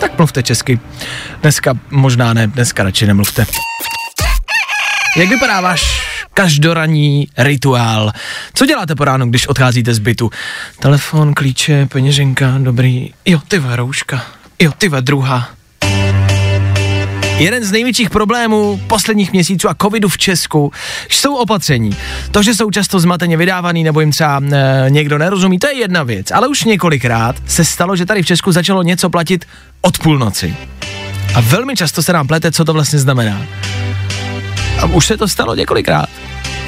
Tak 0.00 0.18
mluvte 0.18 0.42
česky. 0.42 0.80
Dneska 1.42 1.74
možná 1.90 2.34
ne, 2.34 2.46
dneska 2.46 2.82
radši 2.82 3.06
nemluvte. 3.06 3.46
Jak 5.16 5.28
vypadá 5.28 5.60
váš 5.60 6.08
každoranní 6.34 7.28
rituál? 7.38 8.12
Co 8.54 8.66
děláte 8.66 8.94
po 8.94 9.04
ránu, 9.04 9.26
když 9.26 9.46
odcházíte 9.46 9.94
z 9.94 9.98
bytu? 9.98 10.30
Telefon, 10.78 11.34
klíče, 11.34 11.86
peněženka, 11.86 12.54
dobrý. 12.58 13.10
Jo, 13.24 13.40
ty 13.48 13.62
rouška. 13.74 14.24
Jo, 14.58 14.72
ty 14.78 14.90
druhá. 15.00 15.48
Jeden 17.38 17.64
z 17.64 17.72
největších 17.72 18.10
problémů 18.10 18.80
posledních 18.86 19.32
měsíců 19.32 19.68
a 19.68 19.74
covidu 19.82 20.08
v 20.08 20.18
Česku 20.18 20.72
jsou 21.08 21.36
opatření. 21.36 21.96
To, 22.30 22.42
že 22.42 22.54
jsou 22.54 22.70
často 22.70 23.00
zmateně 23.00 23.36
vydávaný 23.36 23.84
nebo 23.84 24.00
jim 24.00 24.10
třeba 24.10 24.40
e, 24.52 24.86
někdo 24.88 25.18
nerozumí, 25.18 25.58
to 25.58 25.66
je 25.66 25.74
jedna 25.74 26.02
věc. 26.02 26.30
Ale 26.30 26.48
už 26.48 26.64
několikrát 26.64 27.36
se 27.46 27.64
stalo, 27.64 27.96
že 27.96 28.06
tady 28.06 28.22
v 28.22 28.26
Česku 28.26 28.52
začalo 28.52 28.82
něco 28.82 29.10
platit 29.10 29.44
od 29.80 29.98
půlnoci. 29.98 30.56
A 31.34 31.40
velmi 31.40 31.76
často 31.76 32.02
se 32.02 32.12
nám 32.12 32.26
plete, 32.26 32.52
co 32.52 32.64
to 32.64 32.72
vlastně 32.72 32.98
znamená. 32.98 33.46
A 34.82 34.86
už 34.86 35.06
se 35.06 35.16
to 35.16 35.28
stalo 35.28 35.54
několikrát. 35.54 36.08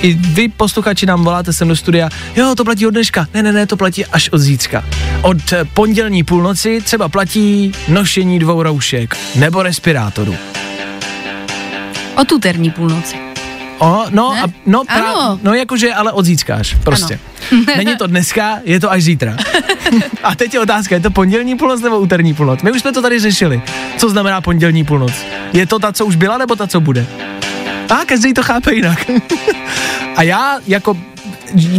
I 0.03 0.15
vy, 0.15 0.49
posluchači, 0.49 1.07
nám 1.07 1.25
voláte 1.25 1.53
sem 1.53 1.69
do 1.69 1.77
studia, 1.77 2.09
jo, 2.37 2.55
to 2.57 2.65
platí 2.65 2.87
od 2.87 2.91
dneška. 2.91 3.27
Ne, 3.35 3.43
ne, 3.43 3.53
ne, 3.53 3.67
to 3.67 3.77
platí 3.77 4.07
až 4.07 4.29
od 4.29 4.39
zítřka. 4.39 4.85
Od 5.23 5.53
eh, 5.53 5.65
pondělní 5.65 6.25
půlnoci 6.25 6.81
třeba 6.85 7.09
platí 7.09 7.73
nošení 7.89 8.39
dvou 8.39 8.63
roušek 8.63 9.17
nebo 9.37 9.63
respirátoru. 9.63 10.37
Od 12.17 12.33
úterní 12.33 12.71
půlnoci. 12.71 13.17
O, 13.79 14.05
no, 14.11 14.33
Ne? 14.35 14.43
a, 14.43 14.47
no, 14.67 14.83
Ano. 14.89 15.41
no, 15.43 15.55
jakože, 15.55 15.95
ale 15.95 16.13
od 16.13 16.25
zítřkáš, 16.25 16.75
prostě. 16.85 17.19
Není 17.77 17.97
to 17.97 18.07
dneska, 18.07 18.59
je 18.65 18.81
to 18.81 18.91
až 18.91 19.03
zítra. 19.03 19.37
a 20.23 20.35
teď 20.35 20.55
je 20.55 20.61
otázka, 20.61 20.95
je 20.95 21.01
to 21.01 21.11
pondělní 21.11 21.57
půlnoc 21.57 21.81
nebo 21.81 21.99
úterní 21.99 22.35
půlnoc? 22.35 22.63
My 22.63 22.73
už 22.73 22.81
jsme 22.81 22.93
to 22.93 23.03
tady 23.03 23.21
řešili. 23.21 23.63
Co 23.97 24.11
znamená 24.11 24.41
pondělní 24.41 24.85
půlnoc? 24.85 25.13
Je 25.53 25.67
to 25.67 25.79
ta, 25.79 25.93
co 25.93 26.07
už 26.07 26.17
byla, 26.17 26.39
nebo 26.39 26.57
ta, 26.57 26.67
co 26.67 26.81
bude? 26.81 27.07
A 27.91 28.05
každý 28.07 28.35
to 28.35 28.43
chápe 28.43 28.75
jinak. 28.75 29.11
a 30.17 30.23
já 30.23 30.59
jako 30.67 30.97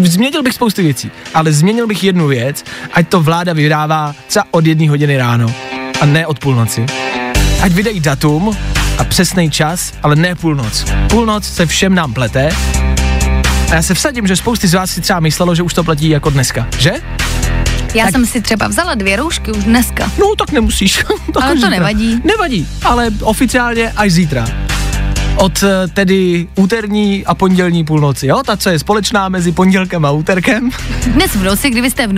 změnil 0.03 0.43
bych 0.43 0.53
spoustu 0.53 0.82
věcí, 0.82 1.12
ale 1.34 1.53
změnil 1.53 1.88
bych 1.88 2.03
jednu 2.03 2.28
věc, 2.28 2.64
ať 2.93 3.08
to 3.08 3.22
vláda 3.22 3.53
vydává 3.53 4.16
třeba 4.28 4.45
od 4.51 4.66
jedné 4.66 4.89
hodiny 4.89 5.18
ráno 5.18 5.53
a 6.01 6.06
ne 6.06 6.28
od 6.28 6.39
půlnoci. 6.39 6.86
Ať 7.62 7.72
vydají 7.72 7.99
datum 7.99 8.58
a 8.97 9.03
přesný 9.03 9.51
čas, 9.51 9.93
ale 10.03 10.16
ne 10.16 10.36
půlnoc. 10.36 10.86
Půlnoc 11.10 11.45
se 11.53 11.66
všem 11.66 11.95
nám 11.95 12.14
plete 12.14 12.49
a 13.72 13.76
já 13.76 13.82
se 13.82 13.93
vsadím, 13.93 14.28
že 14.28 14.36
spousty 14.36 14.68
z 14.68 14.74
vás 14.74 14.91
si 14.91 15.01
třeba 15.01 15.20
myslelo, 15.20 15.56
že 15.56 15.64
už 15.64 15.74
to 15.74 15.84
platí 15.84 16.10
jako 16.10 16.30
dneska, 16.30 16.68
že? 16.78 16.91
Já 17.93 18.03
Tak- 18.03 18.12
jsem 18.12 18.26
si 18.26 18.41
třeba 18.41 18.68
vzala 18.68 18.95
dvě 18.95 19.16
roušky 19.16 19.51
už 19.51 19.64
dneska. 19.64 20.12
No, 20.20 20.36
tak 20.38 20.51
nemusíš. 20.51 21.03
Tak 21.34 21.43
Ale 21.43 21.51
to 21.51 21.56
zítra. 21.56 21.70
nevadí. 21.70 22.22
Nevadí, 22.24 22.68
ale 22.84 23.10
oficiálně 23.22 23.91
až 23.95 24.12
zítra. 24.12 24.45
Od 25.36 25.64
eh, 25.64 25.88
tedy 25.88 26.48
úterní 26.56 27.26
a 27.26 27.36
pondělní 27.36 27.86
půlnoci, 27.86 28.28
jo? 28.28 28.44
Ta, 28.46 28.58
co 28.58 28.70
je 28.70 28.80
společná 28.80 29.30
mezi 29.30 29.52
pondělkem 29.52 30.06
a 30.06 30.12
úterkem. 30.12 30.70
Dnes 31.08 31.36
v 31.36 31.44
noci, 31.44 31.70
kdybyste 31.70 32.08
v 32.08 32.14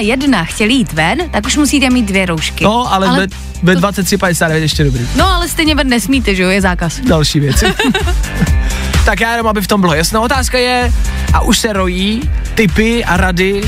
001 0.00 0.44
chtěli 0.44 0.72
jít 0.74 0.92
ven, 0.92 1.18
tak 1.30 1.46
už 1.46 1.56
musíte 1.56 1.90
mít 1.90 2.06
dvě 2.06 2.26
roušky. 2.26 2.64
No, 2.64 2.92
ale, 2.92 3.08
ale 3.08 3.26
ve, 3.62 3.74
ve 3.74 3.80
23.59 3.80 4.54
ještě 4.54 4.84
dobrý. 4.84 5.06
No, 5.16 5.26
ale 5.26 5.48
stejně 5.48 5.74
ven 5.74 5.88
nesmíte, 5.88 6.34
že 6.34 6.42
jo, 6.42 6.48
je 6.48 6.60
zákaz. 6.60 7.00
Další 7.00 7.40
věci. 7.40 7.66
tak 9.04 9.20
já 9.20 9.30
jenom, 9.30 9.46
aby 9.46 9.60
v 9.60 9.66
tom 9.66 9.80
bylo 9.80 9.94
jasno. 9.94 10.22
Otázka 10.22 10.58
je, 10.58 10.92
a 11.32 11.40
už 11.40 11.58
se 11.58 11.72
rojí 11.72 12.30
typy 12.54 13.04
a 13.04 13.16
rady, 13.16 13.62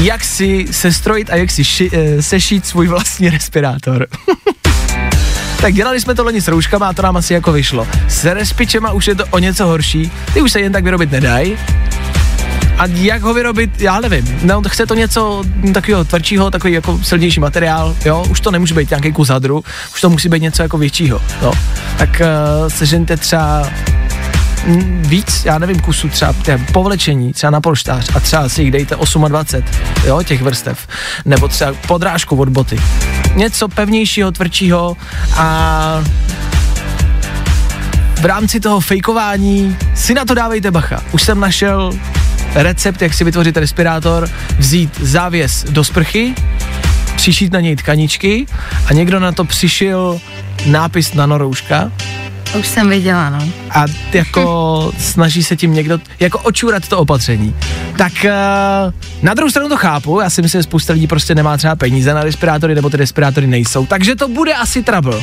jak 0.00 0.24
si 0.24 0.66
sestrojit 0.70 1.30
a 1.30 1.36
jak 1.36 1.50
si 1.50 1.64
ši, 1.64 1.90
eh, 1.92 2.22
sešít 2.22 2.66
svůj 2.66 2.88
vlastní 2.88 3.30
respirátor. 3.30 4.06
tak 5.62 5.74
dělali 5.74 6.00
jsme 6.00 6.14
to 6.14 6.24
loni 6.24 6.40
s 6.40 6.48
rouškama 6.48 6.88
a 6.88 6.92
to 6.92 7.02
nám 7.02 7.16
asi 7.16 7.34
jako 7.34 7.52
vyšlo. 7.52 7.88
S 8.08 8.24
respičema 8.24 8.92
už 8.92 9.08
je 9.08 9.14
to 9.14 9.24
o 9.30 9.38
něco 9.38 9.66
horší, 9.66 10.12
ty 10.34 10.42
už 10.42 10.52
se 10.52 10.60
jen 10.60 10.72
tak 10.72 10.84
vyrobit 10.84 11.10
nedají. 11.12 11.56
A 12.78 12.86
jak 12.86 13.22
ho 13.22 13.34
vyrobit, 13.34 13.80
já 13.80 14.00
nevím. 14.00 14.38
No, 14.42 14.62
chce 14.68 14.86
to 14.86 14.94
něco 14.94 15.44
takového 15.74 16.04
tvrdšího, 16.04 16.50
takový 16.50 16.72
jako 16.72 17.00
silnější 17.02 17.40
materiál, 17.40 17.96
jo, 18.04 18.24
už 18.30 18.40
to 18.40 18.50
nemůže 18.50 18.74
být 18.74 18.90
nějaký 18.90 19.12
kus 19.12 19.28
hadru, 19.28 19.64
už 19.94 20.00
to 20.00 20.10
musí 20.10 20.28
být 20.28 20.42
něco 20.42 20.62
jako 20.62 20.78
většího, 20.78 21.22
jo. 21.42 21.52
Tak 21.98 22.22
uh, 22.62 22.68
sežente 22.68 23.16
třeba 23.16 23.70
víc, 25.00 25.44
já 25.44 25.58
nevím, 25.58 25.80
kusů 25.80 26.08
třeba 26.08 26.34
povlečení, 26.72 27.32
třeba 27.32 27.50
na 27.50 27.60
polštář 27.60 28.10
a 28.14 28.20
třeba 28.20 28.48
si 28.48 28.62
jich 28.62 28.70
dejte 28.70 28.96
28, 29.28 29.64
jo, 30.06 30.22
těch 30.22 30.42
vrstev, 30.42 30.88
nebo 31.24 31.48
třeba 31.48 31.72
podrážku 31.86 32.36
od 32.36 32.48
boty. 32.48 32.80
Něco 33.34 33.68
pevnějšího, 33.68 34.32
tvrdšího 34.32 34.96
a 35.36 36.04
v 38.20 38.24
rámci 38.24 38.60
toho 38.60 38.80
fejkování 38.80 39.76
si 39.94 40.14
na 40.14 40.24
to 40.24 40.34
dávejte 40.34 40.70
bacha. 40.70 41.02
Už 41.12 41.22
jsem 41.22 41.40
našel 41.40 41.92
recept, 42.54 43.02
jak 43.02 43.14
si 43.14 43.24
vytvořit 43.24 43.56
respirátor, 43.56 44.28
vzít 44.58 45.00
závěs 45.00 45.64
do 45.70 45.84
sprchy, 45.84 46.34
přišít 47.16 47.52
na 47.52 47.60
něj 47.60 47.76
tkaničky 47.76 48.46
a 48.86 48.92
někdo 48.92 49.20
na 49.20 49.32
to 49.32 49.44
přišil 49.44 50.20
nápis 50.66 51.14
nanorouška 51.14 51.92
Už 52.58 52.66
jsem 52.66 52.88
viděla, 52.88 53.30
no. 53.30 53.48
a 53.70 53.84
jako 54.12 54.92
snaží 54.98 55.42
se 55.42 55.56
tím 55.56 55.74
někdo 55.74 55.98
jako 56.20 56.38
očurat 56.38 56.88
to 56.88 56.98
opatření. 56.98 57.54
Tak 57.98 58.12
uh, 58.24 58.92
na 59.22 59.34
druhou 59.34 59.50
stranu 59.50 59.68
to 59.68 59.76
chápu, 59.76 60.20
já 60.20 60.30
si 60.30 60.42
myslím, 60.42 60.58
že 60.58 60.62
spousta 60.62 60.92
lidí 60.92 61.06
prostě 61.06 61.34
nemá 61.34 61.56
třeba 61.56 61.76
peníze 61.76 62.14
na 62.14 62.24
respirátory, 62.24 62.74
nebo 62.74 62.90
ty 62.90 62.96
respirátory 62.96 63.46
nejsou, 63.46 63.86
takže 63.86 64.16
to 64.16 64.28
bude 64.28 64.54
asi 64.54 64.82
trouble. 64.82 65.20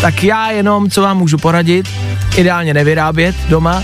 Tak 0.00 0.24
já 0.24 0.50
jenom, 0.50 0.90
co 0.90 1.02
vám 1.02 1.18
můžu 1.18 1.38
poradit, 1.38 1.88
ideálně 2.36 2.74
nevyrábět 2.74 3.36
doma, 3.48 3.82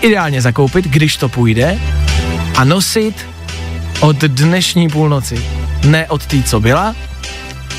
ideálně 0.00 0.42
zakoupit, 0.42 0.84
když 0.84 1.16
to 1.16 1.28
půjde, 1.28 1.78
a 2.56 2.64
nosit 2.64 3.26
od 4.00 4.16
dnešní 4.16 4.88
půlnoci. 4.88 5.44
Ne 5.84 6.08
od 6.08 6.26
té, 6.26 6.42
co 6.42 6.60
byla, 6.60 6.94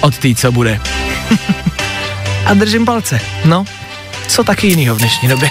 od 0.01 0.17
té, 0.17 0.35
co 0.35 0.51
bude. 0.51 0.79
a 2.45 2.53
držím 2.53 2.85
palce. 2.85 3.19
No, 3.45 3.65
co 4.29 4.43
taky 4.43 4.67
jinýho 4.67 4.95
v 4.95 4.97
dnešní 4.97 5.27
době. 5.29 5.49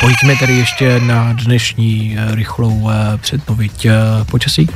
Pojďme 0.00 0.36
tedy 0.36 0.52
ještě 0.56 1.00
na 1.00 1.32
dnešní 1.32 2.16
eh, 2.18 2.34
rychlou 2.34 2.90
eh, 2.90 3.18
předpověď 3.18 3.84
eh, 3.86 3.92
počasí. 4.30 4.68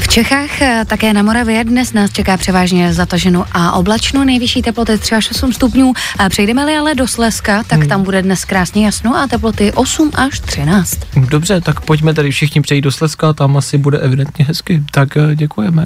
V 0.00 0.08
Čechách, 0.08 0.50
také 0.86 1.12
na 1.12 1.22
Moravě, 1.22 1.64
dnes 1.64 1.92
nás 1.92 2.10
čeká 2.12 2.36
převážně 2.36 2.94
zataženo 2.94 3.44
a 3.52 3.72
oblačno, 3.72 4.24
nejvyšší 4.24 4.62
teploty 4.62 4.98
3 4.98 5.14
až 5.14 5.30
8 5.30 5.52
stupňů. 5.52 5.92
Přejdeme-li 6.28 6.76
ale 6.76 6.94
do 6.94 7.08
Slezska, 7.08 7.62
tak 7.66 7.78
Hmm. 7.78 7.88
tam 7.88 8.02
bude 8.02 8.22
dnes 8.22 8.44
krásně 8.44 8.84
jasno 8.84 9.16
a 9.16 9.26
teploty 9.26 9.72
8 9.72 10.10
až 10.14 10.40
13. 10.40 10.98
Dobře, 11.16 11.60
tak 11.60 11.80
pojďme 11.80 12.14
tady 12.14 12.30
všichni 12.30 12.60
přejít 12.60 12.80
do 12.82 12.92
Slezska, 12.92 13.32
tam 13.32 13.56
asi 13.56 13.78
bude 13.78 13.98
evidentně 13.98 14.44
hezky. 14.44 14.82
Tak 14.90 15.08
děkujeme. 15.34 15.84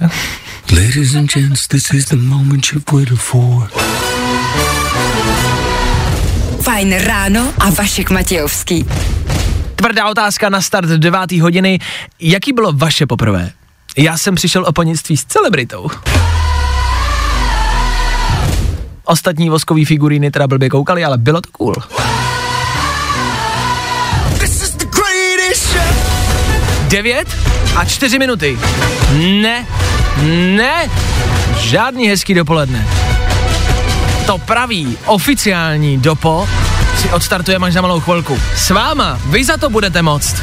Ladies 0.72 1.14
and 1.14 1.32
gents, 1.34 1.68
this 1.68 1.92
is 1.94 2.04
the 2.04 2.16
moment 2.16 2.66
you've 2.72 2.92
waited 2.92 3.18
for. 3.18 3.68
Fajn 6.80 6.92
ráno 6.92 7.52
a 7.58 7.70
Vašek 7.70 8.10
Matějovský. 8.10 8.86
Tvrdá 9.76 10.08
otázka 10.08 10.48
na 10.48 10.60
start 10.60 10.88
9. 10.88 11.32
hodiny. 11.32 11.78
Jaký 12.20 12.52
bylo 12.52 12.72
vaše 12.72 13.06
poprvé? 13.06 13.50
Já 13.96 14.18
jsem 14.18 14.34
přišel 14.34 14.64
o 14.64 14.72
panictví 14.72 15.16
s 15.16 15.24
celebritou. 15.24 15.90
Ostatní 19.04 19.50
voskový 19.50 19.84
figuríny 19.84 20.30
teda 20.30 20.46
blbě 20.46 20.68
koukali, 20.68 21.04
ale 21.04 21.18
bylo 21.18 21.40
to 21.40 21.50
cool. 21.52 21.74
Devět 26.88 27.36
a 27.76 27.84
čtyři 27.84 28.18
minuty. 28.18 28.58
Ne, 29.42 29.66
ne, 30.56 30.90
žádný 31.58 32.08
hezký 32.08 32.34
dopoledne. 32.34 32.88
To 34.26 34.38
pravý, 34.38 34.98
oficiální 35.06 35.98
dopo 35.98 36.48
si 36.98 37.10
odstartujeme 37.10 37.66
až 37.66 37.72
za 37.72 37.80
malou 37.80 38.00
chvilku. 38.00 38.40
S 38.56 38.70
váma, 38.70 39.18
vy 39.26 39.44
za 39.44 39.56
to 39.56 39.70
budete 39.70 40.02
moct. 40.02 40.36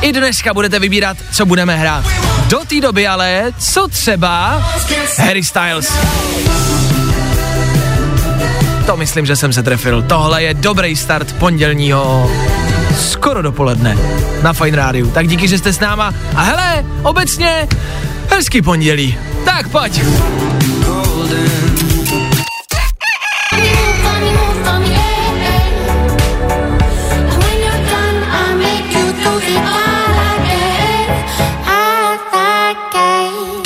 I 0.00 0.12
dneska 0.12 0.54
budete 0.54 0.78
vybírat, 0.78 1.16
co 1.32 1.46
budeme 1.46 1.76
hrát. 1.76 2.04
Do 2.48 2.58
té 2.58 2.80
doby 2.80 3.06
ale, 3.06 3.52
co 3.58 3.88
třeba 3.88 4.62
Harry 5.18 5.44
Styles. 5.44 5.92
To 8.86 8.96
myslím, 8.96 9.26
že 9.26 9.36
jsem 9.36 9.52
se 9.52 9.62
trefil. 9.62 10.02
Tohle 10.02 10.42
je 10.42 10.54
dobrý 10.54 10.96
start 10.96 11.32
pondělního 11.32 12.30
skoro 12.98 13.42
dopoledne 13.42 13.98
na 14.42 14.52
Fine 14.52 14.76
Rádiu. 14.76 15.10
Tak 15.10 15.28
díky, 15.28 15.48
že 15.48 15.58
jste 15.58 15.72
s 15.72 15.80
náma. 15.80 16.14
A 16.36 16.42
hele, 16.42 16.84
obecně 17.02 17.68
hezký 18.30 18.62
pondělí. 18.62 19.18
Tak 19.44 19.68
pojď. 19.68 20.02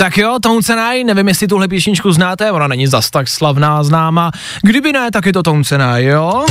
Tak 0.07 0.19
jo, 0.19 0.39
Touncenaj, 0.43 1.05
nevím, 1.05 1.29
jestli 1.29 1.49
tuhle 1.49 1.69
písničku 1.69 2.13
znáte, 2.13 2.53
ona 2.53 2.67
není 2.69 2.87
zas 2.87 3.11
tak 3.11 3.29
slavná, 3.29 3.83
známa. 3.83 4.31
Kdyby 4.63 4.93
ne, 4.93 5.11
tak 5.11 5.27
je 5.27 5.33
to 5.33 5.43
Touncenaj, 5.43 6.05
jo? 6.05 6.47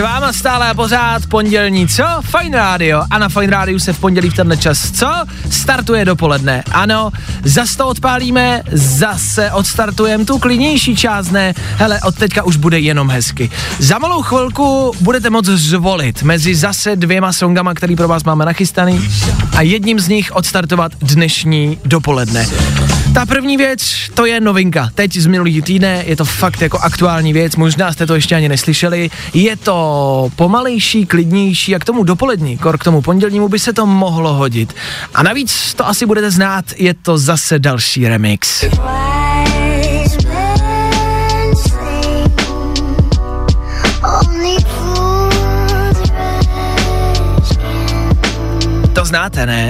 Váma 0.00 0.32
stále 0.32 0.68
a 0.68 0.74
pořád 0.74 1.26
pondělní, 1.26 1.88
co? 1.88 2.04
Fine 2.22 2.58
Radio. 2.58 3.02
A 3.10 3.18
na 3.18 3.28
Fine 3.28 3.46
Radio 3.46 3.80
se 3.80 3.92
v 3.92 3.98
pondělí 3.98 4.30
v 4.30 4.34
tenhle 4.34 4.56
čas, 4.56 4.90
co? 4.90 5.24
Startuje 5.50 6.04
dopoledne. 6.04 6.62
Ano, 6.72 7.10
zas 7.44 7.76
to 7.76 7.88
odpálíme, 7.88 8.62
zase 8.72 9.52
odstartujeme 9.52 10.24
tu 10.24 10.38
klidnější 10.38 10.96
část, 10.96 11.30
ne? 11.30 11.54
Hele, 11.76 12.00
od 12.00 12.14
teďka 12.14 12.42
už 12.42 12.56
bude 12.56 12.78
jenom 12.78 13.10
hezky. 13.10 13.50
Za 13.78 13.98
malou 13.98 14.22
chvilku 14.22 14.92
budete 15.00 15.30
moct 15.30 15.46
zvolit 15.46 16.22
mezi 16.22 16.54
zase 16.54 16.96
dvěma 16.96 17.32
songama, 17.32 17.74
který 17.74 17.96
pro 17.96 18.08
vás 18.08 18.24
máme 18.24 18.44
nachystaný 18.44 19.08
a 19.56 19.62
jedním 19.62 20.00
z 20.00 20.08
nich 20.08 20.32
odstartovat 20.32 20.92
dnešní 21.00 21.78
dopoledne. 21.84 22.46
Ta 23.14 23.26
první 23.26 23.56
věc, 23.56 24.10
to 24.14 24.26
je 24.26 24.40
novinka. 24.40 24.90
Teď 24.94 25.16
z 25.16 25.26
minulý 25.26 25.62
týdne, 25.62 26.04
je 26.06 26.16
to 26.16 26.24
fakt 26.24 26.62
jako 26.62 26.78
aktuální 26.78 27.32
věc, 27.32 27.56
možná 27.56 27.92
jste 27.92 28.06
to 28.06 28.14
ještě 28.14 28.36
ani 28.36 28.48
neslyšeli. 28.48 29.10
Je 29.34 29.56
to 29.56 29.89
pomalejší, 30.36 31.06
klidnější 31.06 31.74
a 31.74 31.78
k 31.78 31.84
tomu 31.84 32.02
dopolední, 32.02 32.58
kor 32.58 32.78
k 32.78 32.84
tomu 32.84 33.02
pondělnímu 33.02 33.48
by 33.48 33.58
se 33.58 33.72
to 33.72 33.86
mohlo 33.86 34.34
hodit. 34.34 34.74
A 35.14 35.22
navíc 35.22 35.74
to 35.74 35.86
asi 35.86 36.06
budete 36.06 36.30
znát, 36.30 36.64
je 36.76 36.94
to 36.94 37.18
zase 37.18 37.58
další 37.58 38.08
remix. 38.08 38.64
To 48.92 49.04
znáte, 49.04 49.46
ne? 49.46 49.68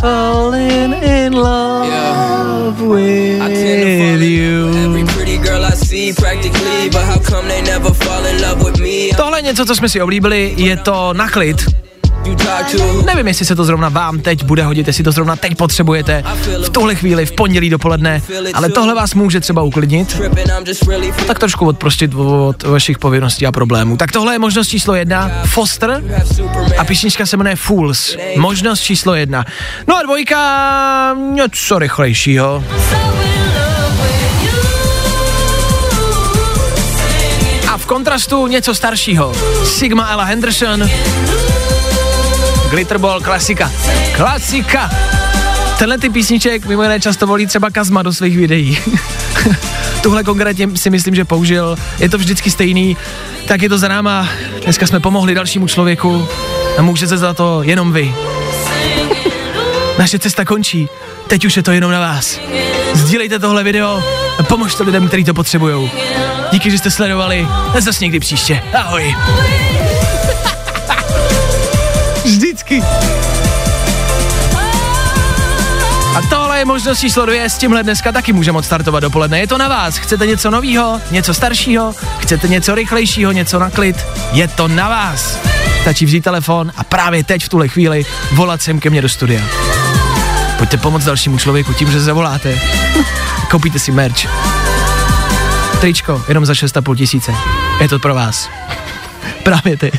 Falling 0.00 0.92
in 1.02 1.34
love 1.34 2.80
with 2.80 4.22
you. 4.22 4.53
Tohle 9.16 9.38
je 9.38 9.42
něco, 9.42 9.64
co 9.66 9.74
jsme 9.74 9.88
si 9.88 10.00
oblíbili, 10.00 10.54
je 10.56 10.76
to 10.76 11.12
na 11.12 11.28
klid. 11.30 11.56
you 12.24 12.34
talk 12.34 12.70
to. 12.76 13.02
Nevím, 13.02 13.28
jestli 13.28 13.44
se 13.46 13.56
to 13.56 13.64
zrovna 13.64 13.88
vám 13.88 14.20
teď 14.20 14.44
bude 14.44 14.62
hodit, 14.64 14.86
jestli 14.86 15.04
to 15.04 15.12
zrovna 15.12 15.36
teď 15.36 15.54
potřebujete, 15.56 16.24
v 16.64 16.70
tuhle 16.70 16.94
chvíli, 16.94 17.26
v 17.26 17.32
pondělí 17.32 17.70
dopoledne, 17.70 18.22
ale 18.54 18.68
tohle 18.68 18.94
vás 18.94 19.14
může 19.14 19.40
třeba 19.40 19.62
uklidnit, 19.62 20.16
f- 21.10 21.26
tak 21.26 21.38
trošku 21.38 21.66
odprostit 21.66 22.14
od 22.14 22.62
vašich 22.62 22.98
povinností 22.98 23.46
a 23.46 23.52
problémů. 23.52 23.96
Tak 23.96 24.12
tohle 24.12 24.34
je 24.34 24.38
možnost 24.38 24.68
číslo 24.68 24.94
jedna, 24.94 25.30
Foster 25.46 26.02
a 26.78 26.84
písnička 26.84 27.26
se 27.26 27.36
jmenuje 27.36 27.56
Fools. 27.56 28.16
Možnost 28.36 28.80
číslo 28.80 29.14
jedna. 29.14 29.44
No 29.88 29.96
a 29.96 30.02
dvojka, 30.02 31.16
něco 31.32 31.78
rychlejšího. 31.78 32.64
Kontrastu 38.04 38.46
něco 38.46 38.74
staršího. 38.74 39.32
Sigma 39.64 40.08
Ella 40.08 40.24
Henderson. 40.24 40.90
Glitterball, 42.70 43.20
klasika. 43.20 43.72
Klasika. 44.16 44.90
Tenhle 45.78 45.98
ty 45.98 46.10
písniček 46.10 46.66
mimo 46.66 46.82
jiné 46.82 47.00
často 47.00 47.26
volí 47.26 47.46
třeba 47.46 47.70
Kazma 47.70 48.02
do 48.02 48.12
svých 48.12 48.36
videí. 48.36 48.78
Tuhle 50.02 50.24
konkrétně 50.24 50.68
si 50.74 50.90
myslím, 50.90 51.14
že 51.14 51.24
použil. 51.24 51.76
Je 51.98 52.08
to 52.08 52.18
vždycky 52.18 52.50
stejný. 52.50 52.96
Tak 53.48 53.62
je 53.62 53.68
to 53.68 53.78
za 53.78 53.88
náma. 53.88 54.28
Dneska 54.64 54.86
jsme 54.86 55.00
pomohli 55.00 55.34
dalšímu 55.34 55.68
člověku 55.68 56.28
a 56.78 56.82
můžete 56.82 57.16
za 57.18 57.34
to 57.34 57.62
jenom 57.62 57.92
vy. 57.92 58.14
Naše 59.98 60.18
cesta 60.18 60.44
končí. 60.44 60.88
Teď 61.26 61.44
už 61.44 61.56
je 61.56 61.62
to 61.62 61.72
jenom 61.72 61.90
na 61.90 62.00
vás. 62.00 62.38
Sdílejte 62.94 63.38
tohle 63.38 63.64
video 63.64 64.02
a 64.38 64.42
pomožte 64.42 64.82
lidem, 64.82 65.08
kteří 65.08 65.24
to 65.24 65.34
potřebují. 65.34 65.90
Díky, 66.52 66.70
že 66.70 66.78
jste 66.78 66.90
sledovali. 66.90 67.48
A 67.76 67.80
zase 67.80 68.04
někdy 68.04 68.20
příště. 68.20 68.62
Ahoj. 68.74 69.16
Vždycky. 72.24 72.82
A 76.16 76.22
tohle 76.30 76.58
je 76.58 76.64
možnost 76.64 77.00
číslo 77.00 77.26
dvě, 77.26 77.50
s 77.50 77.58
tímhle 77.58 77.82
dneska 77.82 78.12
taky 78.12 78.32
můžeme 78.32 78.58
odstartovat 78.58 79.02
dopoledne. 79.02 79.38
Je 79.40 79.46
to 79.46 79.58
na 79.58 79.68
vás. 79.68 79.96
Chcete 79.96 80.26
něco 80.26 80.50
novýho, 80.50 81.00
něco 81.10 81.34
staršího, 81.34 81.94
chcete 82.18 82.48
něco 82.48 82.74
rychlejšího, 82.74 83.32
něco 83.32 83.58
na 83.58 83.70
klid? 83.70 83.96
Je 84.32 84.48
to 84.48 84.68
na 84.68 84.88
vás. 84.88 85.38
Stačí 85.80 86.06
vzít 86.06 86.24
telefon 86.24 86.72
a 86.76 86.84
právě 86.84 87.24
teď 87.24 87.44
v 87.44 87.48
tuhle 87.48 87.68
chvíli 87.68 88.06
volat 88.32 88.62
sem 88.62 88.80
ke 88.80 88.90
mně 88.90 89.02
do 89.02 89.08
studia. 89.08 89.42
Pojďte 90.64 90.76
pomoct 90.76 91.04
dalšímu 91.04 91.38
člověku 91.38 91.72
tím, 91.72 91.90
že 91.90 92.00
zavoláte. 92.00 92.58
Koupíte 93.50 93.78
si 93.78 93.92
merch. 93.92 94.26
Tričko, 95.80 96.24
jenom 96.28 96.46
za 96.46 96.52
6,5 96.52 96.96
tisíce. 96.96 97.32
Je 97.80 97.88
to 97.88 97.98
pro 97.98 98.14
vás. 98.14 98.50
Právě 99.42 99.76
teď. 99.76 99.94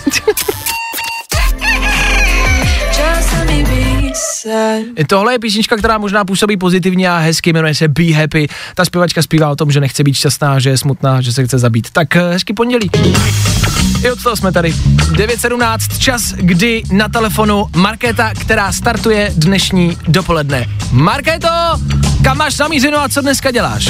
Tohle 5.07 5.33
je 5.33 5.39
písnička, 5.39 5.77
která 5.77 5.97
možná 5.97 6.25
působí 6.25 6.57
pozitivně 6.57 7.09
a 7.09 7.17
hezky, 7.17 7.53
jmenuje 7.53 7.75
se 7.75 7.87
Be 7.87 8.13
Happy. 8.13 8.47
Ta 8.75 8.85
zpěvačka 8.85 9.21
zpívá 9.21 9.49
o 9.49 9.55
tom, 9.55 9.71
že 9.71 9.79
nechce 9.79 10.03
být 10.03 10.13
šťastná, 10.13 10.59
že 10.59 10.69
je 10.69 10.77
smutná, 10.77 11.21
že 11.21 11.33
se 11.33 11.45
chce 11.45 11.57
zabít. 11.57 11.89
Tak 11.89 12.15
eh, 12.15 12.31
hezky 12.31 12.53
pondělí. 12.53 12.89
I 14.03 14.11
od 14.11 14.23
toho 14.23 14.35
jsme 14.35 14.51
tady. 14.51 14.73
9.17, 14.73 15.97
čas, 15.99 16.33
kdy 16.35 16.83
na 16.91 17.09
telefonu 17.09 17.65
Markéta, 17.75 18.33
která 18.33 18.71
startuje 18.71 19.33
dnešní 19.35 19.97
dopoledne. 20.07 20.65
Markéto, 20.91 21.47
kam 22.23 22.37
máš 22.37 22.55
zamířeno 22.55 22.99
a 22.99 23.09
co 23.09 23.21
dneska 23.21 23.51
děláš? 23.51 23.89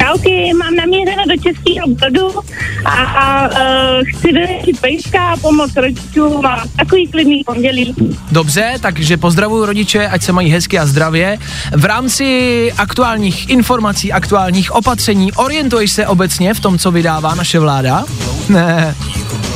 Čauky, 0.00 0.52
mám 0.54 0.74
namířeno 0.74 1.22
do 1.28 1.42
Českého 1.42 1.86
brodu 1.88 2.40
a, 2.84 2.90
a 2.90 3.48
uh, 3.48 4.02
chci 4.06 4.32
dojet 4.32 4.80
pejska 4.80 5.28
a 5.28 5.36
pomoct 5.36 5.76
rodičům 5.76 6.46
a 6.46 6.64
takový 6.76 7.06
klidný 7.06 7.44
pondělí. 7.44 7.94
Dobře, 8.32 8.74
takže 8.80 9.16
pozdravuju 9.16 9.64
rodiče, 9.64 10.08
ať 10.08 10.22
se 10.22 10.32
mají 10.32 10.50
hezky 10.50 10.78
a 10.78 10.86
zdravě. 10.86 11.38
V 11.72 11.84
rámci 11.84 12.72
aktuálních 12.76 13.50
informací, 13.50 14.12
aktuálních 14.12 14.72
opatření, 14.72 15.32
orientuješ 15.32 15.92
se 15.92 16.06
obecně 16.06 16.54
v 16.54 16.60
tom, 16.60 16.78
co 16.78 16.90
vydává 16.90 17.34
naše 17.34 17.58
vláda? 17.58 18.04
Ne, 18.48 18.94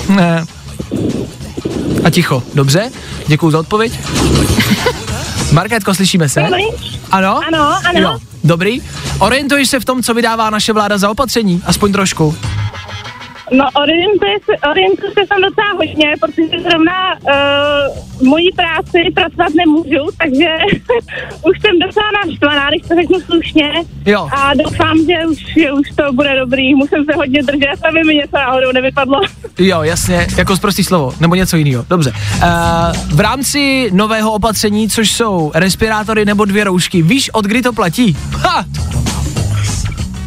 ne. 0.08 0.44
A 2.04 2.10
ticho, 2.10 2.42
dobře, 2.54 2.90
děkuju 3.26 3.52
za 3.52 3.58
odpověď. 3.58 3.92
Markétko, 5.52 5.94
slyšíme 5.94 6.28
se? 6.28 6.40
Ano? 7.10 7.40
Ano, 7.48 7.78
ano. 7.88 8.00
Jo, 8.00 8.18
dobrý. 8.44 8.82
Orientuješ 9.18 9.68
se 9.68 9.80
v 9.80 9.84
tom, 9.84 10.02
co 10.02 10.14
vydává 10.14 10.50
naše 10.50 10.72
vláda 10.72 10.98
za 10.98 11.10
opatření? 11.10 11.62
Aspoň 11.66 11.92
trošku. 11.92 12.36
No 13.52 13.64
orientuje 13.82 14.36
se, 14.44 14.68
orientuje 14.70 15.10
se 15.10 15.26
tam 15.28 15.40
docela 15.42 15.72
hodně, 15.76 16.14
protože 16.20 16.62
zrovna 16.62 17.14
uh, 17.14 18.26
mojí 18.28 18.52
práci 18.52 18.98
pracovat 19.14 19.54
nemůžu, 19.54 20.02
takže 20.18 20.48
už 21.48 21.60
jsem 21.60 21.78
docela 21.86 22.06
naštvaná, 22.26 22.68
když 22.70 22.82
to 22.82 22.94
řeknu 22.94 23.20
slušně. 23.20 23.72
Jo. 24.06 24.28
A 24.32 24.54
doufám, 24.54 24.98
že 24.98 25.26
už, 25.26 25.38
že 25.58 25.72
už 25.72 25.88
to 25.96 26.12
bude 26.12 26.36
dobrý. 26.36 26.74
Musím 26.74 27.04
se 27.04 27.16
hodně 27.16 27.42
držet, 27.42 27.84
aby 27.88 28.04
mi 28.04 28.14
něco 28.14 28.36
náhodou 28.36 28.72
nevypadlo. 28.72 29.20
Jo, 29.58 29.82
jasně, 29.82 30.26
jako 30.38 30.56
zprostý 30.56 30.84
slovo, 30.84 31.12
nebo 31.20 31.34
něco 31.34 31.56
jiného. 31.56 31.84
Dobře. 31.88 32.10
Uh, 32.10 33.16
v 33.16 33.20
rámci 33.20 33.90
nového 33.92 34.32
opatření, 34.32 34.88
což 34.88 35.10
jsou 35.10 35.52
respirátory 35.54 36.24
nebo 36.24 36.44
dvě 36.44 36.64
roušky, 36.64 37.02
víš, 37.02 37.30
od 37.32 37.44
kdy 37.44 37.62
to 37.62 37.72
platí? 37.72 38.16
Ha! 38.38 38.64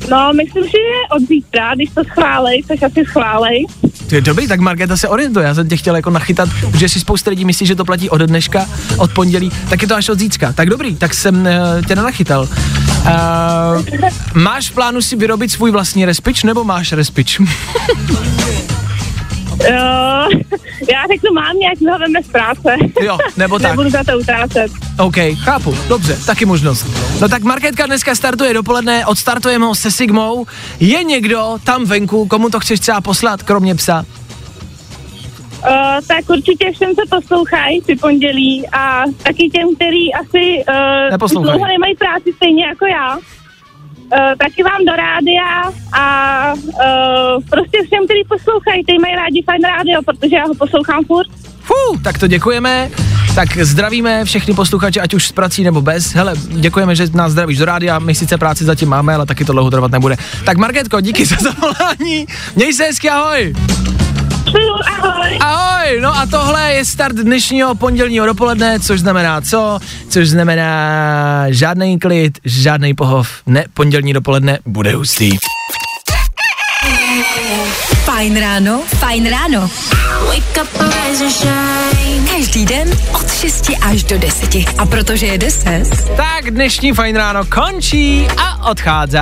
No, 0.10 0.34
myslím 0.34 0.64
si, 0.64 0.70
že 0.70 1.16
od 1.16 1.28
zítra, 1.28 1.76
když 1.76 1.89
to 1.89 2.03
schválej, 2.03 2.64
což 2.68 2.84
asi 2.84 3.05
schválej. 3.05 3.66
To 4.10 4.16
je 4.16 4.22
dobrý, 4.22 4.47
tak 4.47 4.60
Markéta 4.60 4.97
se 4.97 5.08
orientuje. 5.08 5.45
Já 5.45 5.55
jsem 5.55 5.70
tě 5.70 5.78
chtěl 5.78 5.95
jako 5.95 6.10
nachytat, 6.10 6.49
protože 6.62 6.89
si 6.89 6.99
spousta 6.99 7.30
lidí 7.30 7.45
myslí, 7.45 7.66
že 7.66 7.76
to 7.76 7.86
platí 7.86 8.10
od 8.10 8.22
dneška, 8.22 8.66
od 8.97 9.14
pondělí, 9.14 9.51
tak 9.70 9.82
je 9.82 9.88
to 9.88 9.95
až 9.95 10.10
od 10.10 10.20
zítřka. 10.20 10.53
Tak 10.53 10.70
dobrý, 10.70 10.95
tak 10.95 11.14
jsem 11.14 11.36
uh, 11.36 11.86
tě 11.88 11.95
nenachytal. 11.95 12.41
Uh, 12.41 12.49
máš 14.34 14.70
v 14.70 14.74
plánu 14.74 15.01
si 15.01 15.16
vyrobit 15.16 15.51
svůj 15.51 15.72
vlastní 15.72 16.05
respič, 16.05 16.43
nebo 16.43 16.64
máš 16.64 16.91
respič? 16.91 17.41
Uh, 19.60 19.68
já 20.91 21.03
řeknu, 21.12 21.34
mám 21.34 21.58
nějak 21.58 21.78
ho 21.91 21.99
veme 21.99 22.24
z 22.24 22.28
práce. 22.28 22.76
Jo, 23.01 23.18
nebo 23.38 23.60
tak. 23.60 23.72
Nebudu 23.72 23.89
za 23.89 24.03
to 24.03 24.18
utrácet. 24.20 24.72
OK, 24.99 25.16
chápu, 25.43 25.76
dobře, 25.88 26.18
taky 26.26 26.45
možnost. 26.45 26.88
No 27.22 27.30
tak 27.30 27.43
Marketka 27.43 27.86
dneska 27.86 28.16
startuje 28.16 28.53
dopoledne, 28.53 29.05
odstartujeme 29.05 29.66
ho 29.66 29.76
se 29.76 29.91
Sigmou. 29.91 30.45
Je 30.80 31.03
někdo 31.03 31.58
tam 31.64 31.86
venku, 31.86 32.28
komu 32.28 32.49
to 32.49 32.60
chceš 32.60 32.80
třeba 32.80 33.01
poslat, 33.01 33.43
kromě 33.43 33.76
psa? 33.76 34.05
Uh, 35.70 36.05
tak 36.08 36.30
určitě 36.30 36.72
všem 36.72 36.95
se 36.95 37.01
poslouchají 37.10 37.82
ty 37.82 37.95
pondělí 37.95 38.68
a 38.68 39.03
taky 39.24 39.49
těm, 39.49 39.76
který 39.76 40.14
asi 40.14 40.64
uh, 41.30 41.43
dlouho 41.43 41.66
nemají 41.68 41.95
práci 41.95 42.34
stejně 42.36 42.66
jako 42.66 42.86
já. 42.86 43.20
Uh, 44.12 44.36
taky 44.38 44.64
vám 44.64 44.86
do 44.86 44.95
rádia 44.95 45.72
a 45.93 46.53
uh, 46.53 47.43
prostě 47.49 47.78
všem, 47.86 48.05
kteří 48.05 48.24
poslouchají, 48.30 48.86
ty 48.86 48.93
mají 49.01 49.16
rádi 49.16 49.43
fajn 49.45 49.62
rádio, 49.64 50.01
protože 50.05 50.36
já 50.36 50.45
ho 50.47 50.55
poslouchám 50.55 51.03
furt. 51.03 51.28
Fú, 51.60 51.99
tak 52.03 52.18
to 52.18 52.28
děkujeme. 52.28 52.89
Tak 53.36 53.58
zdravíme 53.58 54.26
všechny 54.26 54.53
posluchače, 54.53 55.01
ať 55.01 55.14
už 55.14 55.26
s 55.28 55.32
prací 55.32 55.64
nebo 55.64 55.82
bez. 55.82 56.14
Hele, 56.14 56.34
děkujeme, 56.47 56.95
že 56.95 57.08
nás 57.14 57.32
zdravíš 57.32 57.58
do 57.58 57.66
rádia. 57.66 57.99
My 57.99 58.16
sice 58.16 58.38
práci 58.38 58.64
zatím 58.66 58.89
máme, 58.89 59.16
ale 59.16 59.26
taky 59.26 59.45
to 59.45 59.53
dlouho 59.53 59.72
trvat 59.72 59.91
nebude. 59.91 60.16
Tak 60.45 60.58
Marketko, 60.58 61.01
díky 61.01 61.26
za 61.26 61.36
zavolání. 61.41 62.28
Měj 62.55 62.74
se 62.74 62.84
hezky, 62.84 63.10
ahoj. 63.10 63.53
Ahoj. 64.48 65.38
Ahoj, 65.39 66.02
no 66.02 66.18
a 66.18 66.26
tohle 66.26 66.74
je 66.74 66.86
start 66.86 67.16
dnešního 67.16 67.76
pondělního 67.76 68.26
dopoledne, 68.26 68.80
což 68.80 69.00
znamená 69.00 69.41
co? 69.41 69.80
Což 70.10 70.30
znamená 70.30 71.45
žádný 71.50 72.00
klid, 72.00 72.39
žádný 72.45 72.93
pohov. 72.93 73.30
Ne, 73.45 73.66
pondělní 73.74 74.14
dopoledne 74.14 74.60
bude 74.66 74.95
hustý. 74.95 75.38
Fajn 78.06 78.39
ráno, 78.39 78.82
fajn 78.88 79.30
ráno. 79.30 79.70
Každý 82.32 82.66
den 82.66 82.89
od 83.14 83.34
6 83.34 83.72
až 83.82 84.04
do 84.04 84.18
10. 84.18 84.56
A 84.78 84.86
protože 84.86 85.26
je 85.26 85.38
10, 85.38 85.84
Tak 86.18 86.52
dnešní 86.52 86.93
fajn 86.93 87.16
ráno 87.16 87.45
končí 87.45 88.28
a 88.38 88.70
odchází. 88.70 89.18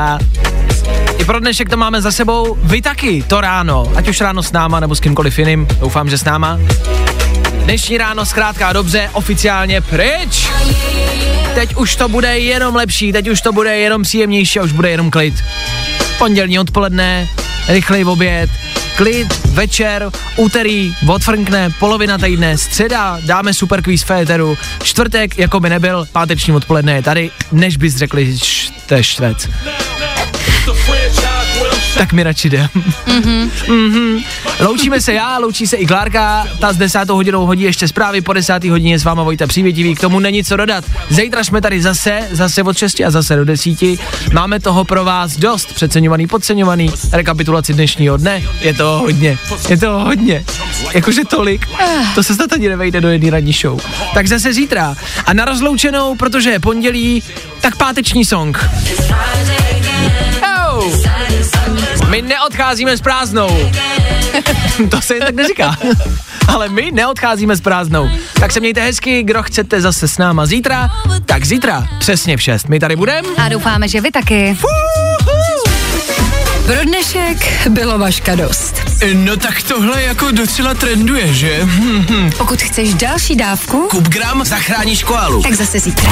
I 1.18 1.26
pro 1.26 1.40
dnešek 1.40 1.70
to 1.70 1.78
máme 1.78 2.02
za 2.02 2.12
sebou. 2.12 2.58
Vy 2.64 2.82
taky 2.82 3.24
to 3.24 3.42
ráno, 3.42 3.92
ať 3.96 4.08
už 4.08 4.22
ráno 4.22 4.44
s 4.44 4.52
náma 4.52 4.80
nebo 4.80 4.96
s 4.96 5.00
kýmkoliv 5.00 5.40
jiným. 5.40 5.68
Doufám, 5.80 6.10
že 6.10 6.18
s 6.18 6.24
náma. 6.24 6.60
Dnešní 7.64 7.98
ráno 7.98 8.26
zkrátka 8.26 8.74
dobře 8.74 9.10
oficiálně 9.14 9.82
pryč. 9.82 10.48
Teď 11.56 11.76
už 11.76 11.96
to 11.96 12.10
bude 12.10 12.40
jenom 12.40 12.76
lepší, 12.76 13.12
teď 13.12 13.28
už 13.30 13.42
to 13.42 13.54
bude 13.54 13.78
jenom 13.78 14.04
příjemnější 14.04 14.60
a 14.60 14.64
už 14.64 14.72
bude 14.72 14.90
jenom 14.90 15.12
klid. 15.12 15.34
Pondělní 16.18 16.60
odpoledne, 16.60 17.28
rychlej 17.68 18.06
oběd, 18.06 18.50
klid, 18.96 19.28
večer, 19.46 20.10
úterý, 20.36 20.96
odfrkne, 21.08 21.70
polovina 21.80 22.18
týdne, 22.18 22.58
středa, 22.58 23.20
dáme 23.26 23.54
super 23.54 23.82
quiz 23.82 24.04
féteru, 24.04 24.58
čtvrtek, 24.84 25.38
jako 25.38 25.60
by 25.60 25.70
nebyl, 25.70 26.08
páteční 26.12 26.54
odpoledne 26.54 26.94
je 26.94 27.02
tady, 27.02 27.32
než 27.52 27.78
bys 27.78 27.96
řekli 27.96 28.38
šte 28.38 29.04
štvec. 29.04 29.50
Tak 31.98 32.14
mi 32.14 32.24
radši 32.24 32.48
jdem. 32.48 32.68
Mhm. 33.68 34.20
Loučíme 34.60 35.02
se 35.02 35.14
já, 35.14 35.38
loučí 35.38 35.68
se 35.68 35.78
i 35.78 35.86
Klárka, 35.86 36.48
ta 36.60 36.74
s 36.74 36.78
desátou 36.78 37.16
hodinou 37.16 37.46
hodí 37.46 37.64
ještě 37.64 37.88
zprávy, 37.88 38.22
po 38.22 38.34
desátý 38.34 38.70
hodině 38.70 39.00
s 39.00 39.04
váma 39.04 39.24
Vojta 39.24 39.48
Přívětivý, 39.48 39.96
k 39.96 40.00
tomu 40.00 40.20
není 40.20 40.44
co 40.44 40.58
dodat. 40.58 40.86
Zítra 41.10 41.44
jsme 41.44 41.62
tady 41.62 41.82
zase, 41.82 42.28
zase 42.32 42.64
od 42.64 42.78
6 42.78 43.00
a 43.00 43.12
zase 43.12 43.36
do 43.36 43.46
10. 43.46 43.80
Máme 44.34 44.60
toho 44.60 44.84
pro 44.84 45.06
vás 45.06 45.38
dost, 45.38 45.74
přeceňovaný, 45.74 46.28
podceňovaný, 46.28 46.94
rekapitulaci 47.12 47.74
dnešního 47.74 48.18
dne, 48.18 48.42
je 48.62 48.74
to 48.74 48.98
hodně, 49.00 49.38
je 49.70 49.78
to 49.78 50.00
hodně, 50.00 50.46
jakože 50.94 51.22
tolik, 51.26 51.68
to 52.16 52.24
se 52.24 52.36
snad 52.36 52.54
ani 52.54 52.70
nevejde 52.70 53.02
do 53.02 53.10
jedné 53.10 53.30
ranní 53.30 53.54
show. 53.54 53.82
Tak 54.14 54.28
zase 54.28 54.54
zítra 54.54 54.96
a 55.26 55.34
na 55.34 55.46
rozloučenou, 55.46 56.16
protože 56.16 56.50
je 56.50 56.60
pondělí, 56.60 57.24
tak 57.62 57.76
páteční 57.76 58.26
song. 58.26 58.70
Oh. 60.68 61.25
My 62.16 62.22
neodcházíme 62.22 62.98
s 62.98 63.02
prázdnou. 63.02 63.72
to 64.90 65.02
se 65.02 65.14
jen 65.14 65.24
tak 65.24 65.36
neříká. 65.36 65.78
Ale 66.48 66.70
my 66.70 66.92
neodcházíme 66.92 67.56
s 67.56 67.62
prázdnou. 67.62 68.10
Tak 68.40 68.52
se 68.52 68.60
mějte 68.60 68.82
hezky, 68.82 69.24
kdo 69.24 69.44
chcete 69.44 69.82
zase 69.82 70.08
s 70.08 70.18
náma 70.18 70.46
zítra, 70.46 70.90
tak 71.26 71.46
zítra 71.46 71.88
přesně 72.00 72.38
v 72.38 72.42
6. 72.42 72.68
My 72.70 72.80
tady 72.80 72.96
budeme. 72.96 73.28
A 73.38 73.50
doufáme, 73.50 73.88
že 73.88 74.02
vy 74.02 74.12
taky. 74.12 74.58
Pro 76.66 76.84
dnešek 76.84 77.68
bylo 77.70 77.98
Vaška 77.98 78.36
dost. 78.36 78.82
No 79.14 79.38
tak 79.38 79.62
tohle 79.62 80.04
jako 80.04 80.32
docela 80.32 80.74
trenduje, 80.74 81.34
že? 81.34 81.60
Hm, 81.64 82.32
Pokud 82.38 82.62
chceš 82.62 82.94
další 82.94 83.36
dávku, 83.36 83.88
Kup 83.92 84.08
gram, 84.08 84.46
zachráníš 84.46 85.04
koalu. 85.04 85.42
tak 85.44 85.54
zase 85.54 85.80
zítra. 85.80 86.12